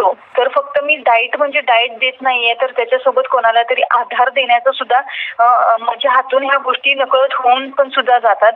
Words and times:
असतो 0.00 0.12
तर 0.36 0.48
फक्त 0.48 0.82
मी 0.84 0.96
डाएट 0.96 1.36
म्हणजे 1.36 1.60
डाएट 1.60 1.98
देत 1.98 2.22
नाहीये 2.22 2.54
तर 2.60 2.70
त्याच्यासोबत 2.76 3.28
कोणाला 3.30 3.62
तरी 3.62 3.82
आधार 3.90 4.28
देण्याचा 4.30 4.70
सुद्धा 4.72 5.00
माझ्या 5.80 6.12
हातून 6.12 6.44
ह्या 6.44 6.58
गोष्टी 6.58 6.94
नकळत 6.94 7.34
होऊन 7.34 7.70
पण 7.70 7.88
सुद्धा 7.88 8.18
जातात. 8.18 8.52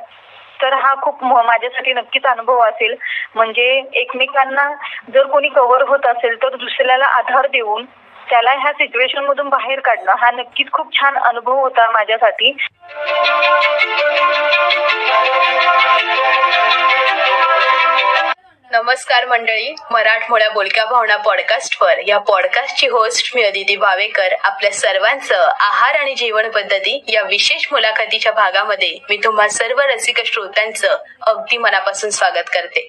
तर 0.62 0.72
हा 0.72 0.94
खूप 1.02 1.24
माझ्यासाठी 1.24 1.92
नक्कीच 1.92 2.26
अनुभव 2.26 2.60
असेल. 2.60 2.94
म्हणजे 3.34 3.64
एकमेकांना 3.94 4.68
जर 5.14 5.26
कोणी 5.26 5.48
कव्हर 5.48 5.82
होत 5.88 6.06
असेल 6.06 6.36
तर 6.42 6.56
दुसऱ्याला 6.56 7.06
आधार 7.18 7.46
देऊन 7.46 7.84
त्याला 8.30 8.52
ह्या 8.52 8.72
सिच्युएशन 8.72 9.24
मधून 9.24 9.48
बाहेर 9.48 9.80
काढणं 9.80 10.12
हा 10.18 10.30
नक्कीच 10.30 10.70
खूप 10.72 10.94
छान 10.94 11.16
अनुभव 11.18 11.58
होता 11.60 11.90
माझ्यासाठी. 11.90 12.56
नमस्कार 18.74 19.24
मंडळी 19.24 19.74
मराठमोळ्या 19.90 20.48
बोलक्या 20.50 20.84
भावना 20.84 21.16
पॉडकास्टवर 21.16 21.98
या 22.06 22.16
पॉडकास्टची 22.18 22.86
होस्ट 22.86 23.30
मी 23.34 23.42
अदिती 23.42 23.76
भावेकर 23.76 24.34
आपल्या 24.42 24.70
सर्वांचं 24.72 25.42
आहार 25.60 25.94
आणि 25.94 26.14
जीवन 26.14 26.48
पद्धती 26.50 26.98
या 27.08 27.22
विशेष 27.22 27.66
मुलाखतीच्या 27.72 28.32
भागामध्ये 28.32 28.90
मी 29.10 29.16
तुम्हा 29.24 29.46
सर्व 29.48 29.80
रसिक 29.80 30.20
श्रोत्यांचं 30.26 30.96
अगदी 31.22 31.58
मनापासून 31.58 32.10
स्वागत 32.10 32.50
करते. 32.54 32.86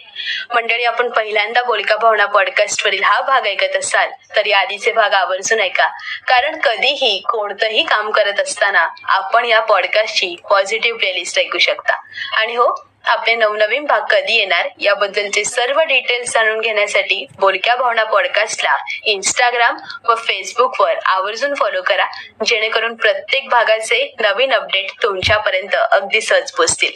मंडळी 0.56 0.84
आपण 0.84 1.10
पहिल्यांदा 1.10 1.62
बोलका 1.64 1.98
भावना 1.98 2.26
पॉडकास्टवरील 2.26 3.04
हा 3.04 3.22
भाग 3.22 3.48
ऐकत 3.48 3.76
असाल 3.76 4.10
तर 4.36 4.46
या 4.46 4.60
आधीचे 4.60 4.92
भाग 4.92 5.14
आवर्जून 5.14 5.60
ऐका. 5.60 5.88
कारण 6.28 6.60
कधीही 6.60 7.18
कोणतंही 7.30 7.84
काम 7.84 8.12
करत 8.12 8.40
असताना 8.40 8.88
आपण 9.04 9.46
या 9.46 9.62
पॉडकास्टची 9.62 10.36
पॉझिटिव्ह 10.50 11.00
प्लेलिस्ट 11.00 11.40
ऐकू 11.40 11.58
शकता. 11.58 12.02
आणि 12.38 12.56
हो 12.56 12.74
आपले 13.08 13.36
नवनवीन 13.36 13.86
भाग 13.86 14.02
कधी 14.10 14.36
येणार 14.36 14.68
याबद्दलचे 14.80 15.44
सर्व 15.46 15.82
डिटेल्स 15.82 16.34
जाणून 16.34 16.60
घेण्यासाठी 16.60 17.26
बोलक्या 17.40 17.76
भावना 17.76 18.04
पॉडकास्टला 18.04 18.76
इंस्टाग्राम 19.04 19.78
व 20.08 20.16
फेसबुकवर 20.16 20.96
आवर्जून 21.06 21.54
फॉलो 21.56 21.82
करा 21.82 22.06
जेणेकरून 22.46 22.96
प्रत्येक 22.96 23.50
भागाचे 23.50 24.16
नवीन 24.20 24.54
अपडेट 24.54 24.92
तुमच्यापर्यंत 25.04 25.76
अगदी 25.76 26.22
सहज 26.22 26.52
पोचतील. 26.52 26.92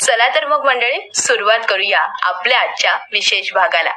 चला 0.00 0.28
तर 0.28 0.46
मग 0.46 0.64
मंडळी 0.64 0.98
सुरुवात 1.14 1.60
करूया 1.68 2.00
आपल्या 2.22 2.58
आजच्या 2.58 2.96
विशेष 3.12 3.52
भागाला. 3.52 3.92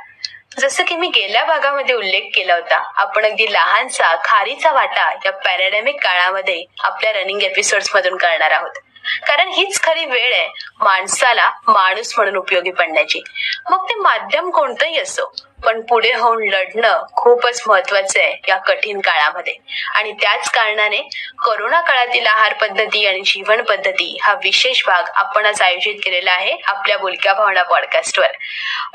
जसं 0.59 0.83
की 0.83 0.95
मी 0.95 1.07
गेल्या 1.07 1.43
भागामध्ये 1.43 1.95
उल्लेख 1.95 2.29
केला 2.35 2.53
होता 2.53 2.77
आपण 2.95 3.25
अगदी 3.25 3.51
लहानसा 3.53 4.15
खारीचा 4.23 4.71
वाटा 4.71 5.11
या 5.25 5.31
पॅराडेमिक 5.31 6.01
काळामध्ये 6.03 6.63
आपल्या 6.79 7.13
रनिंग 7.13 7.41
एपिसोड्स 7.41 7.95
मधून 7.95 8.17
करणार 8.17 8.51
आहोत. 8.51 8.79
कारण 9.27 9.47
हीच 9.47 9.81
खरी 9.83 10.05
वेळ 10.05 10.33
आहे 10.33 10.47
माणसाला 10.79 11.49
माणूस 11.67 12.13
म्हणून 12.17 12.35
उपयोगी 12.35 12.71
पडण्याची. 12.71 13.21
मग 13.69 13.89
ते 13.89 13.95
माध्यम 13.95 14.49
कोणतंही 14.49 14.99
असो 14.99 15.33
पण 15.65 15.81
पुढे 15.81 16.13
होऊन 16.13 16.43
लढणं 16.49 17.01
खूपच 17.13 17.61
महत्वाचं 17.67 18.19
आहे 18.19 18.35
या 18.47 18.57
कठीण 18.57 18.99
काळामध्ये. 18.99 19.53
आणि 19.95 20.11
त्याच 20.11 20.49
कारणाने 20.49 20.97
कोरोना 21.43 21.81
काळातील 21.81 22.27
आहार 22.27 22.53
पद्धती 22.53 23.05
आणि 23.05 23.21
जीवन 23.25 23.61
पद्धती 23.61 24.17
हा 24.23 24.33
विशेष 24.33 24.83
भाग 24.87 25.09
आपण 25.15 25.45
आज 25.45 25.61
आयोजित 25.61 25.95
केलेला 26.03 26.31
आहे 26.31 26.57
आपल्या 26.65 26.97
बोलक्या 26.97 27.33
भावना 27.33 27.63
पॉडकास्टवर. 27.63 28.31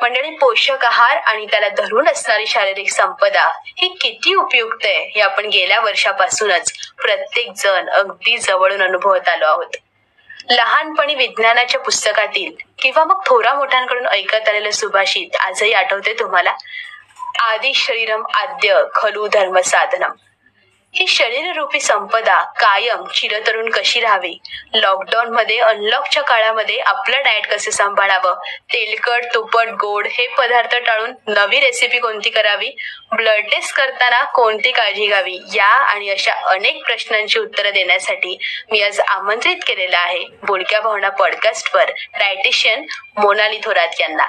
मंडळी 0.03 0.31
पोषक 0.31 0.85
आहार 0.85 1.17
आणि 1.17 1.47
त्याला 1.47 1.69
धरून 1.69 2.09
असणारी 2.09 2.47
शारीरिक 2.47 2.91
संपदा 2.91 3.51
ही 3.67 3.89
किती 4.01 4.35
उपयुक्त 4.35 4.87
आहे 4.87 5.05
हे 5.15 5.21
आपण 5.21 5.49
गेल्या 5.49 5.81
वर्षापासूनच 5.81 6.73
प्रत्येक 7.03 7.53
जण 7.57 7.89
अगदी 7.89 8.39
जवळून 8.39 8.83
अनुभवत 8.83 9.29
आलो 9.29 9.47
आहोत. 9.47 9.77
लहानपणी 10.51 11.15
विज्ञानाच्या 11.15 11.81
पुस्तकातील 11.81 12.53
किंवा 12.79 13.05
मग 13.05 13.21
थोरा 13.27 13.55
मोठ्यांकडून 13.55 14.07
ऐकत 14.07 14.49
आलेलं 14.49 14.71
सुभाषित 14.71 15.37
आजही 15.37 15.73
आठवते 15.73 16.15
तुम्हाला? 16.15 16.55
आदि 17.41 17.75
शरीरम 17.75 18.23
आद्य 18.35 18.83
खलू 18.95 19.27
धर्म 19.27 19.61
साधनम. 19.61 20.11
ही 20.93 21.07
शरीररूपी 21.07 21.81
संपदा 21.81 22.43
कायम 22.43 23.05
चिरतरुण 23.07 23.71
कशी 23.71 24.01
राहावी? 24.01 24.39
लॉकडाऊन 24.75 25.29
मध्ये 25.29 25.59
अनलॉकच्या 25.59 26.23
काळामध्ये 26.23 26.79
आपलं 26.79 27.23
डाएट 27.23 27.47
कसं 27.47 27.71
सांभाळावं? 27.71 28.35
तेलकट 28.73 29.25
तुपट 29.35 29.69
गोड 29.69 30.07
हे 30.11 30.27
पदार्थ 30.27 30.75
टाळून 30.75 31.13
नवी 31.29 31.61
रेसिपी 31.61 31.99
कोणती 31.99 32.31
करावी? 32.31 32.71
ब्लड 33.13 33.45
टेस्ट 33.45 33.75
करताना 33.75 34.25
कोणती 34.25 34.73
काळजी 34.73 35.07
घ्यावी? 35.07 35.39
या 35.55 35.67
आणि 35.67 36.11
अशा 36.11 36.33
अनेक 36.33 36.85
प्रश्नांची 36.87 37.39
उत्तरं 37.39 37.71
देण्यासाठी 37.71 38.39
मी 38.73 38.83
आज 38.83 39.01
आमंत्रित 39.01 39.57
केलेलं 39.67 39.99
आहे. 39.99 40.25
बोलक्या 40.43 40.81
भावना 40.81 41.09
पॉडकास्टवर 41.09 41.91
डायटिशियन 42.19 42.87
मोनाली 43.19 43.59
थोरात 43.65 44.01
यांना. 44.01 44.27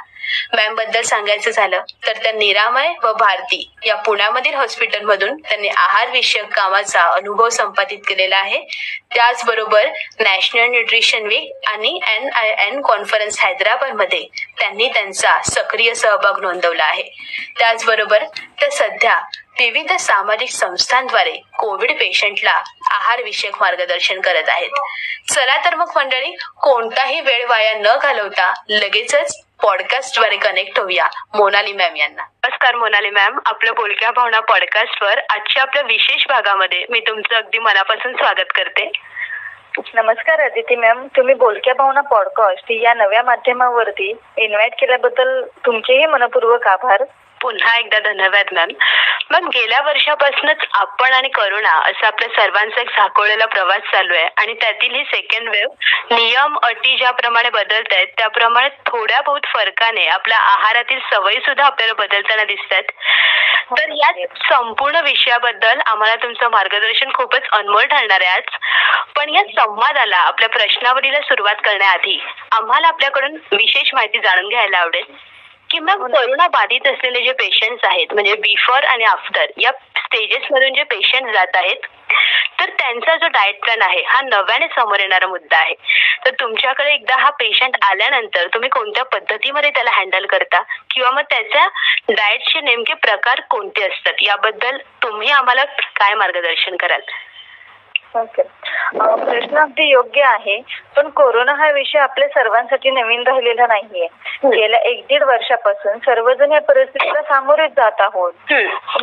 मॅमबद्दल 0.53 1.01
सांगायचं 1.01 1.51
झालं 1.51 1.81
तर 2.07 2.13
त्या 2.23 2.31
निरामय 2.31 2.93
व 3.03 3.13
भारती 3.13 3.71
या 3.85 3.95
पुण्यामधील 3.95 4.53
हॉस्पिटलमधून 4.53 5.35
त्यांनी 5.35 5.67
आहार 5.67 6.09
विषयक 6.09 6.53
कामाचा 6.53 7.01
अनुभव 7.01 7.49
संपादित 7.49 7.99
केलेला 8.07 8.37
आहे. 8.37 8.59
त्याचबरोबर 9.15 9.87
नॅशनल 10.19 10.69
न्यूट्रिशन 10.69 11.25
वीक 11.25 11.67
आणि 11.67 11.99
एन 12.07 12.29
आय 12.29 12.49
एन 12.67 12.81
कॉन्फरन्स 12.81 13.39
हैदराबादमध्ये 13.39 14.25
त्यांनी 14.59 14.87
त्यांचा 14.87 15.41
सक्रिय 15.41 15.93
सहभाग 15.93 16.39
नोंदवला 16.41 16.83
आहे. 16.83 17.03
त्याचबरोबर 17.59 18.23
त्या 18.59 18.69
सध्या 18.71 19.19
विविध 19.59 19.91
सामाजिक 19.93 20.49
संस्थांद्वारे 20.49 21.31
कोविड 21.59 21.91
पेशंटला 21.91 22.51
आहार 22.91 23.21
विषयक 23.23 23.55
मार्गदर्शन 23.59 24.21
करत 24.21 24.49
आहेत. 24.49 24.69
चला 25.33 25.65
तर 25.65 25.75
मग 25.75 25.91
मंडळी 25.95 26.35
कोणताही 26.61 27.21
वेळ 27.21 27.45
वाया 27.49 27.73
न 27.73 27.97
घालवता 28.01 28.53
लगेचच 28.69 29.43
पॉडकास्टद्वारे 29.63 30.37
कनेक्ट 30.37 30.79
होऊया 30.79 31.07
मोनाली 31.35 31.73
मॅम 31.73 31.95
यांना. 31.95 32.23
नमस्कार 32.23 32.75
मोनाली 32.75 33.09
मॅम 33.09 33.39
आपल्या 33.45 33.73
बोलक्या 33.73 34.11
भावना 34.11 34.39
पॉडकास्ट 34.39 35.03
वर 35.03 35.19
आजच्या 35.29 35.61
आपल्या 35.61 35.83
विशेष 35.83 36.27
भागामध्ये 36.29 36.85
मी 36.89 36.99
तुमचं 36.99 37.35
अगदी 37.35 37.59
मनापासून 37.59 38.15
स्वागत 38.15 38.51
करते. 38.55 38.91
नमस्कार 39.93 40.41
अदिती 40.41 40.75
मॅम 40.75 41.07
तुम्ही 41.17 41.35
बोलक्या 41.35 41.73
भावना 41.73 42.01
पॉडकास्ट 42.01 42.71
या 42.71 42.93
नव्या 42.93 43.23
माध्यमावरती 43.23 44.13
इन्व्हाइट 44.37 44.73
केल्याबद्दल 44.79 45.41
तुमचेही 45.65 46.05
मनपूर्वक 46.05 46.67
आभार. 46.67 47.03
पुन्हा 47.41 47.77
एकदा 47.79 47.99
धन्यवाद 47.99 48.53
मॅम 48.53 48.69
मग 49.31 49.47
गेल्या 49.47 49.79
वर्षापासूनच 49.81 50.65
आपण 50.73 51.13
आणि 51.13 51.29
करुणा 51.29 51.71
असं 51.71 52.05
आपल्या 52.07 52.29
सर्वांचा 52.29 52.81
एक 52.81 52.89
साकोळलेला 52.89 53.45
प्रवास 53.45 53.91
चालू 53.91 54.13
आहे 54.13 54.27
आणि 54.37 54.53
त्यातील 54.53 54.95
ही 54.95 55.03
सेकंड 55.03 55.49
वेव्ह 55.49 56.15
नियम 56.15 56.57
अटी 56.63 56.97
ज्याप्रमाणे 56.97 57.49
बदलत 57.49 57.93
आहेत 57.93 58.07
त्याप्रमाणे 58.17 58.69
थोड्या 58.69 59.21
बहुत 59.21 59.45
फरकाने 59.45 60.07
आपल्या 60.07 60.37
आहारातील 60.37 60.99
सवयी 61.13 61.39
सुद्धा 61.39 61.65
आपल्याला 61.65 61.93
बदलताना 61.93 62.43
दिसतात. 62.43 62.83
तर 63.71 63.91
या 63.91 64.11
संपूर्ण 64.49 64.99
विषयाबद्दल 65.01 65.79
आम्हाला 65.85 66.15
तुमचं 66.15 66.49
मार्गदर्शन 66.51 67.11
खूपच 67.13 67.47
अनमोल 67.51 67.85
ठरणार 67.85 68.21
आहे 68.21 68.29
आज. 68.29 68.57
पण 69.15 69.29
या 69.29 69.43
संवादाला 69.43 70.17
आपल्या 70.17 70.49
प्रश्नावलीला 70.49 71.19
सुरुवात 71.21 71.55
करण्याआधी 71.65 72.19
आम्हाला 72.51 72.87
आपल्याकडून 72.87 73.35
विशेष 73.51 73.93
माहिती 73.93 74.19
जाणून 74.19 74.49
घ्यायला 74.49 74.77
आवडेल. 74.77 75.03
की 75.71 75.79
मग 75.79 76.07
कोरोना 76.11 76.47
बाधित 76.47 76.87
असलेले 76.87 77.21
जे 77.21 77.31
पेशंट्स 77.31 77.85
आहेत 77.85 78.13
म्हणजे 78.13 78.35
बिफोर 78.35 78.83
आणि 78.83 79.03
आफ्टर 79.03 79.45
या 79.57 79.71
स्टेजेस 79.97 80.47
मधून 80.51 80.73
जे 80.73 80.83
पेशंट 80.83 81.33
जात 81.33 81.55
आहेत 81.55 81.85
तर 82.59 82.69
त्यांचा 82.69 83.15
जो 83.15 83.27
डाएट 83.27 83.59
प्लॅन 83.63 83.81
आहे 83.81 84.01
हा 84.07 84.21
नव्याने 84.21 84.67
समोर 84.67 84.99
येणारा 84.99 85.27
मुद्दा 85.27 85.57
आहे. 85.57 85.73
तर 86.25 86.31
तुमच्याकडे 86.31 86.93
एकदा 86.93 87.15
हा 87.15 87.29
पेशंट 87.29 87.77
आल्यानंतर 87.81 88.47
तुम्ही 88.47 88.69
कोणत्या 88.69 89.05
पद्धतीमध्ये 89.05 89.69
त्याला 89.69 89.91
हँडल 89.91 90.25
करता? 90.25 90.61
किंवा 90.89 91.11
मग 91.11 91.21
त्याच्या 91.21 91.67
डाएटचे 92.09 92.61
नेमके 92.61 92.93
प्रकार 92.93 93.39
कोणते 93.49 93.83
असतात? 93.83 94.13
याबद्दल 94.21 94.77
तुम्ही 95.03 95.31
आम्हाला 95.31 95.63
काय 95.95 96.13
मार्गदर्शन 96.13 96.75
कराल? 96.75 97.01
ओके 98.15 98.43
प्रश्न 98.97 99.57
अगदी 99.57 99.83
योग्य 99.89 100.21
आहे 100.21 100.57
पण 100.95 101.09
कोरोना 101.09 101.53
हा 101.53 101.69
विषय 101.71 101.99
आपल्या 101.99 102.27
सर्वांसाठी 102.27 102.91
नवीन 102.91 103.23
राहिलेला 103.27 103.67
नाहीये. 103.67 104.07
गेल्या 104.45 104.79
एक 104.79 105.03
दीड 105.09 105.23
वर्षापासून 105.23 105.97
सर्वजण 105.97 106.51
या 106.51 106.59
परिस्थितीला 106.61 107.21
सामोरे 107.21 107.67
जात 107.67 108.01
आहोत. 108.01 108.33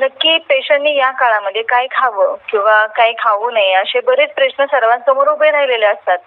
नक्की 0.00 0.36
पेशंटनी 0.38 0.94
या 0.96 1.10
काळामध्ये 1.10 1.62
काय 1.62 1.86
खावं 1.90 2.34
किंवा 2.48 2.84
काय 2.86 3.12
खाऊ 3.18 3.50
नये 3.50 3.72
असे 3.74 4.00
बरेच 4.00 4.34
प्रश्न 4.34 4.64
सर्वांसमोर 4.64 5.28
उभे 5.28 5.50
राहिलेले 5.50 5.86
असतात. 5.86 6.18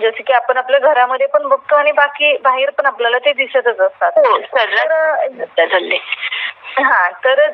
जसे 0.00 0.22
की 0.22 0.32
आपण 0.32 0.56
आपल्या 0.56 0.80
घरामध्ये 0.80 1.26
पण 1.26 1.48
बघतो 1.48 1.76
आणि 1.76 1.92
बाकी 1.92 2.36
बाहेर 2.36 2.70
पण 2.70 2.86
आपल्याला 2.86 3.18
ते 3.18 3.32
दिसतच 3.32 3.80
असतात. 3.80 4.12
हो, 6.78 7.08
तर 7.24 7.46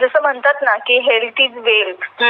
जसं 0.00 0.22
म्हणतात 0.22 0.54
ना 0.62 0.76
की 0.76 0.98
हेल्थ 0.98 1.40
इज 1.40 1.56
वेल्थ 1.56 2.22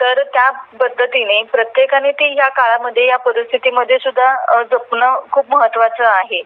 तर 0.00 0.22
त्या 0.22 0.50
पद्धतीने 0.80 1.42
प्रत्येकाने 1.42 2.12
ते 2.12 2.32
या 2.34 2.48
काळामध्ये 2.48 3.06
या 3.06 3.16
परिस्थितीमध्ये 3.16 3.98
सुद्धा 3.98 4.62
जपणं 4.62 5.20
खूप 5.32 5.44
महत्वाचं 5.50 6.04
आहे. 6.04 6.42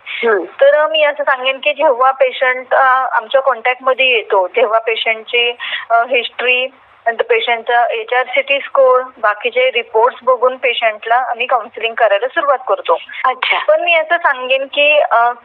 तर 0.60 0.86
मी 0.86 1.02
असं 1.04 1.24
सांगेन 1.24 1.58
की 1.58 1.72
जेव्हा 1.72 2.10
पेशंट 2.10 2.74
आमच्या 2.74 3.40
कॉन्टॅक्टमध्ये 3.40 4.06
येतो 4.06 4.46
तेव्हा 4.46 4.78
पेशंटची 4.78 5.50
हिस्ट्री 5.92 6.66
नंतर 7.06 7.22
पेशंटचा 7.22 7.82
H 7.90 8.12
R 8.14 8.26
C 8.26 8.40
T 8.42 8.58
score 8.58 9.02
बाकीचे 9.18 9.70
रिपोर्ट्स 9.70 10.18
बघून 10.22 10.56
पेशंटला 10.56 11.16
आम्ही 11.30 11.46
काउन्सिलिंग 11.46 11.94
करायला 11.94 12.28
सुरुवात 12.28 12.58
करतो. 12.68 12.96
अच्छा. 13.24 13.58
पण 13.58 13.82
मी 13.84 13.94
असं 13.94 14.16
सांगेन 14.16 14.66
की 14.66 15.00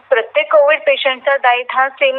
प्रत्येक 0.10 0.52
कोविड 0.52 0.80
पेशंटचा 0.80 1.36
डाएट 1.36 1.66
हा 1.72 1.88
सेम 1.90 2.18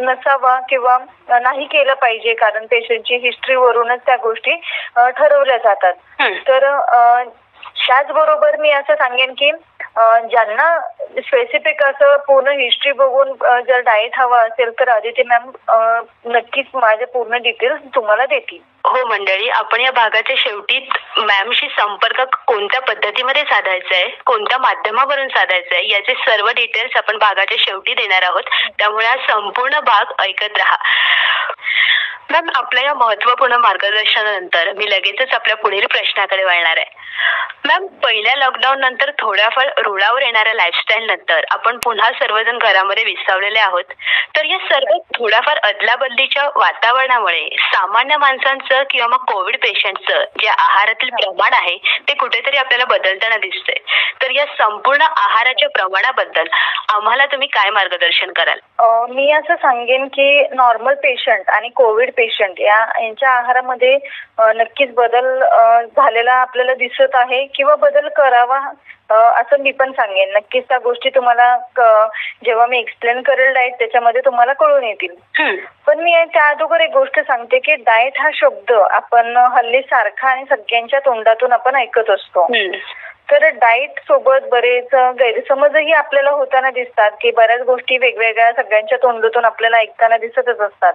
नसावा 0.00 0.58
किंवा 0.68 0.98
नाही 1.30 1.64
केलं 1.64 1.94
पाहिजे 1.94 2.34
कारण 2.34 2.66
पेशंटची 2.66 3.16
हिस्ट्रीवरूनच 3.16 4.00
त्या 4.06 4.16
गोष्टी 4.16 4.54
ठरवल्या 4.96 5.56
जातात. 5.56 5.92
तर 6.48 6.72
त्याचबरोबर 7.86 8.56
मी 8.56 8.70
असं 8.70 8.94
सांगेन 8.94 9.32
की 9.32 9.50
ज्यांना 9.98 10.78
स्पेसिफिक 11.20 11.82
असं 11.82 12.16
पूर्ण 12.16 12.48
हिस्ट्री 12.48 12.92
बघून 12.92 13.32
जर 13.68 13.80
डाएट 13.80 14.18
हवा 14.18 14.40
असेल 14.40 14.70
तर 14.70 14.88
आदिती 14.88 15.22
मॅम 15.22 15.50
नक्कीच 16.24 16.66
माझे 16.74 17.04
पूर्ण 17.04 17.36
डिटेल्स 17.36 17.80
तुम्हाला 17.94 18.26
देतील. 18.26 18.58
हो 18.86 19.04
मंडळी 19.06 19.48
आपण 19.48 19.80
या 19.80 19.90
भागाच्या 19.90 20.36
शेवटी 20.38 20.78
मॅमशी 21.16 21.68
संपर्क 21.68 22.20
कोणत्या 22.46 22.80
पद्धतीमध्ये 22.80 23.42
साधायचा 23.42 23.94
आहे 23.94 24.08
कोणत्या 24.26 24.58
माध्यमावरून 24.58 25.28
साधायचा 25.28 25.74
आहे 25.74 25.88
याचे 25.88 26.14
सर्व 26.14 26.50
डिटेल्स 26.50 26.96
आपण 26.96 27.18
भागाच्या 27.18 27.56
शेवटी 27.60 27.94
देणार 27.94 28.22
आहोत. 28.22 28.42
त्यामुळे 28.78 29.06
हा 29.06 29.16
संपूर्ण 29.16 29.80
भाग 29.80 30.12
ऐकत 30.18 30.58
राहा. 30.58 30.76
मॅम 32.30 32.48
आपल्या 32.54 32.84
या 32.84 32.94
महत्त्वपूर्ण 32.94 33.56
मार्गदर्शनानंतर 33.56 34.72
मी 34.72 34.90
लगेचच 34.90 35.34
आपल्या 35.34 35.56
पुढील 35.56 35.86
प्रश्नाकडे 35.86 36.44
वळणार 36.44 36.76
आहे. 36.76 37.04
मॅम 37.64 37.86
पहिल्या 37.86 38.34
लॉकडाऊन 38.36 38.80
नंतर 38.80 39.10
थोड्याफार 39.18 39.68
रुळावर 39.78 40.22
येणाऱ्या 40.22 40.54
लाईफस्टाईल 40.54 41.06
नंतर 41.06 41.44
आपण 41.50 41.78
पुन्हा 41.78 42.10
सर्वजण 42.10 42.58
घरामध्ये 42.58 43.04
विसावलेले 43.04 43.58
आहोत. 43.58 43.84
तर 44.36 44.44
या 44.44 44.58
सर्व 44.58 44.96
थोड्याफार 45.18 45.58
अदलाबदलीच्या 45.62 46.48
वातावरणामुळे 46.56 47.48
सामान्य 47.58 48.16
माणसांचं 48.16 48.75
किंवा 48.82 49.06
मग 49.08 49.24
कोविड 49.32 49.56
पेशंटचं 49.62 50.24
जे 50.40 50.48
आहारातील 50.48 51.10
प्रमाण 51.10 51.54
आहे 51.54 51.76
ते 52.08 52.14
कुठेतरी 52.14 52.56
आपल्याला 52.56 52.84
बदलताना 52.84 53.36
दिसतंय. 53.36 53.78
तर 54.22 54.30
या 54.30 54.44
संपूर्ण 54.58 55.02
आहाराच्या 55.02 55.68
प्रमाणाबद्दल 55.68 56.48
आम्हाला 56.94 57.26
तुम्ही 57.26 57.48
काय 57.48 57.70
मार्गदर्शन 57.70 58.32
कराल? 58.36 58.58
मी 59.10 59.30
असं 59.32 59.56
सांगेन 59.56 60.06
की 60.06 60.42
नॉर्मल 60.54 60.94
पेशंट 61.02 61.50
आणि 61.50 61.68
कोविड 61.76 62.10
पेशंट 62.16 62.60
या 62.60 62.78
यांच्या 63.02 63.30
आहारामध्ये 63.30 63.98
नक्कीच 64.40 64.94
बदल 64.94 65.38
झालेला 65.96 66.32
आपल्याला 66.32 66.74
दिसत 66.74 67.14
आहे 67.14 67.44
किंवा 67.54 67.74
बदल 67.76 68.08
करावा 68.16 68.60
असं 69.10 69.60
मी 69.62 69.70
पण 69.72 69.92
सांगेन. 69.92 70.30
नक्कीच 70.36 70.64
त्या 70.68 70.78
गोष्टी 70.78 71.10
तुम्हाला 71.10 71.56
जेव्हा 72.44 72.66
मी 72.66 72.78
एक्सप्लेन 72.78 73.20
करेल 73.22 73.52
डाएट 73.54 73.74
त्याच्यामध्ये 73.78 74.20
तुम्हाला 74.24 74.52
कळून 74.52 74.84
येतील. 74.84 75.14
पण 75.86 76.00
मी 76.00 76.14
त्या 76.34 76.48
अगोदर 76.48 76.80
एक 76.80 76.90
गोष्ट 76.90 77.20
सांगते 77.20 77.58
की 77.58 77.74
डाएट 77.74 78.20
हा 78.20 78.30
शब्द 78.34 78.65
आपण 78.72 79.36
हल्ली 79.36 79.80
सारखा 79.80 80.28
आणि 80.28 80.44
सगळ्यांच्या 80.50 81.00
तोंडातून 81.00 81.52
आपण 81.52 81.76
ऐकत 81.76 82.10
असतो. 82.10 82.46
तर 83.30 83.48
डाएट 83.48 83.98
सोबत 84.00 84.40
बरेच 84.50 84.94
गैरसमजही 84.94 85.92
आपल्याला 85.92 86.30
होताना 86.30 86.70
दिसतात 86.70 87.10
की 87.20 87.30
बऱ्याच 87.30 87.60
गोष्टी 87.60 87.98
वेगवेगळ्या 87.98 88.52
सगळ्यांच्या 88.52 88.98
तोंडातून 89.02 89.44
आपल्याला 89.44 89.76
ऐकताना 89.76 90.16
दिसतच 90.16 90.60
असतात. 90.60 90.92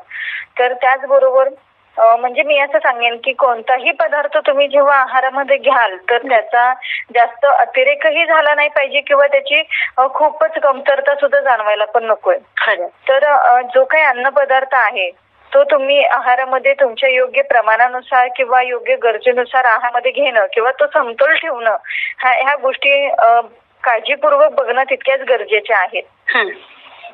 तर 0.60 0.74
त्याचबरोबर 0.74 1.50
म्हणजे 1.98 2.44
मी 2.44 2.60
असं 2.60 2.80
सांगेन 2.80 3.18
की 3.24 3.34
कोणताही 3.34 3.92
पदार्थ 3.92 4.38
तुम्ही 4.38 4.68
जेव्हा 4.68 4.96
आहारामध्ये 4.96 5.58
घ्याल 5.58 5.96
तर 6.10 6.18
त्याचा 6.18 6.74
जास्त 7.16 7.46
अतिरेकही 7.46 8.26
झाला 8.26 8.56
नाही 8.56 8.70
पाहिजे 8.70 9.02
किंवा 9.02 9.28
त्याची 9.28 9.62
खूपच 9.98 10.60
कमतरता 10.64 11.16
सुद्धा 11.16 11.40
जाणवायला 11.40 11.86
पण 11.86 12.04
नकोय. 12.04 12.38
तर 13.10 13.62
जो 13.62 13.84
काही 13.84 14.04
अन्नपदार्थ 14.04 14.76
आहे 14.76 15.12
तो 15.54 15.64
तुम्ही 15.64 16.04
आहारामध्ये 16.06 16.74
तुमच्या 16.74 17.10
योग्य 17.10 17.42
प्रमाणानुसार 17.42 18.28
किंवा 18.36 18.62
योग्य 18.62 18.96
गरजेनुसार 18.96 19.66
आहारामध्ये 19.66 20.12
घेणं 20.12 20.46
किंवा 20.54 20.72
तो 20.72 20.86
समतोल 20.94 21.34
ठेवणं 21.36 21.76
ह्या 22.20 22.32
ह्या 22.34 22.56
गोष्टी 22.62 23.08
काळजीपूर्वक 23.84 24.52
बघणं 24.52 24.84
तितक्याच 24.84 25.22
गरजेच्या 25.22 25.78
आहेत. 25.78 26.04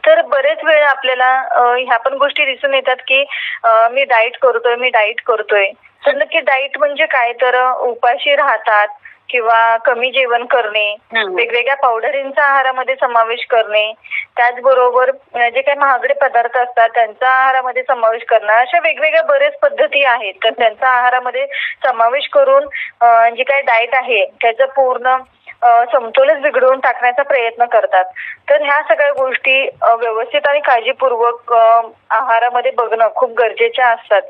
तर 0.08 0.22
बरेच 0.22 0.64
वेळ 0.64 0.84
आपल्याला 0.84 1.32
ह्या 1.78 1.98
पण 1.98 2.14
गोष्टी 2.14 2.46
दिसून 2.46 2.74
येतात 2.74 2.96
की 3.08 3.24
मी 3.92 4.04
डाईट 4.04 4.38
करतोय 4.42 4.76
मी 4.76 4.90
डाईट 4.90 5.22
करतोय. 5.22 5.70
तर 6.06 6.16
नक्की 6.16 6.40
डाईट 6.40 6.78
म्हणजे 6.78 7.06
काय? 7.06 7.32
तर 7.34 7.62
उपाशी 7.72 8.36
राहतात 8.36 8.88
किंवा 9.30 9.60
कमी 9.86 10.10
जेवण 10.12 10.46
करणे. 10.46 10.86
वेगवेगळ्या 11.14 11.76
पावडरींचा 11.76 12.44
आहारामध्ये 12.44 12.96
समावेश 12.96 13.46
करणे 13.50 13.92
त्याचबरोबर 14.38 15.12
जे 15.36 15.62
काही 15.62 15.78
महागडे 15.78 16.14
पदार्थ 16.22 16.58
असतात 16.58 16.90
त्यांचा 16.90 17.30
आहारामध्ये 17.30 17.84
समावेश 17.84 18.24
करणं 18.30 18.54
अशा 18.54 18.80
वेगवेगळ्या 18.80 19.22
बरेच 19.24 19.58
पद्धती 19.62 20.04
आहेत 20.06 20.34
तर 20.44 20.50
त्यांचा 20.50 20.90
आहारामध्ये 20.90 21.46
समावेश 21.84 22.28
करून 22.34 22.66
जे 23.36 23.44
काही 23.44 23.62
डाएट 23.62 23.96
आहे 23.96 24.26
त्याचं 24.42 24.66
पूर्ण 24.76 25.16
समतोलच 25.62 26.38
बिघडवून 26.38 26.80
टाकण्याचा 26.80 27.24
प्रयत्न 27.24 27.66
करतात 27.66 28.06
तर 28.50 28.62
ह्या 28.62 28.82
सगळ्या 28.82 29.12
गोष्टी 29.12 29.70
व्यवस्थित 29.84 30.48
आणि 30.48 30.60
काळजीपूर्वक 30.60 31.54
आहारामध्ये 31.54 32.72
बघणं 32.72 33.08
खूप 33.16 33.32
गरजेच्या 33.38 33.88
असतात. 33.88 34.22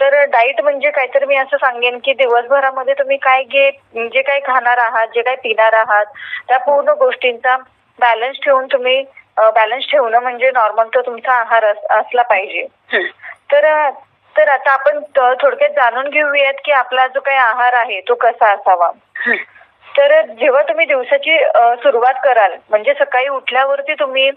तर 0.00 0.24
डाईट 0.24 0.60
म्हणजे 0.60 0.90
काय 0.90 1.06
तर 1.06 1.24
मी 1.24 1.36
असं 1.36 1.56
सांगेन 1.56 1.98
की 2.04 2.12
दिवसभरामध्ये 2.12 2.94
तुम्ही 2.94 3.16
काय 3.16 3.42
घे 3.42 3.70
जे 3.96 4.22
काही 4.22 4.40
खाणार 4.40 4.78
आहात 4.78 5.06
जे 5.14 5.22
काही 5.22 5.36
पिणार 5.36 5.72
आहात 5.72 6.04
त्या 6.48 6.58
पूर्ण 6.58 6.88
गोष्टींचा 6.88 7.56
बॅलन्स 7.98 8.36
ठेवून 8.44 8.66
तुम्ही 8.66 9.04
बॅलन्स 9.36 9.84
ठेवणं 9.90 10.18
म्हणजे 10.18 10.50
नॉर्मल 10.50 10.88
तो 10.94 11.02
तुमचा 11.02 11.32
आहार 11.32 11.64
अस- 11.64 11.98
असला 11.98 12.22
पाहिजे. 12.22 12.66
तर 13.52 13.90
तर 14.36 14.48
आता 14.48 14.70
आपण 14.72 15.00
थोडक्यात 15.16 15.70
जाणून 15.70 16.08
घेऊयात 16.08 16.54
की 16.64 16.72
आपला 16.72 17.06
जो 17.06 17.20
काही 17.20 17.38
आहार 17.38 17.72
आहे 17.72 18.00
तो 18.00 18.14
कसा 18.14 18.50
असावा. 18.52 18.90
तर 19.96 20.20
जेव्हा 20.26 20.62
तुम्ही 20.62 20.86
दिवसाची 20.86 21.38
सुरुवात 21.82 22.14
कराल 22.24 22.52
म्हणजे 22.70 22.94
सकाळी 22.94 23.28
उठल्यावरती 23.28 23.94
तुम्ही 23.94 24.30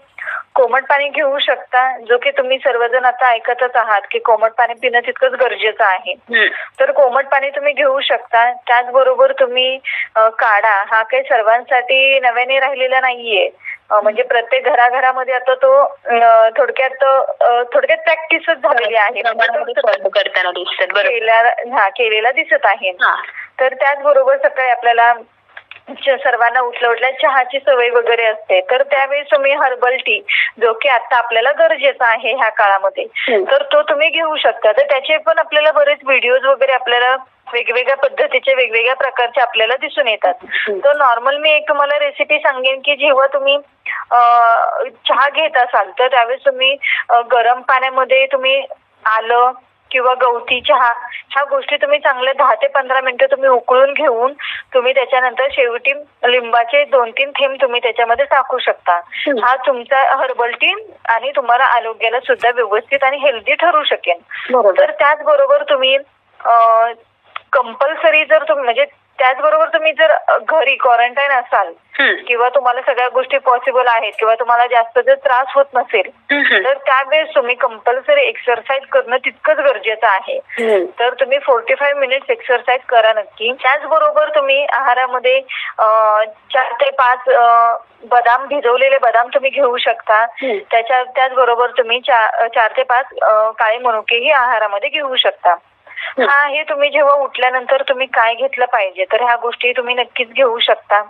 कोमट 0.54 0.84
पाणी 0.84 1.08
घेऊ 1.08 1.38
शकता 1.38 1.98
जो 1.98 2.18
की 2.18 2.30
तुम्ही 2.30 2.58
सर्वजण 2.58 3.04
आता 3.04 3.28
ऐकतच 3.28 3.76
आहात 3.76 4.00
की 4.10 4.18
कोमट 4.18 4.52
पाणी 4.52 4.74
पिणं 4.74 5.00
तितकंच 5.00 5.32
गरजेचं 5.32 5.84
आहे. 5.84 6.14
तर 6.80 6.90
कोमट 6.90 7.26
पाणी 7.26 7.50
तुम्ही 7.50 7.72
घेऊ 7.72 8.00
शकता 8.00 8.52
त्याचबरोबर 8.52 9.32
तुम्ही 9.32 9.78
काढा 10.16 10.84
हा 10.88 11.02
काही 11.02 11.22
सर्वांसाठी 11.22 12.20
नव्याने 12.20 12.58
राहिलेला 12.60 13.00
नाहीये. 13.00 13.50
म्हणजे 13.90 14.22
प्रत्येक 14.22 14.64
घराघरामध्ये 14.64 15.34
आता 15.34 15.54
तो 15.54 15.84
थोडक्यात 16.58 17.04
थोडक्यात 17.74 17.98
प्रॅक्टिसच 17.98 18.56
झालेली 18.56 18.96
आहे. 18.96 19.22
केलेला 21.88 22.32
दिसत 22.32 22.66
आहे. 22.66 22.92
तर 23.60 23.74
त्याचबरोबर 23.74 24.36
सकाळी 24.36 24.70
आपल्याला 24.70 25.12
सर्वांना 25.88 26.60
उठल्या 26.60 26.90
उठल्या 26.90 27.10
चहाची 27.12 27.58
सवय 27.58 27.88
वगैरे 27.90 28.24
असते 28.24 28.60
तर 28.70 28.82
त्यावेळेस 28.82 29.26
तुम्ही 29.30 29.52
हर्बल 29.54 29.96
टी 29.96 30.18
जो 30.60 30.72
की 30.72 30.88
आता 30.88 31.16
आपल्याला 31.16 31.52
गरजेचा 31.58 32.06
आहे 32.06 32.32
ह्या 32.34 32.48
काळामध्ये. 32.48 33.04
तर 33.44 33.62
तो 33.72 33.82
तुम्ही 33.82 34.08
घेऊ 34.08 34.36
शकता 34.36 34.72
तर 34.72 34.84
त्याचे 34.90 35.16
पण 35.26 35.38
आपल्याला 35.38 35.72
बरेच 35.72 35.98
व्हिडिओज 36.04 36.44
वगैरे 36.44 36.72
आपल्याला 36.72 37.14
वेगवेगळ्या 37.52 37.96
पद्धतीचे 37.96 38.54
वेगवेगळ्या 38.54 38.94
प्रकारचे 38.94 39.40
आपल्याला 39.40 39.74
दिसून 39.80 40.08
येतात. 40.08 40.34
तर 40.84 40.96
नॉर्मल 40.96 41.36
मी 41.38 41.50
एक 41.50 41.68
तुम्हाला 41.68 41.98
रेसिपी 41.98 42.38
सांगेन 42.38 42.80
की 42.84 42.96
जेव्हा 42.96 43.26
तुम्ही 43.26 43.56
चहा 45.08 45.28
घेत 45.28 45.56
असाल 45.56 45.90
तर 45.98 46.08
त्यावेळेस 46.08 46.44
तुम्ही 46.46 46.74
गरम 47.32 47.60
पाण्यामध्ये 47.60 48.26
तुम्ही 48.26 48.60
आलं 49.04 49.52
किंवा 49.96 50.14
गवती 50.14 50.60
चहा 50.60 50.88
ह्या 51.30 51.44
गोष्टी 51.44 51.76
तुम्ही 51.76 51.98
चांगल्या 51.98 52.32
दहा 52.32 52.54
ते 52.54 52.66
पंधरा 52.66 53.00
मिनिटं 53.00 53.26
तुम्ही 53.26 53.48
उकळून 53.48 53.92
घेऊन 53.92 54.32
तुम्ही 54.74 54.92
त्याच्यानंतर 54.94 55.46
शेवटी 55.50 55.92
लिंबाचे 56.26 56.84
दोन 56.84 57.10
तीन 57.10 57.30
थेंब 57.30 57.54
तुम्ही 57.62 57.80
त्याच्यामध्ये 57.82 58.24
टाकू 58.24 58.58
शकता. 58.58 59.00
हा 59.42 59.56
तुमचा 59.56 60.02
हर्बल 60.16 60.50
टी 60.50 60.72
आणि 61.08 61.30
तुम्हाला 61.36 61.64
आरोग्याला 61.64 62.20
सुद्धा 62.20 62.50
व्यवस्थित 62.54 63.04
आणि 63.04 63.16
हेल्दी 63.16 63.54
ठरू 63.54 63.82
शकेल. 63.84 64.18
बरोबर. 64.52 64.80
तर 64.80 64.90
त्याचबरोबर 64.90 65.62
तुम्ही 65.62 65.98
कंपल्सरी 67.52 68.24
जर 68.24 68.42
तुम्ही 68.42 68.64
म्हणजे 68.64 68.84
त्याचबरोबर 69.18 69.68
तुम्ही 69.68 69.92
जर 69.92 70.14
घरी 70.38 70.74
क्वारंटाईन 70.76 71.30
असाल. 71.30 71.72
किंवा 72.26 72.48
तुम्हाला 72.48 72.80
सगळ्या 72.80 73.08
गोष्टी 73.08 73.38
पॉसिबल 73.38 73.86
आहेत 73.86 74.12
किंवा 74.18 74.34
तुम्हाला 74.34 74.66
जास्त 74.66 74.98
जर 74.98 75.14
त्रास 75.14 75.46
होत 75.54 75.64
नसेल. 75.74 76.10
तर 76.64 76.72
त्यावेळेस 76.86 77.28
तुम्ही 77.34 77.54
कंपल्सरी 77.54 78.20
एक्सरसाइज 78.20 78.82
करणं 78.92 79.16
तितकंच 79.16 79.58
गरजेचं 79.58 80.06
आहे. 80.06 80.38
तर 80.98 81.14
तुम्ही 81.20 81.38
फोर्टी 81.38 81.74
फाईव्ह 81.74 82.00
मिनिट्स 82.00 82.30
एक्सरसाइज 82.30 82.80
करा 82.88 83.12
नक्की 83.12 83.52
त्याचबरोबर 83.62 84.28
तुम्ही 84.28 84.64
आहारामध्ये 84.64 85.40
चार 86.52 86.72
ते 86.72 86.90
पाच 86.90 87.28
बदाम 88.10 88.46
भिजवलेले 88.46 88.98
बदाम 88.98 89.28
तुम्ही 89.34 89.50
घेऊ 89.50 89.76
शकता. 89.76 90.24
त्याच्या 90.70 91.02
त्याचबरोबर 91.04 91.70
तुम्ही 91.70 92.00
चार 92.00 92.72
ते 92.76 92.82
पाच 92.82 93.06
काळे 93.58 93.78
मनुकेही 93.78 94.30
आहारामध्ये 94.30 94.88
घेऊ 94.88 95.16
शकता 95.16 95.54
हा. 95.98 96.46
हे 96.46 96.62
तुम्ही 96.62 96.90
जेव्हा 96.90 97.14
उठल्यानंतर 97.14 97.82
तुम्ही 97.82 98.06
काय 98.06 98.34
घेतलं 98.34 98.64
पाहिजे 98.64 99.04
तर 99.04 99.22
ह्या 99.22 99.36
गोष्टी 99.36 99.72
तुम्ही 99.72 99.94
नक्कीच 99.94 100.28
घेऊ 100.28 100.58
शकता. 100.58 101.02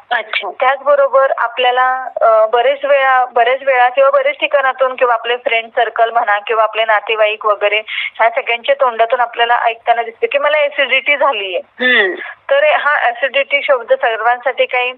त्याचबरोबर 0.60 1.32
आपल्याला 1.38 2.08
बरेच 2.52 2.84
वेळा 2.84 3.24
बरेच 3.24 3.62
वेळा 3.62 3.88
किंवा 3.88 4.10
बरेच 4.10 4.36
ठिकाणातून 4.40 4.94
किंवा 4.94 5.14
आपले 5.14 5.36
फ्रेंड 5.36 5.70
सर्कल 5.76 6.10
म्हणा 6.10 6.38
किंवा 6.38 6.62
आपले 6.62 6.84
नातेवाईक 6.84 7.46
वगैरे 7.46 7.78
ह्या 8.14 8.30
सगळ्यांच्या 8.30 8.74
तोंडातून 8.74 9.20
आपल्याला 9.20 9.58
ऐकताना 9.64 10.02
दिसते 10.02 10.26
की 10.26 10.38
मला 10.38 10.58
ऍसिडिटी 10.58 11.16
झालीये. 11.16 11.60
तर 12.50 12.64
हा 12.76 13.08
ऍसिडिटी 13.08 13.62
शब्द 13.62 13.92
सर्वांसाठी 13.92 14.66
काही 14.66 14.92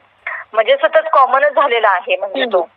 म्हणजे 0.53 0.77
सतत 0.77 1.09
कॉमनच 1.13 1.53
झालेला 1.53 1.89
आहे 1.89 2.17
म्हणजे 2.17 2.45
तो. 2.45 2.69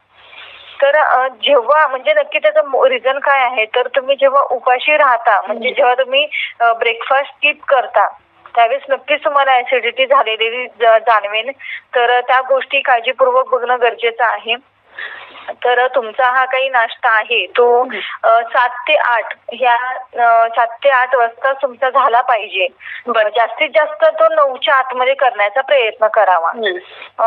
तर 0.82 0.98
जेव्हा 1.42 1.88
म्हणजे 1.88 2.14
नक्की 2.14 2.40
त्याचं 2.40 2.88
रिझन 2.88 3.20
काय 3.20 3.44
आहे 3.44 3.66
तर 3.66 3.88
तुम्ही 3.88 4.16
जेव्हा 4.16 4.42
उपाशी 4.52 4.98
राहता 4.98 5.40
म्हणजे 5.42 5.72
जेव्हा 5.72 5.94
तुम्ही 5.94 6.26
ब्रेकफास्ट 6.80 7.32
स्किप 7.32 7.64
करता 7.68 8.08
त्यावेळेस 8.56 8.82
नक्कीच 8.90 9.24
तुम्हाला 9.26 9.58
ऍसिडिटी 9.58 10.06
झालेली 10.06 10.66
जाणवेल 10.80 11.52
तर 11.96 12.20
त्या 12.22 12.42
गोष्टी 12.42 12.82
काळजीपूर्वक 12.82 13.50
बघणं 13.50 13.78
गरजेचं 13.82 14.24
आहे. 14.24 14.56
तर 15.64 15.86
तुमचा 15.88 16.30
हा 16.32 16.44
काही 16.46 16.70
नाश्ता 16.70 17.10
आहे 17.10 17.46
तो 17.48 17.66
सात 18.24 18.78
ते 18.88 18.96
आठ 18.96 19.34
ह्या 19.54 19.76
सात 20.56 20.68
ते 20.84 20.90
आठ 20.90 21.16
वाजता 21.16 21.52
तुमचा 21.54 21.90
झाला 21.90 22.22
पाहिजे 22.22 22.68
बरं. 23.08 23.30
जास्तीत 23.30 23.70
जास्त 23.70 24.04
तो 24.20 24.28
नऊच्या 24.28 24.76
आतमध्ये 24.76 25.14
करण्याचा 25.14 25.62
प्रयत्न 25.62 26.08
करावा 26.08 26.52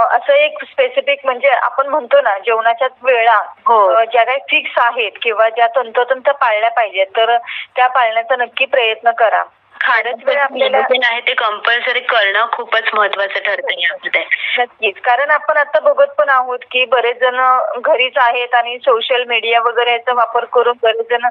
असं 0.06 0.32
एक 0.32 0.64
स्पेसिफिक 0.64 1.24
म्हणजे 1.24 1.50
आपण 1.50 1.88
म्हणतो 1.88 2.20
ना 2.20 2.36
जेवणाच्या 2.38 2.88
वेळा 3.02 3.38
हो. 3.66 4.04
ज्या 4.04 4.24
काही 4.24 4.38
फिक्स 4.50 4.78
आहेत 4.78 5.18
किंवा 5.22 5.48
ज्या 5.48 5.66
तंतोतंत 5.76 6.30
पाळल्या 6.30 6.70
पाहिजेत 6.70 7.16
तर 7.16 7.36
त्या 7.76 7.86
पाळण्याचा 7.88 8.36
नक्की 8.36 8.64
प्रयत्न 8.66 9.10
करा 9.10 9.42
बरेच 9.80 10.24
वेळ 10.24 10.38
आपल्याला 10.38 10.78
आहे 11.06 11.20
ते 11.20 11.34
कंपल्सरी 11.34 12.00
करणं 12.00 12.46
खूपच 12.52 12.88
महत्वाचं 12.94 13.40
ठरतं 13.40 13.80
यामध्ये. 13.80 14.22
नक्कीच. 14.58 15.00
कारण 15.04 15.30
आपण 15.30 15.56
आता 15.56 15.80
बघत 15.80 16.14
पण 16.18 16.28
आहोत 16.28 16.58
की 16.70 16.84
बरेच 16.84 17.18
जण 17.20 17.40
घरीच 17.80 18.18
आहेत 18.18 18.54
आणि 18.54 18.78
सोशल 18.78 19.24
मीडिया 19.28 19.60
वगैरे 19.60 19.92
याचा 19.92 20.12
वापर 20.12 20.44
करून 20.44 20.76
बरेच 20.82 21.10
जण 21.10 21.26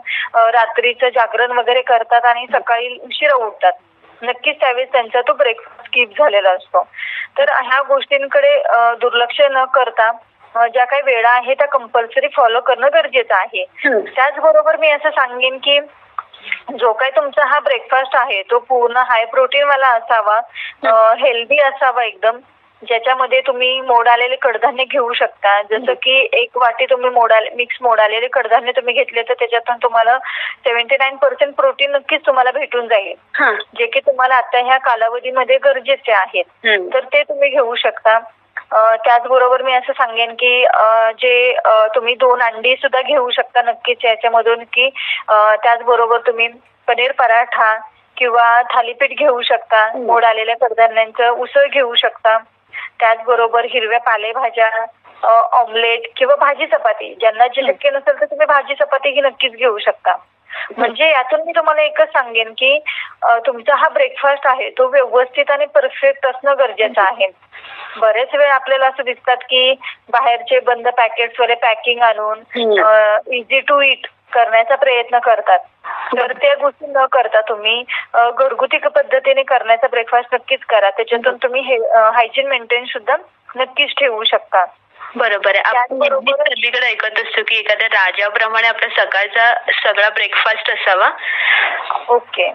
रात्रीचं 0.54 1.10
जागरण 1.10 1.52
वगैरे 1.52 1.82
करतात 1.82 2.26
आणि 2.26 2.46
सकाळी 2.54 2.98
उशिरा 3.04 3.36
उठतात. 3.36 3.74
नक्कीच 4.22 4.60
त्यावेळेस 4.60 4.92
त्यांचा 4.92 5.22
तो 5.22 5.34
ब्रेकफास्ट 5.34 5.86
स्किप 5.88 6.10
झालेला 6.18 6.50
असतो. 6.50 6.84
तर 7.38 7.50
ह्या 7.62 7.82
गोष्टींकडे 7.88 8.58
दुर्लक्ष 9.00 9.42
न 9.52 9.64
करता 9.76 10.12
ज्या 10.56 10.84
काही 10.86 11.02
वेळा 11.02 11.30
आहे 11.30 11.54
त्या 11.54 11.68
कंपल्सरी 11.68 12.28
फॉलो 12.28 12.60
करणं 12.62 12.88
गरजेचं 12.94 13.36
आहे. 13.36 13.64
त्याचबरोबर 14.16 14.76
मी 14.78 14.90
असं 14.90 15.10
सांगेन 15.10 15.58
की 15.58 15.80
जो 16.72 16.94
काही 16.94 17.12
तुमचा 17.12 17.46
हा 17.46 17.60
ब्रेकफास्ट 17.60 18.16
आहे 18.16 18.42
तो 18.42 18.60
पूर्ण 18.60 18.98
हाय 18.98 19.26
प्रोटीन 19.26 19.64
वाला 19.64 19.88
असावा 19.88 20.40
हेल्दी 21.20 21.60
असावा 21.60 22.04
एकदम. 22.04 22.40
ज्याच्यामध्ये 22.82 23.40
तुम्ही 23.42 23.82
मोड 23.82 24.08
आलेले 24.08 24.36
कडधान्य 24.36 24.84
घेऊ 24.84 25.14
शकता. 25.14 25.62
जसं 25.62 25.94
की 25.94 26.30
एक 26.34 26.58
वाटी 26.58 26.86
तुम्ही 26.86 27.10
मोड 27.10 27.34
मिक्स 27.56 27.78
मोड 27.82 28.00
आलेले 28.00 28.28
कडधान्य 28.28 28.72
तुम्ही 28.72 28.94
घेतले 28.94 29.22
तर 29.22 29.34
त्याच्यातून 29.34 29.78
तुम्हाला 29.84 30.18
सेव्हन्टी 30.66 30.96
नाईन 31.00 31.16
पर्सेंट 31.16 31.54
प्रोटीन 31.56 31.92
नक्कीच 31.92 32.26
तुम्हाला 32.26 32.52
भेटून 32.52 32.88
जाईल. 32.88 33.14
जे 33.78 33.86
की 33.86 34.00
तुम्हाला 34.00 34.36
आता 34.36 34.60
ह्या 34.60 34.78
कालावधीमध्ये 34.78 35.58
गरजेचे 35.58 36.12
आहेत. 36.12 36.46
तर 36.94 37.04
ते 37.04 37.24
तुम्ही 37.24 37.50
घेऊ 37.50 37.76
शकता. 37.76 38.20
त्याचबरोबर 38.74 39.62
मी 39.62 39.74
असं 39.74 39.94
सांगेन 39.94 40.34
की 40.34 40.65
जे 41.20 41.56
तुम्ही 41.96 42.15
दोन 42.15 42.42
अंडी 42.42 42.75
सुद्धा 42.75 43.01
घेऊ 43.01 43.30
शकता 43.30 43.62
नक्कीच 43.62 44.06
याच्यामधून 44.06 44.63
की 44.74 44.89
त्याचबरोबर 45.30 46.20
तुम्ही 46.27 46.48
पनीर 46.88 47.12
पराठा 47.12 47.74
किंवा 48.18 48.62
थालीपीठ 48.74 49.10
घेऊ 49.10 49.42
शकता 49.42 49.84
हम्म. 49.84 50.06
मोड 50.06 50.25
आलेल्या 50.25 50.56
कडधान्यांचं 50.56 51.30
उसळ 51.30 51.65
घेऊ 51.68 51.96
शकता. 51.96 52.38
त्याचबरोबर 53.00 53.65
हिरव्या 53.65 54.00
पालेभाज्या 54.00 54.70
ऑमलेट 55.60 56.08
किंवा 56.18 56.36
भाजी 56.36 56.65
चपाती. 56.65 57.13
ज्यांना 57.20 57.48
जे 57.48 57.62
शक्य 57.68 57.89
नसेल 57.89 58.20
तर 58.22 58.25
तुम्ही 58.25 58.46
भाजी 58.46 58.75
चपाती 58.75 59.10
ही 59.10 59.22
नक्कीच 59.22 59.51
घेऊ 59.51 59.77
शकता. 59.77 60.15
म्हणजे 60.77 61.10
यातून 61.10 61.41
मी 61.45 61.51
तुम्हाला 61.55 61.81
एकच 61.81 62.12
सांगेन 62.13 62.51
की 62.57 62.77
तुमचा 63.48 63.75
हा 63.75 63.89
ब्रेकफास्ट 63.89 64.48
आहे 64.48 64.69
तो 64.69 64.88
व्यवस्थित 64.88 65.51
आणि 65.51 65.65
परफेक्ट 65.65 66.25
असणं 66.25 66.57
गरजेचं 66.60 67.01
आहे. 67.01 67.27
बरेच 67.98 68.36
वेळ 68.36 68.50
आपल्याला 68.50 68.88
असं 68.88 69.03
दिसतात 69.03 69.38
की 69.50 69.74
बाहेरचे 70.12 70.60
बंद 70.60 70.88
पॅकेट्स 70.88 71.39
वाले 71.39 71.55
पॅकिंग 71.55 72.01
आणून. 72.01 72.39
इझी 73.33 73.60
टू 73.60 73.81
इट 73.81 74.07
करण्याचा 74.33 74.75
प्रयत्न 74.75 75.19
करतात. 75.19 75.60
तर 76.17 76.31
त्या 76.41 76.53
गोष्टी 76.55 76.86
न 76.88 77.05
करता 77.12 77.41
तुम्ही 77.41 77.81
घरगुती 78.15 78.77
पद्धतीने 78.77 79.43
करण्याचा 79.43 79.88
ब्रेकफास्ट 79.88 80.33
नक्कीच 80.33 80.63
करा. 80.69 80.89
त्याच्यातून 80.89 81.36
तुम्ही 81.43 81.62
हायजीन 81.62 82.48
मेंटेन 82.48 82.86
सुद्धा 82.86 83.15
नक्कीच 83.55 83.93
ठेवू 83.98 84.24
शकता. 84.24 84.65
बरोबर 85.15 85.55
आहे. 85.55 85.77
आपण 85.77 85.98
नेहमीच 85.98 86.36
सगळीकडे 86.36 86.86
ऐकत 86.88 87.20
असतो 87.20 87.41
की 87.48 87.58
एखाद्या 87.58 87.88
राजाप्रमाणे 87.88 88.67
आपला 88.67 88.88
सकाळचा 89.03 89.53
सगळा 89.84 90.10
ब्रेकफास्ट 90.10 90.72
असावा. 90.72 91.10
ओके. 92.10 92.53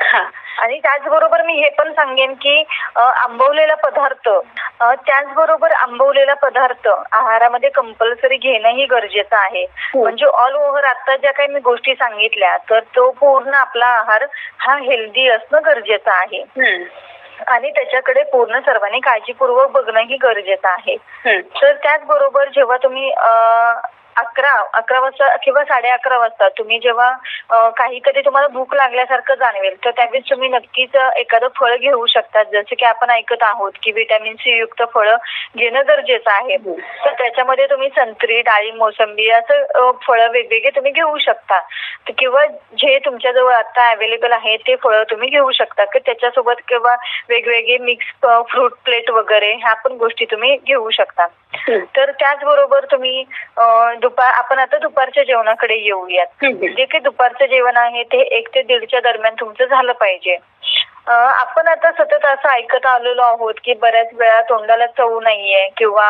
हा. 0.00 0.22
आणि 0.58 0.78
त्याचबरोबर 0.78 1.42
मी 1.42 1.52
हे 1.52 1.68
पण 1.68 1.92
सांगेन 1.92 2.32
की 2.34 2.62
आंबवलेला 2.96 3.74
पदार्थ 3.74 4.28
त्याचबरोबर 4.82 5.72
आंबवलेला 5.72 6.34
पदार्थ 6.34 6.88
आहारामध्ये 6.88 7.70
कंपल्सरी 7.70 8.36
घेणंही 8.36 8.84
गरजेचं 8.84 9.36
आहे. 9.36 9.66
म्हणजे 9.94 10.26
ऑल 10.26 10.54
ओव्हर 10.54 10.84
आता 10.84 11.16
ज्या 11.16 11.32
काही 11.32 11.48
मी 11.48 11.60
गोष्टी 11.60 11.94
सांगितल्या 11.94 12.56
तर 12.70 12.80
तो 12.96 13.10
पूर्ण 13.10 13.54
आपला 13.54 13.86
आहार 13.86 14.26
हा 14.58 14.76
हेल्दी 14.78 15.28
असणं 15.28 15.60
गरजेचं 15.66 16.10
आहे. 16.10 16.42
आणि 17.46 17.70
त्याच्याकडे 17.70 18.22
पूर्ण 18.22 18.60
सर्वांनी 18.60 19.00
काळजीपूर्वक 19.00 19.70
बघणंही 19.70 20.16
गरजेचं 20.16 20.68
आहे. 20.68 20.96
तर 21.62 21.72
त्याचबरोबर 21.72 22.48
जेव्हा 22.48 22.76
तुम्ही 22.76 23.10
अ, 23.10 23.28
अकरा 24.16 24.50
अकरा 24.74 25.00
वाजता 25.00 25.36
किंवा 25.36 25.64
साडे 25.64 25.88
अकरा 25.88 26.18
वाजता 26.18 26.48
तुम्ही 26.48 26.78
जेव्हा 26.78 27.14
अ, 27.50 27.68
काही 27.68 27.98
कधी 27.98 28.20
तुम्हाला 28.20 28.48
भूक 28.48 28.74
लागल्यासारखं 28.74 29.34
जाणवेल 29.34 29.84
तर 29.84 29.90
त्यावेळेस 29.90 30.30
तुम्ही 30.30 30.48
नक्कीच 30.48 30.96
एखादं 31.16 31.48
फळ 31.60 31.76
घेऊ 31.76 32.06
शकता 32.06 32.42
जसं 32.42 32.74
की 32.78 32.84
आपण 32.84 33.10
ऐकत 33.10 33.42
आहोत 33.42 33.72
की 33.82 33.92
व्हिटॅमिन 33.92 34.34
सी 34.34 34.58
युक्त 34.58 34.82
फळं 34.94 35.16
घेणं 35.56 35.82
गरजेचं 35.88 36.30
आहे. 36.30 36.56
तर 37.04 37.12
त्याच्यामध्ये 37.12 37.66
तुम्ही 37.66 37.88
संत्री 37.88 38.40
डाळिंब 38.40 38.78
मोसंबी 38.78 39.30
असं 39.30 39.90
फळं 40.06 40.30
वेगवेगळे 40.30 40.70
तुम्ही 40.70 40.92
घेऊ 40.92 41.18
शकता. 41.18 41.60
किंवा 42.18 42.46
जे 42.46 42.98
तुमच्याजवळ 42.98 43.52
आता 43.52 43.90
अवेलेबल 43.90 44.32
आहे 44.32 44.56
ते 44.56 44.76
फळं 44.76 45.02
तुम्ही 45.02 45.28
घेऊ 45.28 45.50
शकता. 45.52 45.84
की 45.84 45.98
त्याच्यासोबत 45.98 46.54
किंवा 46.68 46.96
वेगवेगळे 47.28 47.78
मिक्स 47.78 48.06
फ्रूट 48.50 48.72
प्लेट 48.84 49.10
वगैरे 49.10 49.52
ह्या 49.54 49.74
पण 49.74 49.92
गोष्टी 49.92 50.24
तुम्ही 50.24 50.56
घेऊ 50.56 50.90
शकता. 50.90 51.26
हम्म. 51.54 51.78
तर 51.96 52.10
त्याचबरोबर 52.10 52.84
तुम्ही 52.84 53.24
दुपार 54.04 54.32
आपण 54.34 54.58
आता 54.58 54.78
दुपारच्या 54.78 55.22
जेवणाकडे 55.24 55.74
येऊयात. 55.76 56.44
जे 56.44 56.84
काही 56.84 56.98
दुपारचं 57.00 57.46
जेवण 57.46 57.76
आहे 57.76 58.02
ते 58.02 58.20
एक 58.38 58.48
ते 58.54 58.62
दीडच्या 58.62 59.00
दरम्यान 59.00 59.34
तुमचं 59.40 59.64
झालं 59.66 59.92
पाहिजे 59.92 60.36
आपण 61.08 61.68
आता 61.68 61.90
सतत 61.92 62.24
असं 62.24 62.48
ऐकत 62.48 62.86
आलेलो 62.86 63.22
आहोत 63.22 63.54
की 63.64 63.74
बऱ्याच 63.74 64.08
वेळा 64.12 64.40
तोंडाला 64.40 64.86
चव 64.88 65.18
नाहीये 65.20 65.66
किंवा 65.76 66.08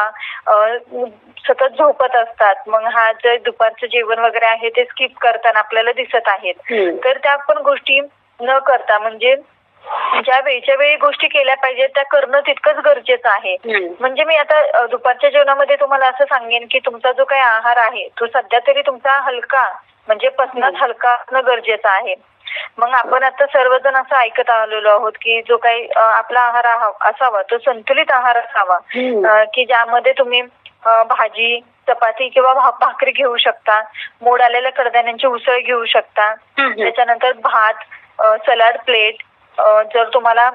सतत 1.48 1.78
झोपत 1.78 2.14
असतात 2.16 2.68
मग 2.68 2.84
हा 2.92 3.10
जे 3.14 3.36
दुपारचं 3.44 3.86
जेवण 3.86 4.18
वगैरे 4.18 4.46
आहे 4.46 4.68
ते 4.68 4.84
स्किप 4.84 5.16
करताना 5.20 5.58
आपल्याला 5.58 5.92
दिसत 5.92 6.28
आहेत. 6.28 6.54
तर 7.04 7.18
त्या 7.18 7.36
पण 7.38 7.58
गोष्टी 7.62 8.00
न 8.40 8.58
करता 8.58 8.98
म्हणजे 8.98 9.34
ज्या 10.24 10.40
वेळच्या 10.40 10.74
वेळी 10.74 10.96
गोष्टी 10.96 11.28
केल्या 11.28 11.54
पाहिजेत 11.56 11.88
त्या 11.88 12.04
करणं 12.04 12.40
तितकंच 12.40 12.76
गरजेचं 12.76 13.28
आहे. 13.28 13.56
म्हणजे 14.00 14.24
मी 14.24 14.36
आता 14.36 14.86
दुपारच्या 14.86 15.30
जेवणामध्ये 15.30 15.76
तुम्हाला 15.76 16.06
असं 16.06 16.24
सांगेन 16.24 16.66
की 16.70 16.78
तुमचा 16.78 17.12
जो 17.12 17.24
काही 17.24 17.42
आहार 17.42 17.76
आहे 17.76 18.08
तो 18.20 18.26
सध्या 18.26 18.58
तरी 18.66 18.82
तुमचा 18.82 19.18
हलका 19.20 19.66
म्हणजे 20.06 20.28
पचनात 20.28 20.72
हलका 20.80 21.12
असणं 21.12 21.40
गरजेचं 21.46 21.88
आहे. 21.88 22.14
मग 22.78 22.94
आपण 22.94 23.22
आता 23.22 23.46
सर्वजण 23.46 23.96
असं 23.96 24.16
ऐकत 24.16 24.50
आलेलो 24.50 24.88
आहोत 24.88 25.12
की 25.12 25.42
जो 25.42 25.56
काही 25.56 25.86
आपला 25.96 26.40
आहार 26.40 26.64
आहा- 26.64 26.92
असावा 27.00 27.42
तो 27.42 27.58
संतुलित 27.58 28.10
आहार 28.10 28.36
असावा. 28.36 28.78
की 29.44 29.64
ज्यामध्ये 29.64 30.12
तुम्ही 30.12 30.42
भाजी 30.84 31.60
चपाती 31.88 32.28
किंवा 32.28 32.70
भाकरी 32.80 33.10
घेऊ 33.10 33.36
शकता 33.36 33.82
मोड 34.22 34.42
आलेल्या 34.42 34.72
कडधान्यांची 34.72 35.26
उसळ 35.26 35.58
घेऊ 35.58 35.84
शकता. 35.84 36.34
त्याच्यानंतर 36.58 37.32
भात 37.32 37.74
सलाड 38.46 38.76
प्लेट 38.86 39.14
जर 39.58 40.08
तुम्हाला 40.14 40.50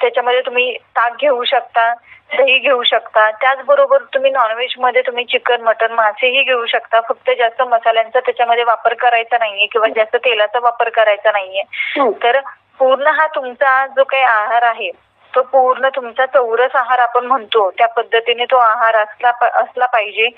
त्याच्यामध्ये 0.00 0.40
तुम्ही 0.40 0.76
ताक 0.96 1.12
घेऊ 1.20 1.44
शकता 1.44 1.92
दही 2.38 2.58
घेऊ 2.58 2.82
शकता 2.82 3.30
त्याचबरोबर 3.30 4.02
तुम्ही 4.14 4.30
नॉनव्हेजमध्ये 4.30 5.02
तुम्ही 5.02 5.24
चिकन 5.24 5.62
मटन 5.62 5.92
मासेही 5.92 6.42
घेऊ 6.42 6.66
शकता 6.66 7.00
फक्त 7.00 7.30
जास्त 7.38 7.62
मसाल्यांचा 7.62 8.20
त्याच्यामध्ये 8.20 8.64
वापर 8.64 8.94
करायचा 8.94 9.38
नाहीये 9.38 9.66
किंवा 9.66 9.88
जास्त 9.88 10.16
तेलाचा 10.16 10.58
वापर 10.62 10.88
करायचा 10.88 11.32
नाहीये 11.32 11.62
हम्म. 11.96 12.10
तर 12.22 12.40
पूर्ण 12.78 13.06
हा 13.06 13.26
तुमचा 13.26 13.86
जो 13.86 14.04
काही 14.04 14.22
आहार 14.22 14.62
आहे 14.62 14.90
तो 15.34 15.42
पूर्ण 15.42 15.88
तुमचा 15.96 16.26
चौरस 16.26 16.74
आहार 16.74 16.98
आपण 16.98 17.26
म्हणतो 17.26 17.70
त्या 17.70 17.88
पद्धतीने 17.88 18.44
तो 18.44 18.56
आहार 18.56 18.96
असला 18.96 19.32
असला 19.54 19.86
पाहिजे. 19.86 20.28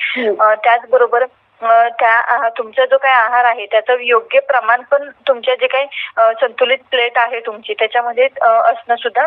अ, 0.40 0.54
त्याचबरोबर 0.54 1.24
त्या 1.62 2.48
तुमचा 2.48 2.84
जो 2.86 2.98
काही 2.98 3.14
आहार 3.14 3.44
आहे 3.44 3.66
त्याचं 3.66 4.00
योग्य 4.00 4.40
प्रमाण 4.40 4.82
पण 4.82 5.10
तुमच्या 5.28 5.54
जे 5.54 5.66
काही 5.66 5.86
संतुलित 6.40 6.78
प्लेट 6.90 7.18
आहे 7.18 7.40
तुमची 7.40 7.74
त्याच्यामध्ये 7.74 8.28
असणं 8.42 8.96
सुद्धा 8.96 9.26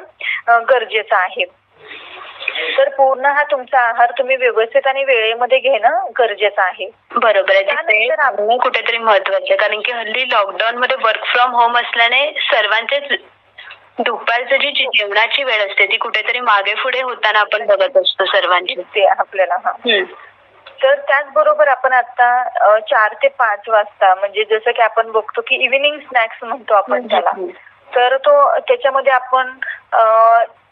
गरजेचं 0.60 1.16
आहे. 1.16 1.46
तर 2.78 2.90
पूर्ण 2.90 3.26
हा 3.26 3.44
तुमचा 3.44 3.80
आहार 3.80 4.12
तुम्ही 4.12 4.36
व्यवस्थित 4.36 4.88
आणि 4.88 5.04
वेळेमध्ये 5.04 5.60
घेणं 5.60 6.06
गरजेचं 6.20 6.62
आहे. 6.62 6.90
बरोबर 7.16 7.56
आहे. 7.56 8.58
कुठेतरी 8.58 8.98
महत्वाचं 8.98 9.56
कारण 9.56 9.80
की 9.80 9.92
हल्ली 9.92 10.24
लॉकडाऊन 10.32 10.76
मध्ये 10.76 10.98
वर्क 11.04 11.24
फ्रॉम 11.24 11.56
होम 11.56 11.78
असल्याने 11.78 12.32
सर्वांचेच 12.32 13.20
दुपारचं 14.00 14.56
जी 14.56 14.72
जेवणाची 14.72 15.44
वेळ 15.44 15.62
असते 15.62 15.86
ती 15.86 15.98
कुठेतरी 15.98 16.40
मागे 16.40 16.74
पुढे 16.74 17.02
होताना 17.02 17.40
आपण 17.40 17.66
बघत 17.66 17.98
असतो 17.98 18.26
सर्वांची. 18.26 19.06
आपल्याला 19.06 19.56
हा. 19.66 19.72
तर 20.84 20.96
त्याचबरोबर 20.96 21.68
आपण 21.68 21.94
आता 21.94 22.80
चार 22.80 23.14
ते 23.14 23.28
पाच 23.28 23.70
वाजता 23.70 24.16
म्हणजे 24.16 24.44
जसं 24.44 24.72
की 24.72 24.82
आपण 24.82 25.12
बघतो 25.12 25.42
की 25.42 25.56
इव्हिनिंग 25.56 26.00
स्नॅक्स 26.00 26.44
म्हणतो 26.44 26.74
आपण 26.74 27.08
त्याला 27.08 27.32
तर 27.96 28.18
तो 28.18 28.60
त्याच्यामध्ये 28.60 29.14
आपण 29.14 29.52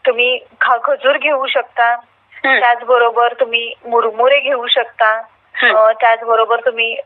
तुम्ही 0.06 0.40
खा 0.62 0.78
खजूर 0.84 1.18
घेऊ 1.18 1.48
शकता. 1.48 1.96
त्याचबरोबर 2.44 3.34
तुम्ही 3.34 3.74
मुरमुरे 3.86 4.40
घेऊ 4.40 4.68
शकता. 4.68 5.22
त्याचबरोबर 5.94 6.60
तुम्ही 6.60 6.98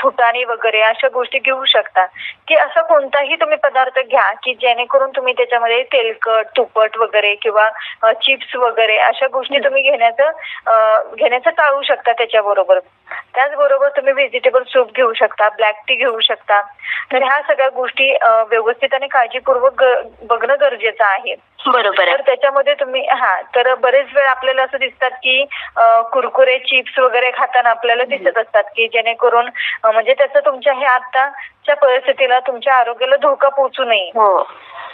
फुटाणे 0.00 0.44
वगैरे 0.44 0.80
अशा 0.82 1.08
गोष्टी 1.14 1.38
घेऊ 1.38 1.64
शकता. 1.64 2.04
की 2.48 2.54
असा 2.54 2.82
कोणताही 2.82 3.36
तुम्ही 3.36 3.56
पदार्थ 3.62 3.98
घ्या 4.00 4.30
की 4.42 4.54
जेणेकरून 4.54 5.10
तुम्ही 5.16 5.32
त्याच्यामध्ये 5.36 5.82
तेलकट 5.92 6.46
तुपट 6.56 6.96
वगैरे 6.98 7.34
किंवा 7.42 7.68
चिप्स 8.22 8.56
वगैरे 8.56 8.96
अशा 8.98 9.26
गोष्टी 9.32 9.58
तुम्ही 9.64 9.82
घेण्याचं 9.82 10.30
घेण्याचं 11.16 11.50
टाळू 11.50 11.82
शकता 11.82 12.12
त्याच्याबरोबर. 12.12 12.78
त्याचबरोबर 13.34 13.88
तुम्ही 13.88 14.12
व्हेजिटेबल 14.12 14.62
सूप 14.68 14.90
घेऊ 14.96 15.12
शकता 15.12 15.48
ब्लॅक 15.48 15.80
टी 15.88 15.94
घेऊ 15.94 16.20
शकता. 16.20 16.60
तर 17.12 17.22
ह्या 17.22 17.40
सगळ्या 17.48 17.68
गोष्टी 17.74 18.10
व्यवस्थित 18.22 18.94
आणि 18.94 19.06
काळजीपूर्वक 19.08 19.84
बघणं 20.22 20.54
गरजेचं 20.60 21.04
आहे. 21.04 21.34
बरोबर 21.66 22.08
तर 22.08 22.20
त्याच्यामध्ये 22.26 22.74
तुम्ही 22.74 23.02
हा 23.10 23.34
तर 23.54 23.74
बरेच 23.74 24.06
वेळ 24.14 24.26
आपल्याला 24.26 24.62
असं 24.62 24.78
दिसतात 24.78 25.10
की 25.22 25.44
कुरकुरे 26.12 26.58
चिप्स 26.58 26.98
वगैरे 26.98 27.30
खाताना 27.30 27.70
आपल्याला 27.70 28.04
दिसत 28.04 28.38
असतात 28.38 28.70
की 28.76 28.86
जेणेकरून 28.92 29.48
म्हणजे 29.92 30.14
त्याचं 30.14 30.40
तुमच्या 30.44 30.72
हे 30.72 30.84
आताच्या 30.84 31.74
परिस्थितीला 31.76 32.38
तुमच्या 32.40 32.74
आरोग्याला 32.74 33.16
धोका 33.16 33.48
पोहोचू 33.48 33.84
नये 33.84 34.10
हो. 34.14 34.36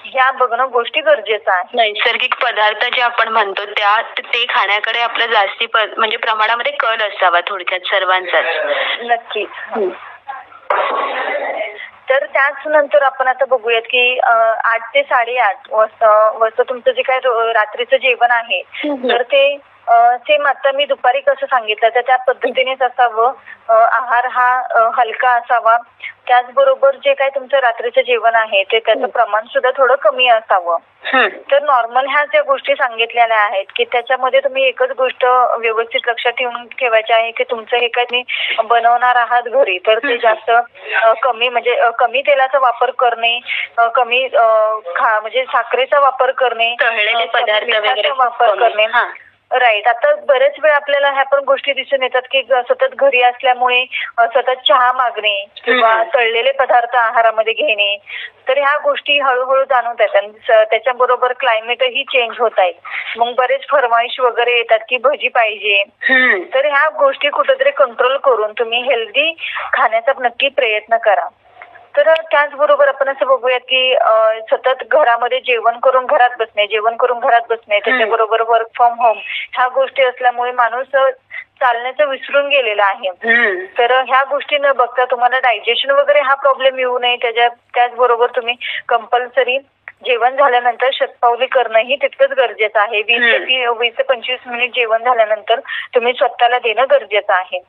ह्या 0.04 0.30
बघणं 0.30 0.68
गोष्टी 0.72 1.00
गरजेचं 1.00 1.50
आहे. 1.50 1.76
नैसर्गिक 1.76 2.34
पदार्थ 2.34 2.84
जे 2.94 3.00
आपण 3.02 3.28
म्हणतो 3.28 3.64
त्या 3.66 4.00
ते 4.18 4.44
खाण्याकडे 4.48 5.00
आपलं 5.00 5.26
जास्ती 5.26 5.66
म्हणजे 5.74 6.16
प्रमाणामध्ये 6.16 6.72
कल 6.72 7.02
असावा 7.02 7.40
थोडक्यात 7.46 7.88
सर्वांचाच. 7.90 8.44
नक्कीच 9.02 9.48
तर 12.08 12.24
त्याच 12.26 12.66
नंतर 12.66 13.02
आपण 13.02 13.28
आता 13.28 13.44
बघूयात 13.44 13.82
की 13.82 14.18
आठ 14.64 14.82
ते 14.94 15.02
साडेआठ 15.02 15.68
वाजता 15.70 16.10
वाजता 16.34 16.62
तुमचं 16.62 16.90
जे 16.90 17.02
काय 17.02 17.18
रात्रीचं 17.52 17.96
जेवण 17.96 18.30
आहे 18.30 18.62
तर 19.10 19.22
ते 19.22 19.42
सेम 19.88 20.46
आता 20.46 20.72
मी 20.72 20.84
दुपारी 20.84 21.20
कसं 21.20 21.46
सांगितलं 21.46 21.88
तर 21.94 22.00
त्या 22.00 22.16
पद्धतीनेच 22.16 22.82
असावं 22.82 23.32
आहार 23.68 24.26
हा 24.26 24.62
हलका 24.96 25.30
असावा 25.30 25.76
त्याचबरोबर 26.26 26.94
जे 26.96 27.14
काय 27.14 27.28
तुमचं 27.28 27.58
रात्रीचं 27.58 28.00
जेवण 28.00 28.34
आहे 28.34 28.62
ते 28.62 28.78
त्याचं 28.78 29.06
प्रमाण 29.06 29.44
सुद्धा 29.46 29.70
थोडं 29.76 29.94
कमी 29.94 30.28
असावं. 30.28 30.76
तर 31.50 31.62
नॉर्मल 31.62 32.06
ह्या 32.06 32.24
ज्या 32.24 32.42
गोष्टी 32.42 32.74
सांगितलेल्या 32.74 33.38
आहेत 33.38 33.64
की 33.76 33.84
त्याच्यामध्ये 33.84 34.40
तुम्ही 34.40 34.64
एकच 34.64 34.90
गोष्ट 34.90 35.24
व्यवस्थित 35.58 36.08
लक्षात 36.08 36.32
ठेवून 36.32 36.66
ठेवायची 36.66 37.12
आहे 37.12 37.30
की 37.30 37.44
तुमचं 37.44 37.76
हे 37.76 37.88
काही 37.88 38.22
बनवणार 38.64 39.16
आहात 39.16 39.42
घरी 39.42 39.78
तर 39.78 39.98
ते 39.98 40.16
जास्त 40.16 40.50
कमी 41.22 41.48
म्हणजे 41.48 41.76
कमी 41.98 42.22
तेलाचा 42.22 42.58
वापर 42.58 42.90
करणे 42.90 43.38
कमी 43.94 44.28
म्हणजे 44.28 45.44
साखरेचा 45.44 46.00
वापर 46.00 46.30
करणे 46.30 46.74
पदार्थ 47.26 48.06
वापर. 48.16 48.54
करणे 48.58 48.84
हा. 48.84 49.06
राईट 49.50 49.86
आता 49.88 50.14
बरेच 50.28 50.54
वेळ 50.62 50.72
आपल्याला 50.72 51.10
ह्या 51.12 51.22
पण 51.24 51.44
गोष्टी 51.46 51.72
दिसून 51.72 52.02
येतात 52.02 52.22
की 52.30 52.42
सतत 52.70 52.94
घरी 52.94 53.22
असल्यामुळे 53.22 53.84
सतत 54.34 54.64
चहा 54.68 54.90
मागणे 54.92 55.34
किंवा. 55.64 56.02
तळलेले 56.14 56.52
पदार्थ 56.52 56.96
आहारामध्ये 56.96 57.52
घेणे 57.52 57.96
तर 58.48 58.58
ह्या 58.58 58.76
गोष्टी 58.82 59.18
हळूहळू 59.18 59.64
जाणवत 59.64 60.00
आहेत. 60.00 60.30
त्याच्याबरोबर 60.70 61.32
क्लायमेटही 61.32 62.04
चेंज 62.04 62.38
होत 62.38 62.58
आहेत 62.58 63.18
मग 63.18 63.34
बरेच 63.34 63.68
फरमाईश 63.70 64.20
वगैरे 64.20 64.56
येतात 64.56 64.84
की 64.88 64.96
भजी 64.98 65.28
पाहिजे. 65.28 65.82
तर 66.54 66.66
ह्या 66.66 66.88
गोष्टी 66.98 67.28
कुठेतरी 67.28 67.70
कंट्रोल 67.70 68.16
करून 68.16 68.52
तुम्ही 68.58 68.82
हेल्दी 68.82 69.32
खाण्याचा 69.72 70.12
नक्की 70.20 70.48
प्रयत्न 70.48 70.96
करा. 70.96 71.28
तर 71.96 72.12
त्याचबरोबर 72.30 72.88
आपण 72.88 73.08
असं 73.08 73.26
बघूयात 73.26 73.60
की 73.60 73.94
सतत 74.50 74.82
घरामध्ये 74.90 75.40
जेवण 75.40 75.78
करून 75.78 76.06
घरात 76.06 76.30
बसणे 76.38 76.66
जेवण 76.66 76.96
करून 76.96 77.18
घरात 77.18 77.40
बसणे 77.50 77.78
त्याच्याबरोबर 77.80 78.42
वर्क 78.48 78.66
फ्रॉम 78.76 79.00
होम 79.00 79.18
ह्या 79.52 79.68
गोष्टी 79.68 80.02
असल्यामुळे 80.02 80.52
माणूस 80.52 80.86
चालण्याचं 81.60 82.08
विसरून 82.08 82.48
गेलेला 82.48 82.84
आहे. 82.84 83.10
तर 83.78 83.92
ह्या 84.08 84.22
गोष्टी 84.24 84.58
न 84.58 84.72
बघता 84.76 85.04
तुम्हाला 85.04 85.38
डायजेशन 85.38 85.90
वगैरे 85.90 86.20
हा 86.20 86.34
प्रॉब्लेम 86.34 86.78
येऊ 86.78 86.98
नये. 86.98 87.16
त्याच्या 87.16 87.48
त्याचबरोबर 87.74 88.30
तुम्ही 88.36 88.54
कंपल्सरी 88.88 89.58
जेवण 90.04 90.36
झाल्यानंतर 90.36 90.90
शतपावली 90.92 91.46
करणंही 91.46 91.96
तितकंच 91.96 92.30
गरजेचं 92.30 92.78
आहे. 92.80 93.00
वीस 93.02 93.22
ते 93.48 93.66
वीस 93.68 93.96
ते 93.98 94.02
पंचवीस 94.02 94.46
मिनिट 94.46 94.74
जेवण 94.74 95.04
झाल्यानंतर 95.04 95.60
तुम्ही 95.94 96.12
स्वतःला 96.12 96.58
देणं 96.58 96.84
गरजेचं 96.90 97.32
आहे. 97.32 97.60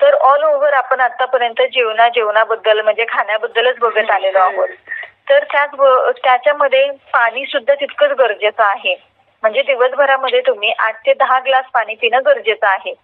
तर 0.00 0.14
ऑल 0.14 0.42
ओव्हर 0.42 0.72
आपण 0.72 1.00
आतापर्यंत 1.00 1.62
जेवणा 1.72 2.08
जेवणाबद्दल 2.08 2.80
म्हणजे 2.80 3.04
खाण्याबद्दलच 3.08 3.78
बघत 3.78 4.10
आलेलो 4.10 4.38
आहोत. 4.38 4.68
तर 5.28 5.44
त्याच 5.44 5.70
त्याच्यामध्ये 6.24 6.90
पाणी 6.90 7.46
सुद्धा 7.46 7.74
तितकंच 7.74 8.10
गरजेचं 8.10 8.62
आहे. 8.62 8.94
म्हणजे 9.42 9.62
दिवसभरामध्ये 9.62 10.40
तुम्ही 10.40 10.72
आठ 10.78 10.96
ते 11.06 11.14
दहा 11.14 11.38
ग्लास 11.38 11.64
पाणी 11.74 11.94
पिणं 11.94 12.20
गरजेचं 12.26 12.66
आहे. 12.66 12.94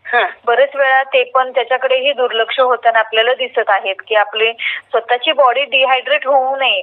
बरेच 0.44 0.77
वेळा 0.77 1.03
ते 1.03 1.24
पण 1.24 1.51
त्याच्याकडेही 1.51 2.12
दुर्लक्ष 2.12 2.61
होताना 2.61 2.98
आपल्याला 2.98 3.35
दिसत 3.35 3.70
आहेत 3.70 3.96
की 4.09 4.14
आपली 4.14 4.53
स्वतःची 4.90 5.33
बॉडी 5.33 5.64
डिहायड्रेट 5.64 6.27
होऊ 6.27 6.57
नये. 6.57 6.83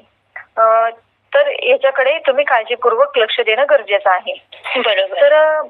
तर 1.33 1.49
याच्याकडे 1.63 2.17
तुम्ही 2.19 2.45
काळजीपूर्वक 2.45 3.17
लक्ष 3.17 3.39
देणं 3.39 3.65
गरजेचं 3.69 4.09
आहे. 4.09 4.33
बरोबर. 4.75 5.21
तर 5.21 5.61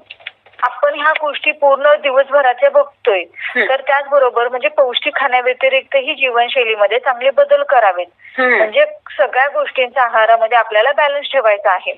आपण 0.65 0.93
ह्या 0.99 1.12
गोष्टी 1.21 1.51
पूर्ण 1.51 1.93
दिवसभराच्या 2.01 2.69
बघतोय. 2.69 3.23
तर 3.69 3.82
त्याचबरोबर 3.82 4.47
म्हणजे 4.47 4.67
पौष्टिक 4.67 5.15
खाण्याव्यतिरिक्तही 5.15 6.13
जीवनशैलीमध्ये 6.15 6.99
चांगले 6.99 7.30
बदल 7.30 7.63
करावेत. 7.63 8.08
म्हणजे 8.39 8.86
सगळ्या 9.17 9.47
गोष्टींचा 9.47 10.04
आहारामध्ये 10.04 10.58
आपल्याला 10.58 10.91
बॅलन्स 10.91 11.32
ठेवायचा 11.32 11.71
आहे. 11.71 11.93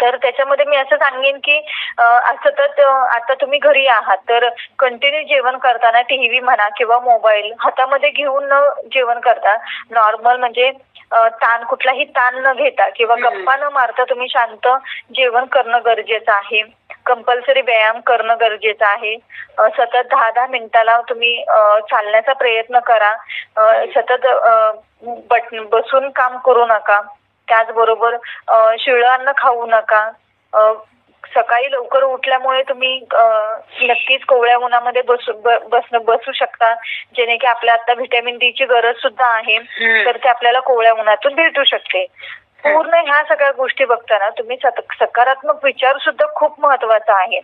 तर 0.00 0.16
त्याच्यामध्ये 0.16 0.64
मी 0.64 0.76
असं 0.76 0.96
सांगेन 0.96 1.38
की 1.44 1.60
सतत 2.44 2.80
आता 2.80 3.34
तुम्ही 3.34 3.58
घरी 3.58 3.86
आहात 3.86 4.18
तर 4.28 4.48
कंटिन्यू 4.78 5.22
जेवण 5.28 5.56
करताना 5.58 6.00
टीव्ही 6.02 6.40
म्हणा 6.40 6.68
किंवा 6.68 6.98
मोबाईल 7.00 7.52
हातामध्ये 7.60 8.10
घेऊन 8.10 8.44
न 8.48 8.60
जेवण 8.92 9.20
करता 9.20 9.56
नॉर्मल 9.90 10.36
म्हणजे 10.36 10.70
ताण 11.12 11.62
कुठलाही 11.64 12.04
ताण 12.16 12.34
न 12.36 12.52
घेता 12.52 12.88
किंवा. 12.88 13.14
गप्पा 13.18 13.56
न 13.56 13.68
मारता 13.72 14.04
तुम्ही 14.04 14.28
शांत 14.28 14.68
जेवण 15.14 15.44
करणं 15.44 15.80
गरजेचं 15.84 16.32
आहे. 16.32 16.62
कंपल्सरी 17.06 17.60
व्यायाम 17.60 18.00
करणं 18.06 18.36
गरजेचं 18.40 18.86
आहे. 18.86 19.16
सतत 19.76 19.96
दहा 20.10 20.30
दहा 20.30 20.46
मिनिटाला 20.46 21.00
तुम्ही 21.08 21.44
चालण्याचा 21.90 22.32
प्रयत्न 22.32 22.78
करा. 22.86 23.14
सतत 23.94 24.26
बसून 25.72 26.08
काम 26.10 26.36
करू 26.36 26.66
नका. 26.66 27.00
त्याचबरोबर 27.48 28.16
शिळं 28.78 29.08
अन्न 29.08 29.32
खाऊ 29.36 29.66
नका. 29.66 30.10
सकाळी 31.34 31.70
लवकर 31.72 32.02
उठल्यामुळे 32.02 32.62
तुम्ही 32.62 33.00
नक्कीच 33.82 34.24
कोवळ्या 34.24 34.56
उन्हामध्ये 34.56 35.02
बसू 35.02 35.32
बसणं 35.68 35.98
बसू 36.04 36.32
शकता. 36.32 36.74
जेणे 37.16 37.36
की 37.36 37.46
आपल्या 37.46 37.74
आता 37.74 37.92
व्हिटॅमिन 37.92 38.38
डी 38.38 38.50
ची 38.52 38.64
गरज 38.64 38.96
सुद्धा 38.96 39.26
आहे. 39.26 39.58
तर 40.04 40.16
ते 40.16 40.28
आपल्याला 40.28 40.60
कोवळ्या 40.60 40.92
उन्हातून 40.92 41.34
भेटू 41.34 41.64
शकते. 41.64 42.06
पूर्ण 42.62 42.94
ह्या 42.94 43.22
सगळ्या 43.28 43.50
गोष्टी 43.50 43.84
बघताना 43.84 44.28
तुम्ही 44.30 44.56
सकारात्मक 45.00 45.64
विचार 45.64 45.98
सुद्धा 45.98 46.26
खूप 46.34 46.60
महत्त्वाचा 46.60 47.20
आहे. 47.20 47.40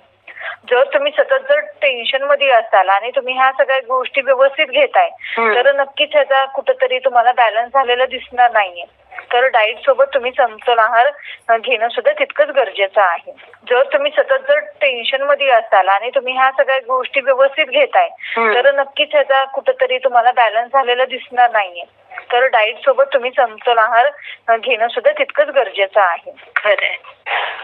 जर 0.71 0.85
तुम्ही 0.85 1.13
सतत 1.13 1.45
जर 1.49 1.61
टेन्शनमध्ये 1.83 2.51
असाल 2.51 2.89
आणि 2.89 3.11
तुम्ही 3.11 3.35
ह्या 3.35 3.51
सगळ्या 3.59 3.79
गोष्टी 3.79 4.21
व्यवस्थित 4.21 4.67
घेताय. 4.67 5.09
तर 5.55 5.75
नक्कीच 5.75 6.11
ह्याचा 6.13 6.45
कुठेतरी 6.45 6.99
तुम्हाला 6.99 7.33
बॅलन्स 7.33 7.73
झालेला 7.75 8.07
दिसणार 8.07 8.51
नाहीये. 8.53 8.85
तर 9.33 9.47
डाईट 9.49 9.79
सोबत 9.79 10.05
तुम्ही 10.15 10.33
समतोल 10.37 10.79
आहार 10.79 11.11
घेणं 11.59 11.89
सुद्धा 11.89 12.13
तितकंच 12.13 12.49
गरजेचं 12.49 13.01
आहे. 13.01 13.33
जर 13.71 13.83
तुम्ही 13.83 14.11
सतत 14.11 14.49
जर 14.49 14.59
टेन्शनमध्ये 14.81 15.51
असाल 15.51 15.89
आणि 15.89 16.11
तुम्ही 16.11 16.35
ह्या 16.35 16.51
सगळ्या 16.51 16.79
गोष्टी 16.79 17.21
व्यवस्थित 17.21 17.67
घेताय. 17.67 18.09
तर 18.55 18.75
नक्कीच 18.75 19.09
ह्याचा 19.13 19.45
कुठंतरी 19.45 19.99
तुम्हाला 19.99 20.33
बॅलन्स 20.33 20.73
झालेला 20.73 21.05
दिसणार 21.05 21.51
नाहीये. 21.51 21.85
तर 22.33 22.47
डाईट 22.47 22.79
सोबत 22.79 23.05
तुम्ही 23.13 23.31
समतोल 23.37 23.79
आहार 23.79 24.11
घेणं 24.57 24.89
सुद्धा 24.89 25.11
तितकंच 25.13 25.49
गरजेचं 25.49 26.01
आहे. 26.01 26.31
खरंय. 26.57 26.97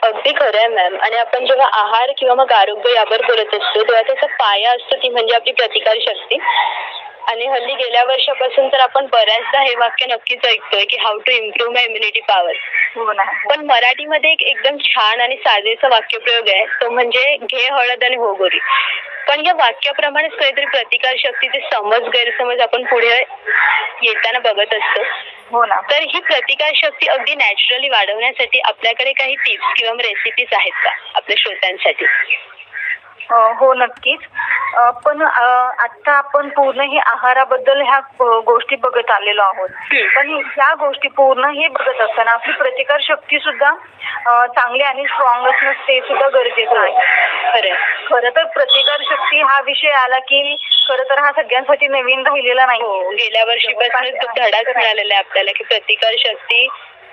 अगदी 0.02 0.32
खरं 0.32 0.58
आहे 0.58 0.68
मॅम 0.68 0.96
आणि 0.96 1.16
आपण 1.16 1.46
जेव्हा 1.46 1.66
आहार 1.72 2.10
किंवा 2.18 2.34
मग 2.34 2.52
आरोग्य 2.52 2.94
यावर 2.94 3.22
बोलत 3.22 3.54
असतो 3.54 3.82
तेव्हा 3.82 4.02
त्याचा 4.02 4.26
पाया 4.26 4.70
असतो 4.70 4.96
ती 4.96 5.08
म्हणजे 5.08 5.34
आपली 5.34 5.52
प्रतिकार 5.52 5.96
शक्ती 6.00 6.38
आणि 7.28 7.46
हल्ली 7.46 7.74
गेल्या 7.74 8.02
वर्षापासून 8.04 8.68
तर 8.68 8.80
आपण 8.80 9.06
बऱ्याचदा 9.06 9.60
हे 9.60 9.74
वाक्य 9.74 10.06
नक्कीच 10.06 10.46
ऐकतोय 10.46 10.84
की 10.84 10.96
how 10.96 11.18
to 11.18 11.32
improve 11.32 11.72
my 11.74 11.84
immunity 11.84 12.20
power 12.20 12.52
हो 12.96 13.12
ना. 13.12 13.24
पण 13.48 13.64
मराठीमध्ये 13.66 14.30
एक 14.30 14.42
एकदम 14.42 14.76
छान 14.76 15.20
आणि 15.20 15.36
साधेसा 15.36 15.88
वाक्यप्रयोग 15.88 16.48
आहे. 16.48 16.64
तो 16.64 16.90
म्हणजे 16.90 17.36
घे 17.36 17.66
हळद 17.72 18.04
आणि 18.04 18.16
हो 18.16 18.32
गोरी 18.34 18.58
पण 19.28 19.46
या 19.46 19.52
वाक्याप्रमाणेच 19.52 20.32
काहीतरी 20.32 20.64
प्रतिकार 20.64 21.14
शक्तीचे 21.18 21.60
समज 21.72 22.08
गैरसमज 22.08 22.60
आपण 22.60 22.84
पुढे 22.84 23.24
येताना 24.02 24.38
बघत 24.38 24.74
असतो. 24.74 25.02
हो 25.50 25.64
ना. 25.64 25.80
तर 25.80 26.02
ही 26.02 26.20
प्रतिकार 26.20 26.72
शक्ती 26.74 27.06
अगदी 27.06 27.34
नॅचरली 27.34 27.88
वाढवण्यासाठी 27.88 28.60
आपल्याकडे 28.60 29.12
काही 29.12 29.34
टिप्स 29.34 29.72
किंवा 29.76 29.92
रेसिपीज 30.02 30.46
आहेत 30.52 30.84
का 30.84 30.90
आपल्या 31.14 31.36
श्रोत्यांसाठी? 31.38 32.04
हो 33.32 33.72
नक्कीच. 33.74 34.20
पण 35.04 35.22
आता 35.22 36.12
आपण 36.12 36.48
पूर्ण 36.48 36.80
हे 36.80 36.98
आहाराबद्दल 36.98 37.80
ह्या 37.80 37.98
गोष्टी 38.46 38.76
बघत 38.76 39.10
आलेलो 39.10 39.42
आहोत. 39.42 39.68
पण 40.16 40.30
ह्या 40.56 40.74
गोष्टी 40.74 41.08
पूर्ण 41.08 41.44
हे 41.44 41.68
बघत 41.68 42.00
असताना 42.00 42.30
आपली 42.30 42.52
प्रतिकार 42.52 43.00
शक्ती 43.00 43.38
सुद्धा 43.38 43.70
चांगली 44.46 44.82
आणि 44.82 45.04
स्ट्रॉंग 45.04 45.46
असणं 45.46 45.72
ते 45.88 46.00
सुद्धा 46.00 46.28
गरजेचं 46.28 46.78
आहे. 46.80 46.92
खरं 47.52 47.74
खरं 48.08 48.36
तर 48.36 48.44
प्रतिकार 48.44 49.02
शक्ती 49.02 49.40
हा 49.40 49.60
विषय 49.60 49.90
आला 49.90 50.18
की 50.18 50.56
खरं 50.88 51.02
तर 51.02 51.18
हा 51.18 51.32
सगळ्यांसाठी 51.32 51.86
नवीन 51.86 52.26
राहिलेला 52.26 52.66
नाही. 52.66 52.82
हो 52.82 53.10
गेल्या 53.10 53.44
तो 53.44 54.26
धडाच 54.36 54.76
मिळालेला 54.76 55.14
आहे 55.14 55.22
आपल्याला 55.22 55.50
की 55.56 55.64
प्रतिकार 55.64 56.14
शक्ती 56.18 56.68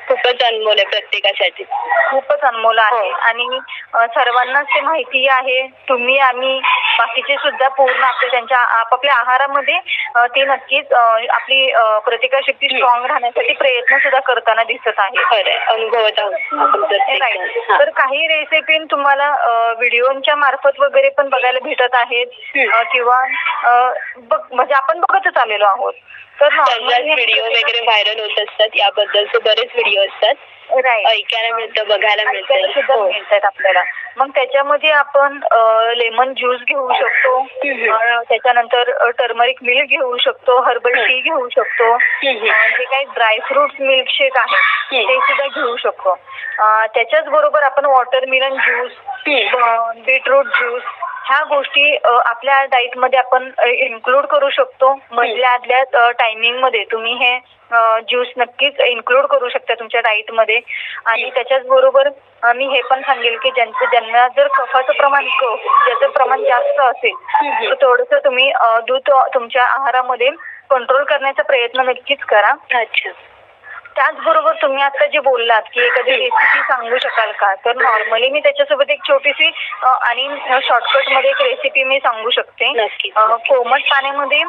खूपच 0.08 0.44
अनमोल 0.44 0.78
आहे 0.78 0.86
प्रत्येकासाठी. 0.86 1.64
खूपच 2.10 2.42
अनमोल 2.42 2.80
आहे. 2.80 3.10
हो. 3.10 3.16
आणि 3.20 3.60
सर्वांनाच 3.94 4.66
ते 4.66 4.82
माहिती 4.82 5.28
आहे. 5.28 5.68
तुम्ही 5.90 6.18
आम्ही 6.20 6.60
बाकीचे 6.98 7.36
सुद्धा 7.36 7.68
पूर्ण 7.68 8.04
आपल्या 8.04 8.30
त्यांच्या 8.32 8.58
आपापल्या 8.58 9.16
आहारामध्ये 9.16 9.80
ते 10.18 10.46
नक्कीच 10.46 10.94
आपली 10.94 11.72
प्रतिकारशक्ती 12.06 12.68
स्ट्रॉंग 12.68 13.06
राहण्यासाठी 13.06 13.54
प्रयत्न 13.54 13.98
सुद्धा 13.98 14.20
करताना 14.20 14.64
दिसत 14.64 15.00
आहे. 15.00 15.54
अनुभवत 15.54 16.20
आहोत. 16.20 16.94
तर 17.80 17.90
काही 17.90 18.28
रेसिपी 18.28 18.78
तुम्हाला 18.92 19.30
व्हिडिओच्या 19.78 20.36
मार्फत 20.36 20.80
वगैरे 20.80 21.10
पण 21.10 21.30
बघायला 21.30 21.60
भेटत 21.64 21.96
आहेत. 21.96 22.28
किंवा 22.92 23.26
म्हणजे 24.54 24.74
आपण 24.74 25.00
बघतच 25.00 25.38
आलेलो 25.38 25.66
आहोत. 25.66 25.94
व्हिडिओ 26.42 27.44
वगैरे 27.46 27.80
व्हायरल 27.82 28.20
होत 28.20 28.40
असतात 28.40 28.76
याबद्दलचे 28.76 29.40
बरेच 29.40 29.70
व्हिडिओ 29.76 30.02
असतात. 30.02 30.36
ऐकायला 30.76 31.56
मिळतं 31.56 31.88
बघायला 31.88 32.24
मिळतं 32.32 32.94
हो. 32.94 33.04
मिळतात 33.12 33.46
आपल्याला 33.46 33.84
मग 34.18 34.30
त्याच्यामध्ये 34.36 34.90
आपण 34.92 35.40
लेमन 35.98 36.34
ज्यूस 36.34 36.62
घेऊ 36.68 36.92
शकतो 36.94 37.42
त्याच्यानंतर 38.30 38.92
टर्मरिक 39.18 39.58
मिल्क 39.64 39.90
घेऊ 39.90 40.18
शकतो 40.18 40.60
हर्बल 40.62 40.94
टी 41.08 41.20
घेऊ 41.20 41.48
शकतो 41.50 41.98
जे 42.24 42.84
काही 42.84 43.04
ड्रायफ्रुट्स 43.06 43.82
मिल्कशेक 43.82 44.38
आहे. 44.38 45.04
ते 45.04 45.20
सुद्धा 45.20 45.48
घेऊ 45.48 45.76
शकतो 45.78 46.16
त्याच्याच 46.94 47.26
बरोबर 47.26 47.64
आपण 47.64 47.86
वॉटरमिलन 47.86 48.58
ज्यूस. 48.58 48.92
बीटरूट 50.06 50.46
ज्यूस 50.46 50.84
ह्या 51.28 51.44
गोष्टी 51.44 51.96
आपल्या 52.06 52.64
डाईटमध्ये 52.66 53.20
आपण 53.20 53.50
इन्क्लूड 53.68 54.26
करू 54.26 54.50
शकतो 54.50 54.94
मधल्या 55.12 55.50
आदल्या 55.50 56.10
टायमिंगमध्ये 56.12 56.84
तुम्ही 56.92 57.14
हे 57.14 57.38
ज्यूस 58.10 58.28
नक्कीच 58.38 58.80
इन्क्लूड 58.82 59.26
करू 59.26 59.50
शकता 59.50 59.74
तुमच्या 59.74 60.02
डाईटमध्ये 60.02 60.60
आणि. 61.06 61.30
त्याच्याच 61.30 61.66
बरोबर 61.68 62.10
मी 62.56 62.66
हे 62.66 62.82
पण 62.82 63.02
सांगेल 63.02 63.38
की 63.38 63.52
ज्यांचं 63.52 63.86
ज्यांना 63.86 64.28
जर 64.28 64.48
कफाचं 64.48 64.94
प्रमाण 64.94 65.26
ज्याचं 65.26 66.10
प्रमाण 66.10 66.44
जास्त 66.44 66.80
असेल. 66.80 67.14
तर 67.62 67.74
थोडंसं 67.82 68.20
तुम्ही 68.26 68.52
दूध 68.88 69.10
तुमच्या 69.34 69.64
आहारामध्ये 69.64 70.30
कंट्रोल 70.70 71.04
करण्याचा 71.04 71.44
प्रयत्न 71.44 71.90
नक्कीच 71.90 72.24
करा 72.24 72.54
अच्छा 72.74 73.10
त्याचबरोबर 73.98 74.56
तुम्ही 74.62 74.84
आता 74.84 75.06
जे 75.14 75.20
बोललात 75.20 75.62
की 75.74 75.82
एखादी 75.82 76.12
रेसिपी 76.12 76.60
सांगू 76.64 76.98
शकाल 77.04 77.32
का? 77.40 77.54
तर 77.66 77.76
नॉर्मली 77.76 78.30
मी 78.30 78.40
त्याच्यासोबत 78.40 78.92
एक 78.92 79.00
छोटीशी 79.08 79.50
आणि 79.84 80.28
शॉर्टकटमध्ये 80.64 81.30
एक 81.30 81.42
रेसिपी 81.42 81.84
मी 81.84 82.00
सांगू 82.00 82.30
शकते. 82.30 82.72
कोमट 83.48 83.90
पाण्यामध्ये 83.92 84.44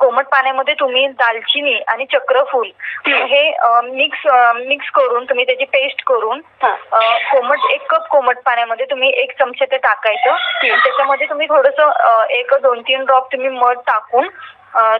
कोमट 0.00 0.26
पाण्यामध्ये 0.26 0.74
तुम्ही 0.74 1.06
दालचिनी 1.08 1.74
आणि 1.88 2.04
चक्रफूल 2.12 2.70
हे 3.06 3.42
मिक्स 3.84 4.26
मिक्स 4.56 4.90
करून 4.94 5.24
तुम्ही 5.24 5.44
त्याची 5.46 5.64
पेस्ट 5.72 6.04
करून 6.06 6.40
हा. 6.62 6.74
कोमट 7.30 7.70
एक 7.70 7.86
कप 7.90 8.06
कोमट 8.08 8.38
पाण्यामध्ये 8.46 8.86
तुम्ही 8.90 9.10
एक 9.22 9.38
चमचे 9.38 9.64
ते 9.64 9.76
टाकायचं. 9.76 10.36
त्याच्यामध्ये 10.62 11.26
तुम्ही 11.30 11.46
थोडस 11.46 11.80
एक 12.30 12.54
दोन 12.62 12.80
तीन 12.80 13.04
ड्रॉप 13.04 13.32
तुम्ही 13.32 13.48
मध 13.48 13.78
टाकून 13.86 14.28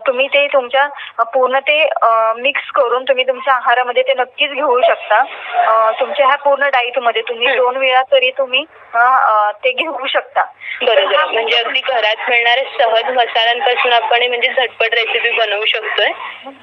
तुम्ही 0.06 0.26
ते 0.28 0.46
तुमच्या 0.46 0.86
पूर्ण 1.24 1.58
ते 1.58 1.78
मिक्स 2.36 2.70
करून 2.74 3.04
तुम्ही 3.04 3.24
तुमच्या 3.28 3.54
आहारामध्ये 3.54 4.02
ते 4.02 4.14
नक्कीच 4.14 4.50
घेऊ 4.50 4.80
शकता. 4.80 5.22
तुमच्या 6.00 6.26
ह्या 6.26 6.36
पूर्ण 6.36 6.68
डाईटमध्ये 6.68 7.22
तुम्ही. 7.22 7.54
दोन 7.56 7.76
वेळा 7.76 8.02
तरी 8.12 8.30
तुम्ही 8.38 8.64
ते 9.64 9.72
घेऊ 9.72 10.06
शकता. 10.06 10.44
बरोबर. 10.82 11.24
म्हणजे 11.24 11.56
अगदी 11.56 11.80
घरात 11.80 12.28
मिळणाऱ्या 12.28 12.64
सहज 12.78 13.10
मसाल्यांपासून 13.16 13.92
आपण 13.92 14.26
म्हणजे 14.28 14.48
झटपट 14.48 14.94
रेसिपी 14.94 15.30
बनवू 15.30 15.64
शकतोय. 15.66 16.10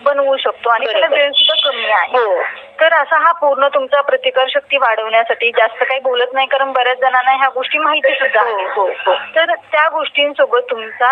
बनवू 0.03 0.37
शकतो. 0.37 0.69
आणि 0.69 0.85
त्याला. 0.85 1.07
वेळ 1.11 1.31
सुद्धा 1.31 1.69
कमी 1.69 1.91
आहे. 1.91 2.17
हो. 2.17 2.41
तर 2.81 2.93
असा 2.93 3.17
हा 3.19 3.31
पूर्ण 3.31 3.67
तुमचा 3.67 4.01
प्रतिकार 4.01 4.47
शक्ती 4.49 4.77
वाढवण्यासाठी 4.77 5.51
जास्त 5.51 5.83
काही 5.83 5.99
बोलत 5.99 6.33
नाही 6.33 6.47
कारण 6.47 6.71
बऱ्याच 6.71 6.97
जणांना 6.97 7.31
ह्या 7.31 7.49
गोष्टी 7.49 7.77
माहिती 7.77 8.13
सुद्धा 8.13 8.41
हो. 8.41 8.57
हो 8.75 8.87
हो 9.05 9.13
तर 9.35 9.53
त्या 9.71 9.87
गोष्टींसोबत 9.89 10.61
तुमचा 10.69 11.09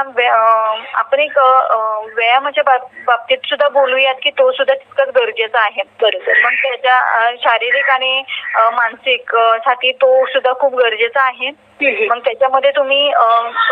आपण 0.94 1.20
एक 1.20 1.38
व्यायामाच्या 2.16 2.64
बाब- 2.64 2.88
बाबतीत 3.06 3.38
सुद्धा 3.46 3.68
बोलूयात 3.70 4.16
की 4.24 4.30
तो 4.30 4.52
सुद्धा 4.52 4.74
तितकाच 4.74 5.10
गरजेचा 5.10 5.60
आहे 5.60 5.82
बरोबर 6.02 6.42
मग 6.44 6.52
त्याच्या 6.64 7.32
शारीरिक 7.44 7.90
आणि 7.90 8.24
मानसिकसाठी 8.56 9.92
तो 9.92 10.26
सुद्धा 10.26 10.54
खूप 10.54 10.76
गरजेचा 10.76 11.22
आहे. 11.22 11.52
मग 11.82 12.20
त्याच्यामध्ये 12.20 12.72
तुम्ही 12.72 13.12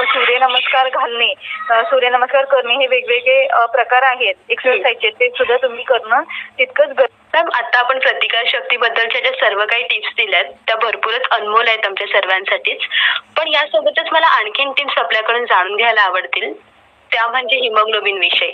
सूर्यनमस्कार 0.04 0.90
घालणे 0.90 1.34
सूर्यनमस्कार 1.90 2.46
करणे 2.46 2.74
हे 2.74 2.88
वेगवेगळे 2.88 3.46
प्रकार 3.74 4.04
आहेत. 4.04 4.36
एक्सरसाइजचे 4.50 5.10
ते 5.10 5.30
सुद्धा 5.30 5.58
तुम्ही 5.58 5.84
करणं 5.84 6.24
तितकंच 6.60 6.90
गरजेचं 6.90 7.16
मॅम 7.34 7.50
आता 7.54 7.80
आपण 7.80 8.00
प्रतिकार 8.00 8.44
शक्तीबद्दलच्या 8.48 9.22
ज्या 9.22 9.32
सर्व 9.40 9.64
काही 9.66 9.84
टिप्स 9.84 10.14
दिल्यात 10.18 10.46
त्या 10.68 10.76
भरपूरच 10.76 11.28
अनमोल 11.32 11.68
आहेत 11.68 11.86
आमच्या 11.86 12.08
सर्वांसाठीच. 12.08 12.88
पण 13.38 13.48
यासोबतच 13.48 14.12
मला 14.12 14.28
आणखीन 14.38 14.72
टिप्स 14.72 14.98
आपल्याकडून 14.98 15.46
जाणून 15.46 15.76
घ्यायला 15.76 16.02
आवडतील. 16.02 16.54
त्या 17.12 17.28
म्हणजे 17.28 17.58
हिमोग्लोबिन 17.58 18.18
विषयी. 18.18 18.52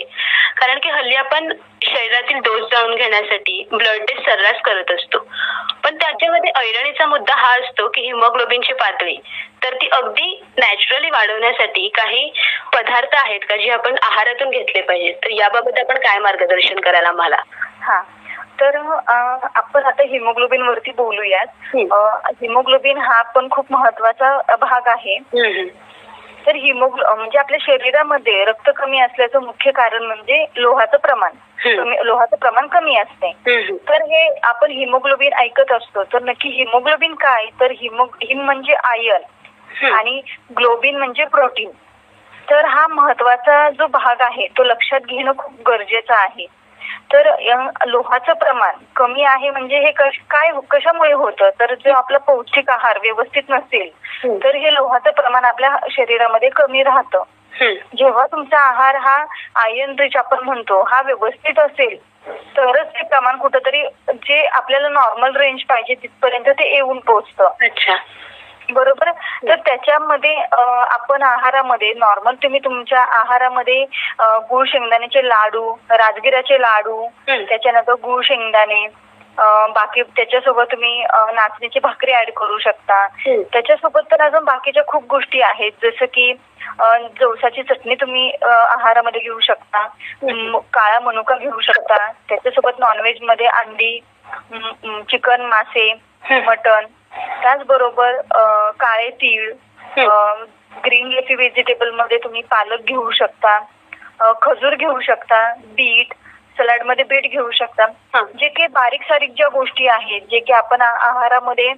कारण 0.56 0.78
की 0.78 0.88
हल्ली 0.88 1.14
आपण 1.14 1.52
शरीरातील 1.82 2.36
डोस 2.36 2.70
जाणून 2.72 2.94
घेण्यासाठी 2.94 3.68
ब्लड 3.72 4.00
टेस्ट 4.00 4.30
सर्रास 4.30 4.60
करत 4.64 4.90
असतो. 4.90 5.18
पण 5.84 5.96
त्याच्यामध्ये 5.96 6.50
ऐरणीचा 6.56 7.06
मुद्दा 7.06 7.34
हा 7.36 7.52
असतो 7.52 7.88
की 7.88 8.00
हिमोग्लोबिनची 8.00 8.72
पातळी. 8.72 9.16
तर 9.64 9.74
ती 9.74 9.88
अगदी 9.88 10.44
नॅचरली 10.58 11.10
वाढवण्यासाठी 11.10 11.88
काही 11.88 12.32
पदार्थ 12.72 13.14
आहेत 13.14 13.40
का 13.48 13.56
जे 13.56 13.70
आपण 13.70 13.94
आहारातून 14.02 14.50
घेतले 14.50 14.80
पाहिजेत? 14.80 15.14
तर 15.14 15.30
याबाबत 15.30 15.78
आपण 15.78 15.98
काय 15.98 16.18
मार्गदर्शन 16.18 16.80
कराल 16.80 17.04
आम्हाला? 17.04 17.36
हा. 17.82 18.02
तर 18.60 18.76
आपण 19.54 19.82
आता 19.82 20.02
हिमोग्लोबिन 20.02 20.62
वरती 20.62 20.90
बोलूयात. 20.90 21.46
हिमोग्लोबिन 22.42 22.98
हा 22.98 23.22
पण 23.22 23.48
खूप 23.50 23.66
महत्त्वाचा 23.70 24.56
भाग 24.56 24.88
आहे. 24.88 25.18
तर 26.46 26.54
हिमोग्लो 26.54 27.14
म्हणजे 27.14 27.38
आपल्या 27.38 27.58
शरीरामध्ये 27.62 28.44
रक्त 28.44 28.70
कमी 28.76 28.98
असल्याचं 28.98 29.42
मुख्य 29.42 29.70
कारण 29.70 30.02
म्हणजे 30.02 30.46
लोहाचं 30.56 30.96
प्रमाण. 30.96 31.32
लोहाचं 32.04 32.36
प्रमाण 32.36 32.66
कमी 32.66 32.96
असते. 32.96 33.32
तर 33.88 34.02
हे 34.02 34.40
आपण 34.42 34.70
हिमोग्लोबिन 34.70 35.32
ऐकत 35.32 35.72
असतो. 35.72 36.04
तर 36.04 36.22
नक्की 36.22 36.48
हिमोग्लोबिन 36.48 37.14
काय? 37.14 37.46
तर 37.60 37.70
हिमो 37.70 38.04
हिम 38.04 38.40
म्हणजे 38.40 38.74
आयर्न 38.74 39.22
आणि 39.92 40.22
ग्लोबिन 40.58 40.96
म्हणजे 40.96 41.24
प्रोटीन 41.24 41.70
तर 42.50 42.64
हा 42.64 42.86
महत्त्वाचा 42.86 43.70
जो 43.70 43.86
भाग 43.86 44.20
आहे 44.20 44.46
तो 44.46 44.64
लक्षात 44.64 45.00
घेणं 45.00 45.32
खूप 45.38 45.68
गरजेचं 45.68 46.14
आहे. 46.14 46.46
तर 47.12 47.34
लोहाचं 47.86 48.32
प्रमाण 48.32 48.74
कमी 48.96 49.24
आहे 49.24 49.50
म्हणजे 49.50 49.78
हे 49.78 49.90
कश- 49.90 50.20
काय 50.30 50.50
कशामुळे 50.70 51.12
होतं? 51.12 51.50
तर 51.60 51.74
जो 51.74 51.92
आपला 51.92 52.18
पौष्टिक 52.18 52.70
आहार 52.70 52.98
व्यवस्थित 53.02 53.42
नसेल. 53.48 53.90
तर 54.42 54.54
हे 54.54 54.74
लोहाचं 54.74 55.10
प्रमाण 55.10 55.44
आपल्या 55.44 55.76
शरीरामध्ये 55.90 56.48
कमी 56.48 56.82
राहतं. 56.82 57.22
जेव्हा 57.96 58.26
तुमचा 58.26 58.58
आहार 58.58 58.96
हा 58.96 59.24
आयर्न 59.54 59.94
रिच 59.98 60.16
आपण 60.16 60.38
म्हणतो 60.44 60.82
हा 60.82 61.02
व्यवस्थित 61.02 61.58
असेल 61.58 61.96
तरच 62.28 62.86
ते 62.86 63.02
प्रमाण 63.02 63.36
कुठंतरी 63.36 63.82
जे 64.08 64.46
आपल्याला 64.46 64.88
नॉर्मल 64.88 65.36
रेंज 65.36 65.60
पाहिजे 65.62 65.94
तिथपर्यंत 65.94 66.48
ते 66.48 66.74
येऊन 66.74 66.98
पोहोचतं. 66.98 67.50
अच्छा. 67.62 67.96
बरोबर? 68.72 69.10
तर 69.48 69.54
त्याच्यामध्ये 69.54 70.34
आपण 70.90 71.22
आहारामध्ये 71.22 71.92
नॉर्मल 71.96 72.34
तुम्ही 72.34 72.60
तुमच्या 72.64 73.02
आहारामध्ये 73.02 73.84
गुळ 74.20 74.64
शेंगदाण्याचे 74.66 75.28
लाडू 75.28 75.74
राजगिराचे 75.90 76.60
लाडू. 76.60 77.06
त्याच्यानंतर 77.48 77.92
गुळ 77.92 78.22
शेंगदाणे 78.22 78.86
बाकी 79.74 80.02
त्याच्यासोबत 80.02 80.64
तुम्ही 80.72 81.02
अं, 81.02 81.34
नाचणीची 81.34 81.78
भाकरी 81.78 82.12
ऍड 82.14 82.30
करू 82.30 82.58
शकता. 82.58 83.06
त्याच्यासोबत 83.52 84.00
तर 84.10 84.20
अजून 84.20 84.44
बाकीच्या 84.44 84.82
खूप 84.86 85.04
गोष्टी 85.10 85.40
आहेत. 85.40 85.72
जसं 85.82 86.04
की 86.04 86.32
जवसाची 87.20 87.62
चटणी 87.62 87.94
तुम्ही 87.94 88.30
आहारामध्ये 88.42 89.20
घेऊ 89.20 89.40
शकता. 89.40 89.86
काळा 90.72 91.00
मनुका 91.00 91.34
घेऊ 91.34 91.60
शकता. 91.60 92.12
त्याच्यासोबत 92.12 92.78
नॉनव्हेजमध्ये 92.78 93.46
अंडी 93.46 94.00
चिकन 95.10 95.40
मासे. 95.40 95.94
मटन 96.30 96.84
त्याचबरोबर 97.42 98.20
काळे 98.80 99.10
तीळ. 99.10 99.52
ग्रीन 100.84 101.08
लेफी 101.08 101.34
व्हेजिटेबलमध्ये 101.34 102.18
तुम्ही 102.18 102.42
पालक 102.42 102.80
घेऊ 102.80 103.10
शकता 103.10 103.58
खजूर 104.42 104.74
घेऊ 104.74 105.00
शकता 105.00 105.52
बीट 105.74 106.14
सलाडमध्ये 106.58 107.04
बीट 107.04 107.30
घेऊ 107.30 107.50
शकता. 107.50 107.86
जे 108.38 108.48
काही 108.48 108.66
बारीक 108.66 109.02
सारीक 109.02 109.30
ज्या 109.36 109.48
गोष्टी 109.48 109.86
आहेत 109.88 110.22
जे 110.30 110.38
की 110.38 110.52
आपण 110.52 110.80
आहारामध्ये 110.80 111.72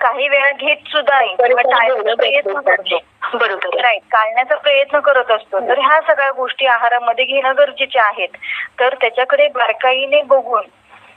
काही 0.00 0.28
वेळा 0.28 0.50
घेत 0.50 0.88
सुद्धा 0.88 1.20
बरोबर. 3.34 3.80
राईट 3.80 4.02
टाळण्याचा 4.12 4.54
प्रयत्न 4.54 4.98
करत 5.00 5.30
असतो. 5.30 5.58
तर 5.58 5.78
ह्या 5.78 6.00
सगळ्या 6.00 6.30
गोष्टी 6.30 6.66
आहारामध्ये 6.66 7.24
घेणं 7.24 7.52
गरजेचे 7.58 7.98
आहेत. 7.98 8.28
तर 8.80 8.94
त्याच्याकडे 8.94 9.48
बारकाईने 9.48 10.22
बघून 10.22 10.62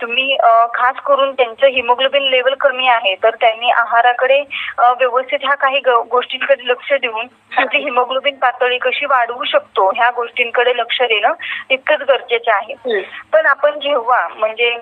तुम्ही 0.02 0.36
खास 0.74 0.96
करून 1.06 1.34
त्यांचं 1.34 1.68
हिमोग्लोबिन 1.68 2.24
लेवल 2.30 2.54
कमी 2.60 2.88
आहे 2.88 3.16
तर 3.24 3.36
त्यांनी 3.42 3.70
आहाराकडे 3.72 4.40
व्यवस्थित 4.80 5.40
ह्या 5.44 5.56
काही 5.56 5.80
गोष्टींकडे 6.10 6.68
लक्ष 6.68 6.94
देऊन 6.94 7.28
त्यांची 7.28 7.78
हिमोग्लोबिन 7.78 8.38
पातळी 8.40 8.78
कशी 8.78 9.06
वाढवू 9.06 9.44
शकतो 9.44 9.90
ह्या 9.96 10.10
गोष्टींकडे 10.12 10.76
लक्ष 10.78 11.02
देणं 11.02 11.34
तितकंच 11.70 12.02
गरजेचं 12.02 12.52
आहे. 12.52 13.02
पण 13.34 13.46
आपण 13.46 13.80
जेव्हा 13.80 14.28
म्हणजे 14.28 14.76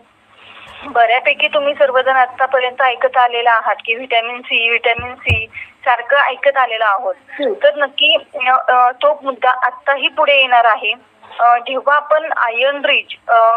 बऱ्यापैकी 0.86 1.48
तुम्ही 1.48 1.74
सर्वजण 1.74 2.16
आतापर्यंत 2.16 2.82
ऐकत 2.82 3.18
आलेला 3.18 3.52
आहात 3.52 3.76
की 3.86 3.96
व्हिटॅमिन 3.96 4.42
सी 4.42 4.68
व्हिटॅमिन 4.70 5.14
सी 5.16 5.46
सारखं 5.86 6.18
ऐकत 6.18 6.58
आलेलो 6.58 6.86
आहोत. 6.86 7.16
तर 7.64 7.76
नक्की 7.78 8.16
तो 9.02 9.20
मुद्दा 9.24 9.50
आत्ताही 9.66 10.08
पुढे 10.08 10.40
येणार 10.40 10.66
आहे 10.66 10.94
जेव्हा 11.38 11.96
आपण 11.96 12.32
आयर्न 12.38 12.86
रिच 12.86 13.16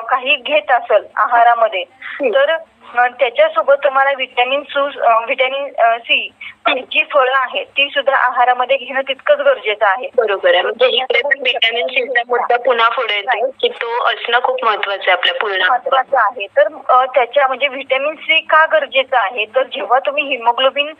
काही 0.09 0.37
घेत 0.37 0.71
असेल 0.71 1.07
आहारामध्ये. 1.17 1.85
तर 2.25 2.57
त्याच्यासोबत 2.93 3.75
तुम्हाला 3.85 4.11
व्हिटॅमिन 4.17 4.63
सू 4.63 4.81
व्हिटॅमिन 5.25 5.69
सी 5.99 6.29
जी 6.69 7.03
फळं 7.13 7.33
आहेत 7.33 7.67
ती 7.67 7.89
सुद्धा 7.91 8.15
आहारामध्ये 8.17 8.77
घेणं 8.77 9.01
तितकंच 9.01 9.39
गरजेचं 9.39 9.87
आहे. 9.87 10.09
बरोबर 10.17 10.55
आहे. 10.55 10.63
म्हणजे 10.63 10.87
इकडे 10.87 11.21
पण 11.23 11.41
व्हिटॅमिन 11.41 11.87
सीचा 11.87 12.23
मुद्दा 12.29 12.57
पुन्हा 12.57 12.89
पुढे 12.89 13.17
येतो 13.17 13.47
की 13.61 13.69
तो 13.69 13.93
असणं 14.05 14.39
खूप 14.43 14.65
महत्वाचं 14.65 15.03
आहे 15.03 15.13
आपल्या 15.13 15.35
पूर्ण 15.35 15.63
महत्वाचं 15.69 16.19
आहे. 16.19 16.47
तर 16.47 16.69
अ, 16.89 17.05
त्याच्या 17.05 17.47
म्हणजे 17.47 17.69
व्हिटॅमिन 17.69 18.15
सी 18.15 18.41
का 18.41 18.65
गरजेचं 18.67 19.17
आहे? 19.17 19.45
तर 19.45 19.63
जेव्हा 19.63 19.99
तुम्ही 19.99 20.25
हिमोग्लोबिन 20.25 20.93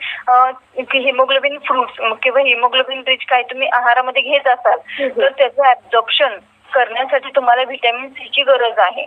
हिमोग्लोबिन 0.93 1.57
फ्रुट्स 1.57 1.99
किंवा 2.23 2.41
हिमोग्लोबिन 2.41 3.03
रिच 3.07 3.25
काय 3.29 3.43
तुम्ही 3.43 3.67
आहारामध्ये 3.73 4.21
घेत 4.21 4.47
असाल 4.47 4.79
हम्म. 4.99 5.21
तर 5.21 5.31
त्याचं 5.37 5.69
ऍब्झॉर्प्शन 5.69 6.37
करण्यासाठी 6.71 7.29
तुम्हाला 7.35 7.63
व्हिटॅमिन 7.63 8.09
सी 8.09 8.29
ची 8.29 8.43
गरज 8.43 8.79
आहे. 8.79 9.05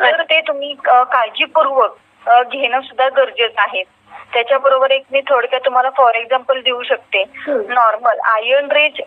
तर 0.00 0.22
ते 0.22 0.40
तुम्ही 0.40 0.74
अ, 0.88 1.02
काळजीपूर्वक 1.02 1.96
घेणं 2.28 2.80
सुद्धा 2.80 3.08
गरजेचं 3.08 3.62
आहे. 3.62 3.82
त्याच्याबरोबर 4.32 4.90
एक 4.90 5.02
मी 5.12 5.20
थोडक्यात 5.20 5.60
तुम्हाला 5.64 5.90
फॉर 5.90 6.14
एक्झाम्पल 6.14 6.60
देऊ 6.60 6.82
शकते. 6.82 7.24
नॉर्मल 7.48 8.18
आयर्न 8.18 8.70
रिच 8.70 9.00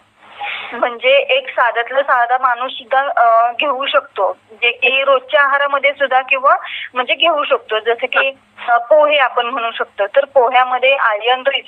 म्हणजे 0.74 1.10
एक 1.10 1.50
साध्यातला 1.50 2.02
साधा 2.02 2.38
माणूस 2.42 2.72
सुद्धा 2.72 3.52
घेऊ 3.60 3.86
शकतो. 3.86 4.32
जे 4.52 4.72
की 4.72 5.04
रोजच्या 5.04 5.42
आहारामध्ये 5.42 5.92
सुद्धा 5.94 6.22
किंवा 6.22 6.56
म्हणजे 6.94 7.16
घेऊ 7.16 7.44
शकतो. 7.44 7.80
जसं 7.80 8.06
की 8.06 8.32
पोहे 8.90 9.18
आपण 9.18 9.46
म्हणू 9.46 9.72
शकतो. 9.72 10.08
तर 10.08 10.26
पोह्यामध्ये 10.26 10.96
आयर्न 10.96 11.44
रिच 11.48 11.68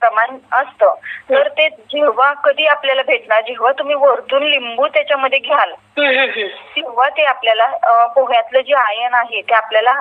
प्रमाण 0.00 0.36
असतं. 0.52 0.94
तर 1.30 1.48
ते 1.48 1.68
जेव्हा 1.68 2.32
कधी 2.32 2.66
आपल्याला 2.66 3.02
भेटणार 3.02 3.40
जेव्हा 3.40 3.72
तुम्ही 3.72 3.94
वरतून 3.94 4.42
लिंबू 4.42 4.88
त्याच्यामध्ये 4.88 5.38
घ्याल. 5.38 5.72
तेव्हा 6.00 7.08
ते 7.08 7.24
आपल्याला 7.24 7.66
पोह्यातलं 8.06 8.60
जे 8.60 8.74
आयन 8.74 9.14
आहे 9.14 9.40
ते 9.40 9.54
आपल्याला 9.54 9.92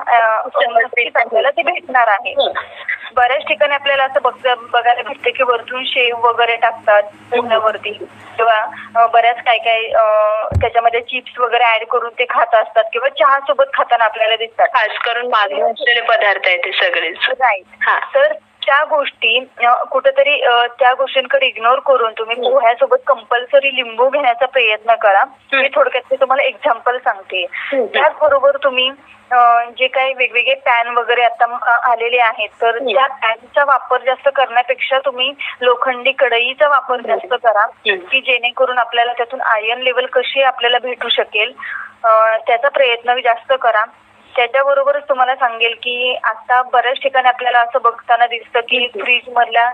ते 1.49 1.61
भेटणार 1.63 2.07
आहे. 2.07 2.33
बऱ्याच 3.15 3.41
ठिकाणी 3.47 3.73
आपल्याला 3.73 4.03
असं 4.03 4.19
बघ 4.23 4.33
बघायला 4.71 5.01
भेटतं 5.01 5.29
की 5.29 5.43
वरतून 5.43 5.83
शेव 5.85 6.27
वगैरे 6.27 6.55
टाकतात 6.55 7.03
पोह्यावरती. 7.03 7.91
किंवा 8.37 9.07
बऱ्याच 9.13 9.37
काय 9.37 9.57
काय 9.57 9.87
त्याच्यामध्ये 10.61 11.01
चिप्स 11.01 11.39
वगैरे 11.39 11.63
ऍड 11.75 11.85
करून 11.85 12.09
ते 12.09 12.25
खात 12.29 12.55
असतात 12.55 12.83
किंवा 12.93 13.09
चहा 13.09 13.39
सोबत 13.39 13.65
खाताना 13.73 14.03
आपल्याला 14.03 14.35
दिसतात. 14.35 14.67
खास 14.67 14.97
करून 15.05 15.27
मागणी 15.27 15.61
असलेले 15.61 16.01
पदार्थ 16.01 16.47
आहेत 16.47 16.59
ते 16.59 16.71
सगळेच. 16.71 17.17
राईट. 17.29 17.65
हा. 17.81 17.99
तर 18.15 18.33
त्या 18.67 18.83
गोष्टी 18.89 19.39
कुठेतरी 19.91 20.35
त्या 20.79 20.93
गोष्टींकडे 20.93 21.45
इग्नोर 21.47 21.79
करून 21.85 22.13
तुम्ही. 22.17 22.35
पोह्यासोबत 22.41 22.97
कंपल्सरी 23.07 23.75
लिंबू 23.75 24.07
घेण्याचा 24.09 24.45
प्रयत्न 24.45 24.95
करा 25.01 25.23
मी 25.53 25.67
थोडक्यात 25.75 26.09
ते 26.11 26.15
तुम्हाला 26.21 26.43
एक्झाम्पल 26.43 26.97
सांगते. 26.97 27.45
त्याचबरोबर 27.73 28.57
तुम्ही 28.63 28.89
जे 29.77 29.87
काही 29.87 30.13
वेगवेगळे 30.17 30.53
पॅन 30.65 30.87
वगैरे 30.97 31.21
आता 31.23 31.45
आलेले 31.91 32.17
आहेत 32.21 32.49
तर. 32.61 32.77
त्या 32.79 33.05
पॅनचा 33.21 33.63
वापर 33.67 34.01
जास्त 34.05 34.29
करण्यापेक्षा 34.35 34.99
तुम्ही 35.05 35.31
लोखंडी 35.61 36.11
कढईचा 36.19 36.67
वापर 36.69 37.01
जास्त 37.07 37.33
करा. 37.43 37.65
की 37.85 38.21
जेणेकरून 38.21 38.77
आपल्याला 38.77 39.13
त्यातून 39.13 39.41
आयर्न 39.53 39.81
लेवल 39.81 40.05
कशी 40.13 40.41
आपल्याला 40.43 40.77
भेटू 40.79 41.09
शकेल 41.09 41.53
त्याचा 42.03 42.69
प्रयत्न 42.69 43.19
जास्त 43.23 43.53
करा 43.61 43.83
त्याच्याबरोबरच 44.37 45.03
तुम्हाला 45.09 45.35
सांगेल 45.35 45.73
की 45.83 46.15
आता 46.23 46.61
बऱ्याच 46.73 46.97
ठिकाणी 47.03 47.27
आपल्याला 47.27 47.59
असं 47.59 47.79
बघताना 47.83 48.25
दिसतं 48.27 48.59
की. 48.69 48.87
फ्रीज 48.95 49.29
मधल्या 49.35 49.69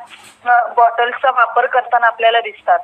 बॉटल्सचा 0.77 1.31
वापर 1.31 1.65
करताना 1.65 2.07
आपल्याला 2.07 2.41
दिसतात. 2.41 2.79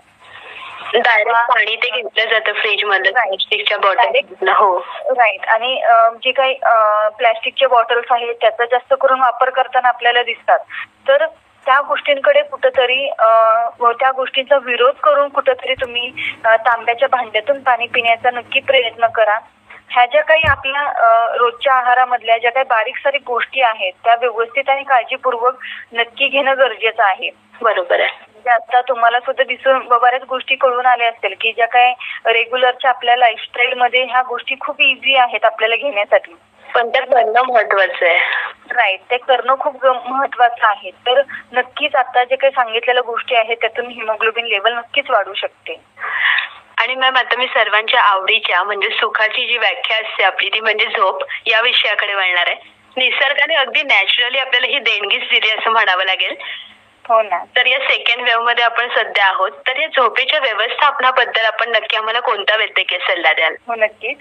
डायरेक्ट 0.94 1.50
पाणी 1.50 1.76
ते 1.76 1.90
घेतलं 1.90 2.30
जातं 2.30 2.54
फ्रीजमध्ये. 2.60 3.12
प्लास्टिकच्या 3.12 3.78
बॉटल 3.78 4.50
हो. 4.50 4.78
राईट 5.10 5.46
आणि 5.50 5.76
जे 6.24 6.32
काही 6.32 6.54
प्लॅस्टिकचे 7.18 7.68
बॉटल्स 7.68 8.12
आहेत 8.12 8.36
त्याचा 8.42 8.66
जास्त 8.72 8.94
करून 9.02 9.20
वापर 9.22 9.50
करताना 9.50 9.88
आपल्याला 9.88 10.24
दिसतात. 10.24 10.60
तर 11.08 11.26
त्या 11.66 11.80
गोष्टींकडे 11.88 12.42
कुठंतरी 12.42 13.06
त्या 14.00 14.12
गोष्टींचा 14.16 14.58
विरोध 14.66 14.96
करून 15.04 15.30
कुठंतरी 15.30 15.74
तुम्ही 15.82 16.10
तांब्याच्या 16.46 17.08
भांड्यातून 17.12 17.62
पाणी 17.64 17.88
पिण्याचा 17.94 18.32
नक्की 18.32 18.60
प्रयत्न 18.68 19.08
करा. 19.16 19.38
ह्या 19.92 20.06
ज्या 20.06 20.22
काही 20.22 20.48
आपल्या 20.48 20.82
रोजच्या 21.38 21.74
आहारामधल्या 21.74 22.38
ज्या 22.38 22.52
काही 22.52 22.66
बारीक 22.66 22.98
सारीक 22.98 23.22
गोष्टी 23.28 23.62
आहेत 23.62 23.94
त्या 24.04 24.16
व्यवस्थित 24.16 24.70
आणि 24.70 24.84
काळजीपूर्वक 24.84 25.56
नक्की 25.94 26.28
घेणं 26.28 26.58
गरजेचं 26.58 27.04
आहे. 27.04 27.30
बरोबर 27.62 28.00
आहे. 28.00 28.10
म्हणजे 28.10 28.50
आता 28.50 28.82
तुम्हाला 28.82 29.20
सुद्धा 29.20 29.44
दिसून 29.44 29.88
बऱ्याच 29.88 30.24
गोष्टी 30.24 30.56
कळून 30.56 30.86
आल्या 30.86 31.08
असतील 31.08 31.34
की 31.42 31.52
ज्या 31.52 31.68
काय 31.68 31.94
रेग्युलरच्या 32.26 32.90
आपल्या 32.90 33.16
लाईफस्टाईल 33.18 33.74
मध्ये 33.74 34.04
ह्या 34.04 34.22
गोष्टी 34.22 34.56
खूप 34.60 34.82
इझी 34.82 35.16
आहेत 35.16 35.46
आपल्याला 35.46 35.76
घेण्यासाठी. 35.76 36.36
पण 36.76 36.90
ते 36.90 37.00
करणं 37.00 37.42
महत्वाचं 37.42 38.06
आहे. 38.06 38.18
राईट 38.72 39.00
ते 39.12 39.18
करणं 39.18 39.56
खूप 39.60 39.86
महत्वाचं 39.86 40.68
आहे. 40.68 40.92
तर 40.92 41.22
नक्कीच 41.54 41.96
आता 41.96 42.24
जे 42.24 42.36
काही 42.36 42.52
सांगितलेल्या 42.52 43.04
गोष्टी 43.06 43.36
आहेत 43.36 43.58
त्यातून 43.62 43.86
हिमोग्लोबिन 43.86 44.46
लेवल 44.46 44.74
नक्कीच 44.74 45.10
वाढू 45.10 45.34
शकते. 45.34 45.82
आणि 46.80 46.96
मॅम 46.96 47.18
आता 47.18 47.36
मी 47.38 47.48
सर्वांच्या 47.48 48.02
आवडीच्या 48.02 48.64
म्हणजे 48.64 48.90
सुखाची 48.90 49.48
जी 49.48 49.58
व्याख्या 49.58 49.98
असते 49.98 50.24
आपली 50.24 50.50
ती 50.50 50.60
म्हणजे 50.60 50.86
झोप 50.86 51.24
या 51.48 51.62
विषयाकडे 51.62 52.14
वळणार 52.14 52.48
आहे. 52.48 52.56
निसर्गाने 52.98 53.56
अगदी 53.56 53.84
नॅचरली 53.84 54.38
आपल्याला 54.38 54.68
ही 54.68 54.80
देणगीच 54.80 55.22
दिली 55.22 55.50
असं 55.50 55.72
म्हणावं 55.72 56.04
लागेल. 56.06 56.36
हो 57.10 57.22
ना. 57.22 57.44
तर 57.56 57.66
या 57.66 57.80
सेकंड 57.80 58.26
वेव्हमध्ये 58.26 58.64
आपण 58.64 58.90
सध्या 58.90 59.26
आहोत. 59.26 59.52
तर 59.68 59.80
या 59.80 59.88
झोपेच्या 59.88 60.40
व्यवस्थापनाबद्दल 60.40 61.46
आपण 61.46 61.70
नक्की 61.70 61.98
आम्हाला 61.98 62.20
कोणता 62.20 62.56
वैद्यकीय 62.56 62.98
सल्ला 63.00 63.34
द्याल? 63.34 63.56
हो 63.68 63.76
नक्कीच. 63.76 64.18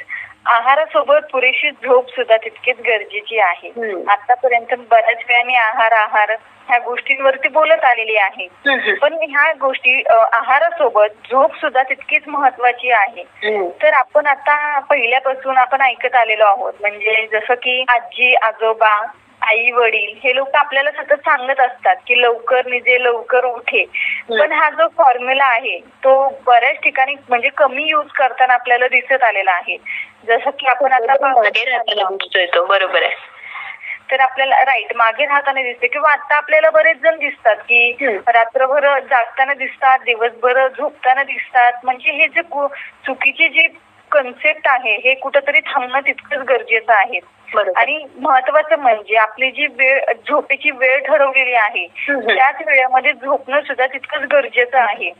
आहारासोबत 0.48 1.26
पुरेशी 1.32 1.70
झोप 1.70 2.08
सुद्धा 2.08 2.36
तितकीच 2.36 2.76
गरजेची 2.78 3.38
आहे. 3.38 3.68
आतापर्यंत 4.10 4.74
बऱ्याच 4.90 5.18
वेळाने 5.28 5.54
आहार 5.54 5.92
आहार 5.92 6.36
ह्या 6.68 6.78
गोष्टींवरती 6.78 7.48
बोलत 7.48 7.84
आलेली 7.84 8.16
आहे. 8.16 8.46
पण 8.94 9.14
ह्या 9.22 9.52
गोष्टी 9.60 10.02
आहारासोबत 10.32 11.28
झोप 11.30 11.54
सुद्धा 11.56 11.82
तितकीच 11.82 12.22
महत्वाची 12.26 12.90
आहे. 12.90 13.22
तर 13.82 13.92
आपण 13.92 14.26
आता 14.26 14.78
पहिल्यापासून 14.78 15.58
आपण 15.58 15.80
ऐकत 15.80 16.14
आलेलो 16.14 16.44
आहोत. 16.44 16.72
म्हणजे 16.80 17.26
जसं 17.32 17.54
की 17.54 17.84
आजी 17.88 18.34
आजोबा 18.34 18.94
आई 19.42 19.70
वडील 19.70 20.18
हे 20.24 20.34
लोक 20.36 20.56
आपल्याला 20.56 20.90
सतत 20.90 21.14
सांगत 21.14 21.60
असतात 21.60 21.96
की 22.06 22.22
लवकर 22.22 22.66
निजे 22.66 23.02
लवकर 23.02 23.44
उठे. 23.44 23.84
पण 24.30 24.52
हा 24.52 24.70
जो 24.70 24.88
फॉर्म्युला 24.88 25.44
आहे 25.44 25.78
तो 26.04 26.40
बऱ्याच 26.46 26.76
ठिकाणी 26.76 27.14
म्हणजे 27.28 27.48
कमी 27.48 27.84
युज 27.84 28.06
करताना 28.06 28.54
आपल्याला 28.54 28.88
दिसत 28.88 29.22
आलेला 29.22 29.52
आहे. 29.52 29.76
जसं 30.26 30.50
की 30.50 30.66
आपण 30.66 30.92
आता 30.92 31.14
बरोबर. 32.62 33.02
आहे. 33.02 33.14
तर 34.10 34.20
आपल्याला 34.20 34.56
राईट 34.64 34.96
मागे 34.96 35.24
राहताना 35.26 35.62
दिसते 35.62 35.86
किंवा 35.86 36.12
आता 36.12 36.36
आपल्याला 36.36 36.70
बरेच 36.70 36.96
जण 36.96 37.18
दिसतात 37.18 37.56
की. 37.56 37.96
रात्रभर 38.26 38.98
जागताना 38.98 39.54
दिसतात 39.54 39.98
दिवसभर 39.98 40.68
झोपताना 40.68 41.22
दिसतात. 41.22 41.72
म्हणजे 41.84 42.12
हे 42.12 42.28
जे 42.28 42.42
चुकीचे 43.06 43.48
जे 43.48 43.66
कन्सेप्ट 44.12 44.68
आहे 44.68 44.94
हे 44.96 45.14
कुठंतरी 45.14 45.60
थांबणं 45.60 46.00
तितकंच 46.00 46.46
गरजेचं 46.48 46.92
आहे 46.92 47.20
आणि 47.76 48.04
महत्वाचं 48.20 48.78
म्हणजे 48.78 49.16
आपली 49.16 49.50
जी 49.50 49.66
वेळ 49.66 50.00
झोपेची 50.28 50.70
वेळ 50.70 50.98
ठरवलेली 50.98 51.54
आहे. 51.54 51.86
त्याच 52.08 52.62
वेळेमध्ये 52.66 53.12
झोपणं 53.12 53.60
सुद्धा 53.60 53.86
तितकंच 53.86 54.28
गरजेचं 54.32 54.78
आहे 54.78 55.10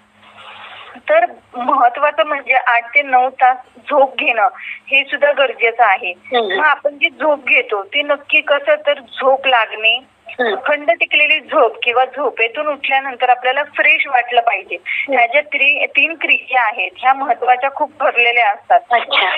तर 1.09 1.25
महत्वाचं 1.57 2.27
म्हणजे 2.27 2.55
आठ 2.55 2.85
ते 2.95 3.03
नऊ 3.03 3.29
तास 3.31 3.57
झोप 3.91 4.17
घेणं 4.19 4.49
हे 4.89 5.03
सुद्धा 5.05 5.33
गरजेचं 5.33 5.85
आहे. 5.85 6.13
मग 6.33 6.65
आपण 6.65 6.99
जी 6.99 7.09
झोप 7.11 7.49
घेतो 7.49 7.83
ती 7.83 8.03
नक्की 8.03 8.41
कसं 8.41 8.75
तर 8.87 9.01
झोप 9.01 9.47
लागणे. 9.47 9.99
खंड 10.41 10.91
टिकलेली 10.91 11.41
झोप 11.41 11.77
किंवा 11.83 12.05
झोपेतून 12.05 12.67
उठल्यानंतर 12.67 13.29
आपल्याला 13.29 13.63
फ्रेश 13.63 14.07
वाटलं 14.07 14.41
पाहिजे. 14.41 14.77
ह्या 14.85 15.27
ज्या 15.27 15.43
त्रि- 15.43 15.87
तीन 15.87 16.15
क्रिया 16.15 16.63
आहेत 16.63 16.91
ह्या 16.97 17.15
महत्त्वाच्या 17.15 17.71
खूप 17.71 17.93
भरलेल्या 18.01 18.51
असतात. 18.51 18.81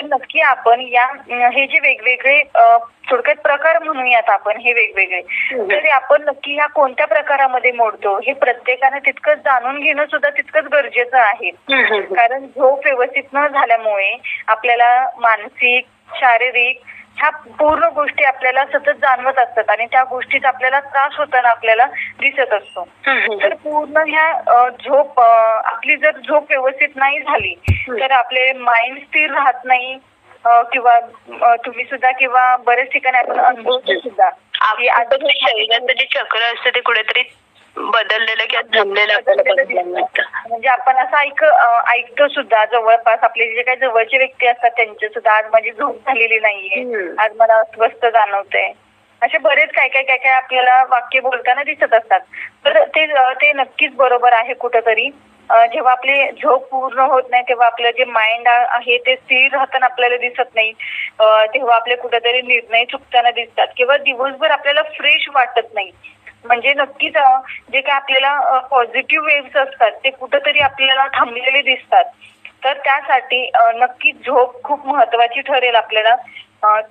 नक्की 0.03 0.39
आपण 0.39 0.81
या 0.81 1.05
हे 1.49 1.67
जे 1.67 1.79
वेगवेगळे 1.79 2.43
थोडक्यात 3.09 3.35
प्रकार 3.35 3.83
म्हणूयात 3.83 4.29
आपण 4.29 4.57
हे 4.57 4.73
वेगवेगळे. 4.73 5.21
तर 5.51 5.89
आपण 5.89 6.21
नक्की 6.21 6.55
ह्या 6.55 6.67
कोणत्या 6.67 7.07
प्रकारामध्ये 7.07 7.71
मोडतो 7.71 8.17
हे 8.17 8.33
प्रत्येकाने 8.33 8.99
तितकंच 9.05 9.37
जाणून 9.37 9.79
घेणं 9.79 10.05
सुद्धा 10.05 10.29
तितकंच 10.29 10.63
गरजेचं 10.63 11.17
आहे. 11.17 11.49
कारण 12.15 12.45
झोप 12.45 12.79
व्यवस्थित 12.85 13.23
न 13.33 13.47
झाल्यामुळे 13.47 14.17
आपल्याला 14.47 15.09
मानसिक 15.17 15.85
शारीरिक 16.15 16.81
ह्या 17.17 17.29
पूर्ण 17.29 17.85
गोष्टी 17.85 18.23
आपल्याला 18.23 18.65
सतत 18.65 18.99
जाणवत 19.01 19.39
असतात 19.39 19.69
आणि 19.69 19.85
त्या 19.85 20.03
गोष्टीत 20.03 20.45
आपल्याला 20.45 20.79
त्रास 20.79 21.11
होताना 21.17 21.49
आपल्याला 21.49 21.85
दिसत 22.19 22.53
असतो. 22.53 22.83
तर 23.43 23.53
पूर्ण 23.53 24.03
ह्या 24.07 24.69
झोप 24.69 25.19
आपली 25.19 25.95
जर 25.95 26.11
झोप 26.11 26.45
व्यवस्थित 26.49 26.89
नाही 26.95 27.19
झाली 27.19 27.55
तर 27.99 28.11
आपले 28.11 28.53
माइंड 28.53 28.97
स्थिर 28.97 29.31
राहत 29.31 29.65
नाही 29.65 29.97
किंवा 30.45 30.99
तुम्ही 31.65 31.83
सुद्धा 31.85 32.11
किंवा 32.11 32.55
बरेच 32.55 32.91
ठिकाणी 32.91 33.17
आपण 33.17 33.39
अनुभवतो 33.39 33.99
सुद्धा 33.99 34.29
शरीराचं 35.41 35.93
जे 35.93 36.05
चक्र 36.05 36.39
असतं 36.39 36.69
ते 36.75 36.79
कुठेतरी 36.79 37.23
बदललेलं 37.77 38.43
किंवा 38.45 38.77
थांबलेलं 38.77 39.13
आपल्याला 39.13 39.99
म्हणजे 40.49 40.67
आपण 40.67 40.95
असं 40.95 41.17
ऐक 41.17 41.43
ऐकतो 41.87 42.27
सुद्धा 42.27 42.65
जवळपास. 42.65 43.19
आपले 43.21 43.53
जे 43.53 43.61
काही 43.61 43.77
जवळचे 43.77 44.17
व्यक्ती 44.17 44.47
असतात 44.47 44.69
त्यांचे 44.69 45.09
सुद्धा 45.09 45.31
आज 45.31 45.45
माझी 45.45 45.71
झोप 45.71 45.95
झालेली 45.95 46.39
नाहीये. 46.39 46.81
हम्म. 46.81 47.19
आज 47.19 47.31
मला 47.35 47.53
अस्वस्थ 47.55 48.05
जाणवतंय. 48.05 48.71
असे 49.21 49.37
बरेच 49.37 49.69
काय 49.69 49.87
काय 49.87 50.03
काय 50.03 50.17
काय 50.17 50.33
आपल्याला 50.33 50.83
वाक्य 50.89 51.19
बोलताना 51.19 51.63
दिसत 51.63 51.93
असतात. 51.93 52.19
तर 52.65 52.83
ते 52.83 53.05
ते 53.33 53.53
नक्कीच 53.53 53.95
बरोबर 53.95 54.33
आहे 54.33 54.53
कुठंतरी. 54.53 55.09
अ, 55.49 55.65
जेव्हा 55.65 55.91
आपली 55.91 56.31
झोप 56.31 56.69
पूर्ण 56.69 56.99
होत 56.99 57.23
नाही 57.29 57.43
तेव्हा 57.43 57.67
आपलं 57.67 57.89
जे 57.91 58.05
माइंड 58.05 58.47
आहे 58.47 58.97
ते 58.97 59.15
स्थिर 59.15 59.53
राहताना 59.53 59.85
आपल्याला 59.85 60.17
दिसत 60.17 60.55
नाही. 60.55 60.73
अ, 61.19 61.45
तेव्हा 61.45 61.75
आपले 61.75 61.95
कुठेतरी 61.95 62.41
निर्णय 62.41 62.85
चुकताना 62.85 63.31
दिसतात. 63.31 63.67
किंवा 63.77 63.97
दिवसभर 63.97 64.51
आपल्याला 64.51 64.81
फ्रेश 64.81 65.29
वाटत 65.33 65.73
नाही. 65.73 65.91
म्हणजे 66.45 66.73
नक्कीच 66.73 67.13
जे 67.71 67.81
काय 67.81 67.95
आपल्याला 67.95 68.59
पॉझिटिव्ह 68.59 69.25
वेव्स 69.25 69.57
असतात 69.57 69.91
ते 70.03 70.09
कुठंतरी 70.09 70.59
आपल्याला 70.59 71.07
थांबलेले 71.07 71.61
दिसतात 71.61 72.05
तर 72.63 72.77
त्यासाठी 72.77 73.49
नक्कीच 73.75 74.15
झोप 74.25 74.63
खूप 74.63 74.85
महत्वाची 74.87 75.41
ठरेल 75.41 75.75
आपल्याला 75.75 76.15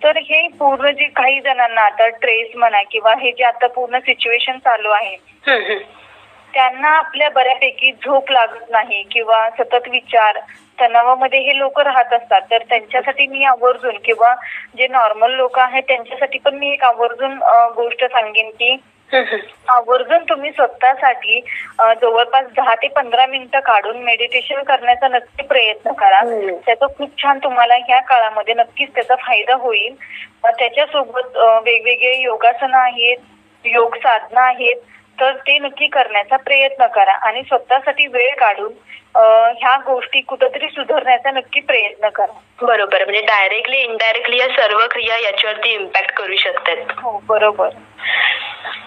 तर 0.02 0.16
हे 0.16 0.46
पूर्ण 0.48 0.90
जे 0.90 1.04
काही 1.06 1.40
जणांना 1.40 1.80
आता 1.80 2.08
ट्रेस 2.08 2.56
म्हणा 2.56 2.82
किंवा 2.82 3.14
हे 3.18 3.32
जे 3.32 3.44
आता 3.44 3.66
पूर्ण 3.66 3.98
सिच्युएशन 3.98 4.58
चालू 4.58 4.90
आहे. 4.90 5.16
त्यांना 6.54 6.88
आपल्या 6.88 7.28
बऱ्यापैकी 7.30 7.92
झोप 7.92 8.30
लागत 8.32 8.70
नाही 8.70 9.02
किंवा 9.02 9.48
सतत 9.50 9.88
विचार 9.88 10.38
तणावामध्ये 10.80 11.40
हे 11.40 11.58
लोक 11.58 11.80
राहत 11.80 12.12
असतात 12.12 12.42
तर 12.50 12.62
त्यांच्यासाठी 12.68 13.26
मी 13.26 13.44
आवर्जून 13.44 13.98
किंवा 14.04 14.34
जे 14.76 14.88
नॉर्मल 14.88 15.30
लोक 15.30 15.58
आहेत 15.58 15.82
त्यांच्यासाठी 15.82 16.38
पण 16.38 16.54
मी 16.54 16.72
एक 16.72 16.84
आवर्जून 16.84 17.38
गोष्ट 17.76 18.04
सांगेन 18.04 18.50
की. 18.50 18.76
आवर्जून 19.68 20.25
तुम्ही 20.25 20.51
स्वतःसाठी 20.51 21.40
जवळपास 21.81 22.46
दहा 22.57 22.75
ते 22.75 22.88
पंधरा 22.88 23.27
मिनिटं 23.27 23.61
काढून 23.61 24.03
मेडिटेशन 24.03 24.62
करण्याचा 24.62 25.09
नक्की 25.09 25.42
प्रयत्न 25.42 25.92
करा. 25.92 26.18
हम्म. 26.18 26.51
त्याचा 26.66 26.87
खूप 26.87 27.23
छान 27.23 27.38
तुम्हाला 27.38 27.75
ह्या 27.75 28.01
काळामध्ये 28.01 28.55
नक्कीच 28.55 28.94
त्याचा 28.94 29.14
फायदा 29.14 29.55
होईल. 29.55 29.94
त्याच्यासोबत 30.46 31.37
वेगवेगळे 31.37 32.16
योगासनं 32.16 32.79
आहेत 32.79 33.16
योग 33.64 33.94
साधना 33.94 34.40
आहेत. 34.40 34.77
तर 35.20 35.33
ते 35.33 35.59
नक्की 35.59 35.87
करण्याचा 35.87 36.37
प्रयत्न 36.37 36.87
करा 36.87 37.12
आणि 37.12 37.42
स्वतःसाठी 37.42 38.06
वेळ 38.06 38.35
काढून 38.35 38.72
ह्या 39.16 39.76
गोष्टी 39.87 40.20
कुठंतरी 40.20 40.68
सुधारण्याचा 40.68 41.30
नक्की 41.30 41.61
प्रयत्न 41.61 42.09
करा. 42.09 42.33
बरोबर. 42.62 43.04
म्हणजे 43.04 43.20
डायरेक्टली 43.20 43.78
इनडायरेक्टली 43.78 44.37
या 44.38 44.48
सर्व 44.48 44.78
क्रिया 44.90 45.18
याच्यावरती 45.18 45.72
इम्पॅक्ट 45.74 46.11
करू 46.11 46.37
शकतात. 46.37 46.76
हो 46.98 47.18
बरोबर. 47.26 47.68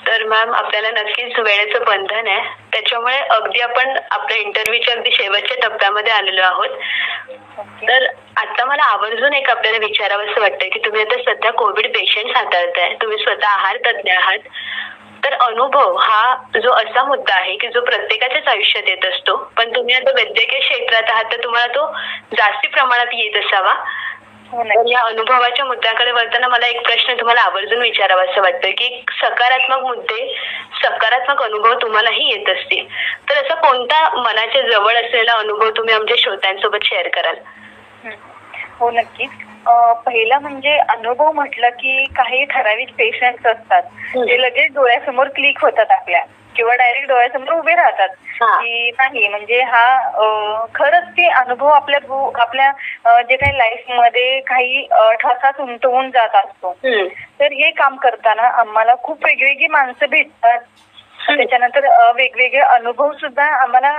तर 0.08 0.24
मॅम 0.24 0.54
आपल्याला 0.54 0.90
नक्कीच 0.92 1.40
वेळेचं 1.40 1.84
बंधन 1.84 2.28
आहे. 2.28 2.42
त्याच्यामुळे 2.74 3.18
अगदी 3.18 3.60
आपण 3.60 3.98
आपल्या 4.12 4.38
इंटरव्ह्यूच्या 4.38 4.94
अगदी 4.94 5.12
शेवटच्या 5.12 5.68
टप्प्यामध्ये 5.68 6.14
आलेलो 6.14 6.42
आहोत. 6.42 6.70
तर 7.90 8.06
आता 8.38 8.66
मला 8.66 8.84
आवर्जून 8.84 9.34
एक 9.34 9.50
आपल्याला 9.50 9.78
विचारावं 9.78 10.32
असं 10.32 10.42
वाटतंय 10.42 10.70
की 10.70 10.80
तुम्ही 10.80 11.02
आता 11.02 11.22
सध्या 11.24 11.52
कोविड 11.52 11.88
पेशंट 11.88 12.36
हाताळताय. 12.38 12.94
तुम्ही 12.94 13.18
स्वतः 13.18 13.48
आहार 13.48 13.78
तज्ज्ञ 13.86 14.12
आहात. 14.12 14.40
तर 15.26 15.34
अनुभव 15.34 15.98
हा 15.98 16.36
जो 16.64 16.72
असा 16.72 17.04
मुद्दा 17.04 17.36
आहे 17.36 17.56
की 17.56 17.68
जो 17.68 17.82
प्रत्येकाच्याच 17.82 18.48
आयुष्यात 18.48 18.84
येत 18.88 19.06
असतो. 19.06 19.52
पण 19.58 19.76
तुम्ही 19.76 19.96
आता 19.96 20.12
वैद्यकीय 20.12 20.60
क्षेत्रात 20.60 21.04
आहात 21.10 21.24
तर 21.32 21.44
तुम्हाला 21.44 21.68
तो 21.68 21.88
जास्ती 22.38 22.68
प्रमाणात 22.68 23.06
येत 23.14 23.46
असावा. 23.46 23.74
हो 24.52 24.92
या 24.92 25.00
अनुभवाच्या 25.00 25.66
मुद्द्याकडे 25.66 26.12
वळताना 26.12 26.48
मला 26.48 26.68
एक 26.68 26.88
प्रश्न 26.88 27.14
तुम्हाला 27.14 27.42
आवर्जून 27.42 27.82
विचारावा 27.82 28.24
असं 28.24 28.42
वाटतं 28.42 28.70
की 28.70 29.06
सकारात्मक 29.12 29.80
मुद्दे 29.80 30.38
सकारात्मक 30.84 31.44
अनुभव 31.44 31.74
तुम्हालाही 31.82 32.30
येत 32.32 32.50
असतील. 32.50 32.88
तर 33.30 33.36
असा 33.36 33.56
कोणता 33.56 34.22
मनाच्या 34.22 34.62
जवळ 34.62 34.94
असलेला 34.94 35.34
अनुभव 35.34 35.70
तुम्ही 35.70 35.96
आमच्या 35.96 36.16
श्रोत्यांसोबत 36.20 36.78
शेअर 36.84 37.08
कराल? 37.08 37.36
हं. 38.04 38.94
नक्कीच. 38.94 39.30
पहिला 39.68 40.40
म्हणजे 40.40 40.78
अनुभव 40.78 41.32
म्हटलं 41.32 41.70
की 41.70 42.06
काही 42.06 42.46
ठराविक 42.46 42.90
पेशंट 42.98 43.48
असतात. 43.48 43.82
जे 44.26 44.42
लगेच 44.42 44.74
डोळ्यासमोर 44.74 45.28
क्लिक 45.28 45.62
होतात 45.62 45.92
आपल्या 45.92 46.24
किंवा 46.56 46.76
डायरेक्ट 46.76 47.08
डोळ्यासमोर 47.08 47.54
उभे 47.54 47.76
राहतात. 47.76 48.10
की 48.62 48.90
नाही 48.92 49.28
म्हणजे 49.28 49.62
हा 49.62 50.66
खरंच 50.76 51.04
ते 51.04 51.28
अनुभव 51.28 51.68
आपल्या 51.68 52.00
आपल्या 52.42 52.72
जे 53.22 53.36
काही 53.36 53.58
लाईफमध्ये 53.58 54.40
काही 54.40 54.86
अ, 54.92 55.12
ठसात 55.14 55.62
उमटवून 55.62 56.10
जात 56.10 56.36
असतो. 56.36 56.76
तर 57.40 57.52
हे 57.52 57.72
काम 57.72 57.96
करताना 57.96 58.48
आम्हाला 58.60 58.96
खूप 59.04 59.26
वेगवेगळी 59.26 59.68
माणसं 59.68 60.06
भेटतात 60.10 60.60
त्याच्यानंतर 61.28 61.86
वेगवेगळे 62.16 62.60
अनुभव 62.60 63.12
सुद्धा 63.12 63.46
आम्हाला 63.46 63.92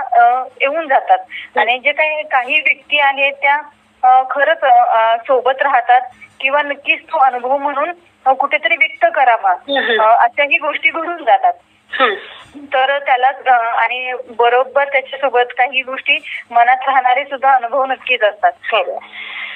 येऊन 0.61 0.87
जातात 0.87 1.57
आणि 1.57 1.79
जे 1.79 1.91
काही 1.91 2.23
काही 2.23 2.59
व्यक्ती 2.59 2.99
आहेत 2.99 3.33
त्या 3.33 3.57
खरंच 4.31 4.59
सोबत 5.27 5.61
राहतात 5.61 6.01
किंवा 6.39 6.61
नक्कीच 6.61 7.01
तो 7.01 7.17
अनुभव 7.17 7.57
म्हणून 7.57 7.91
कुठेतरी 8.33 8.75
व्यक्त 8.75 9.05
करावा 9.15 9.51
अशाही 10.23 10.57
गोष्टी 10.57 10.89
घडून 10.89 11.23
जातात. 11.23 11.53
तर 12.73 12.99
त्याला 12.99 13.27
आणि 13.81 14.13
बरोबर 14.37 14.83
त्याच्यासोबत 14.83 15.53
काही 15.57 15.81
गोष्टी 15.81 16.19
मनात 16.51 16.77
राहणारे 16.87 17.23
सुद्धा 17.25 17.53
अनुभव 17.53 17.85
नक्कीच 17.85 18.23
असतात. 18.23 18.51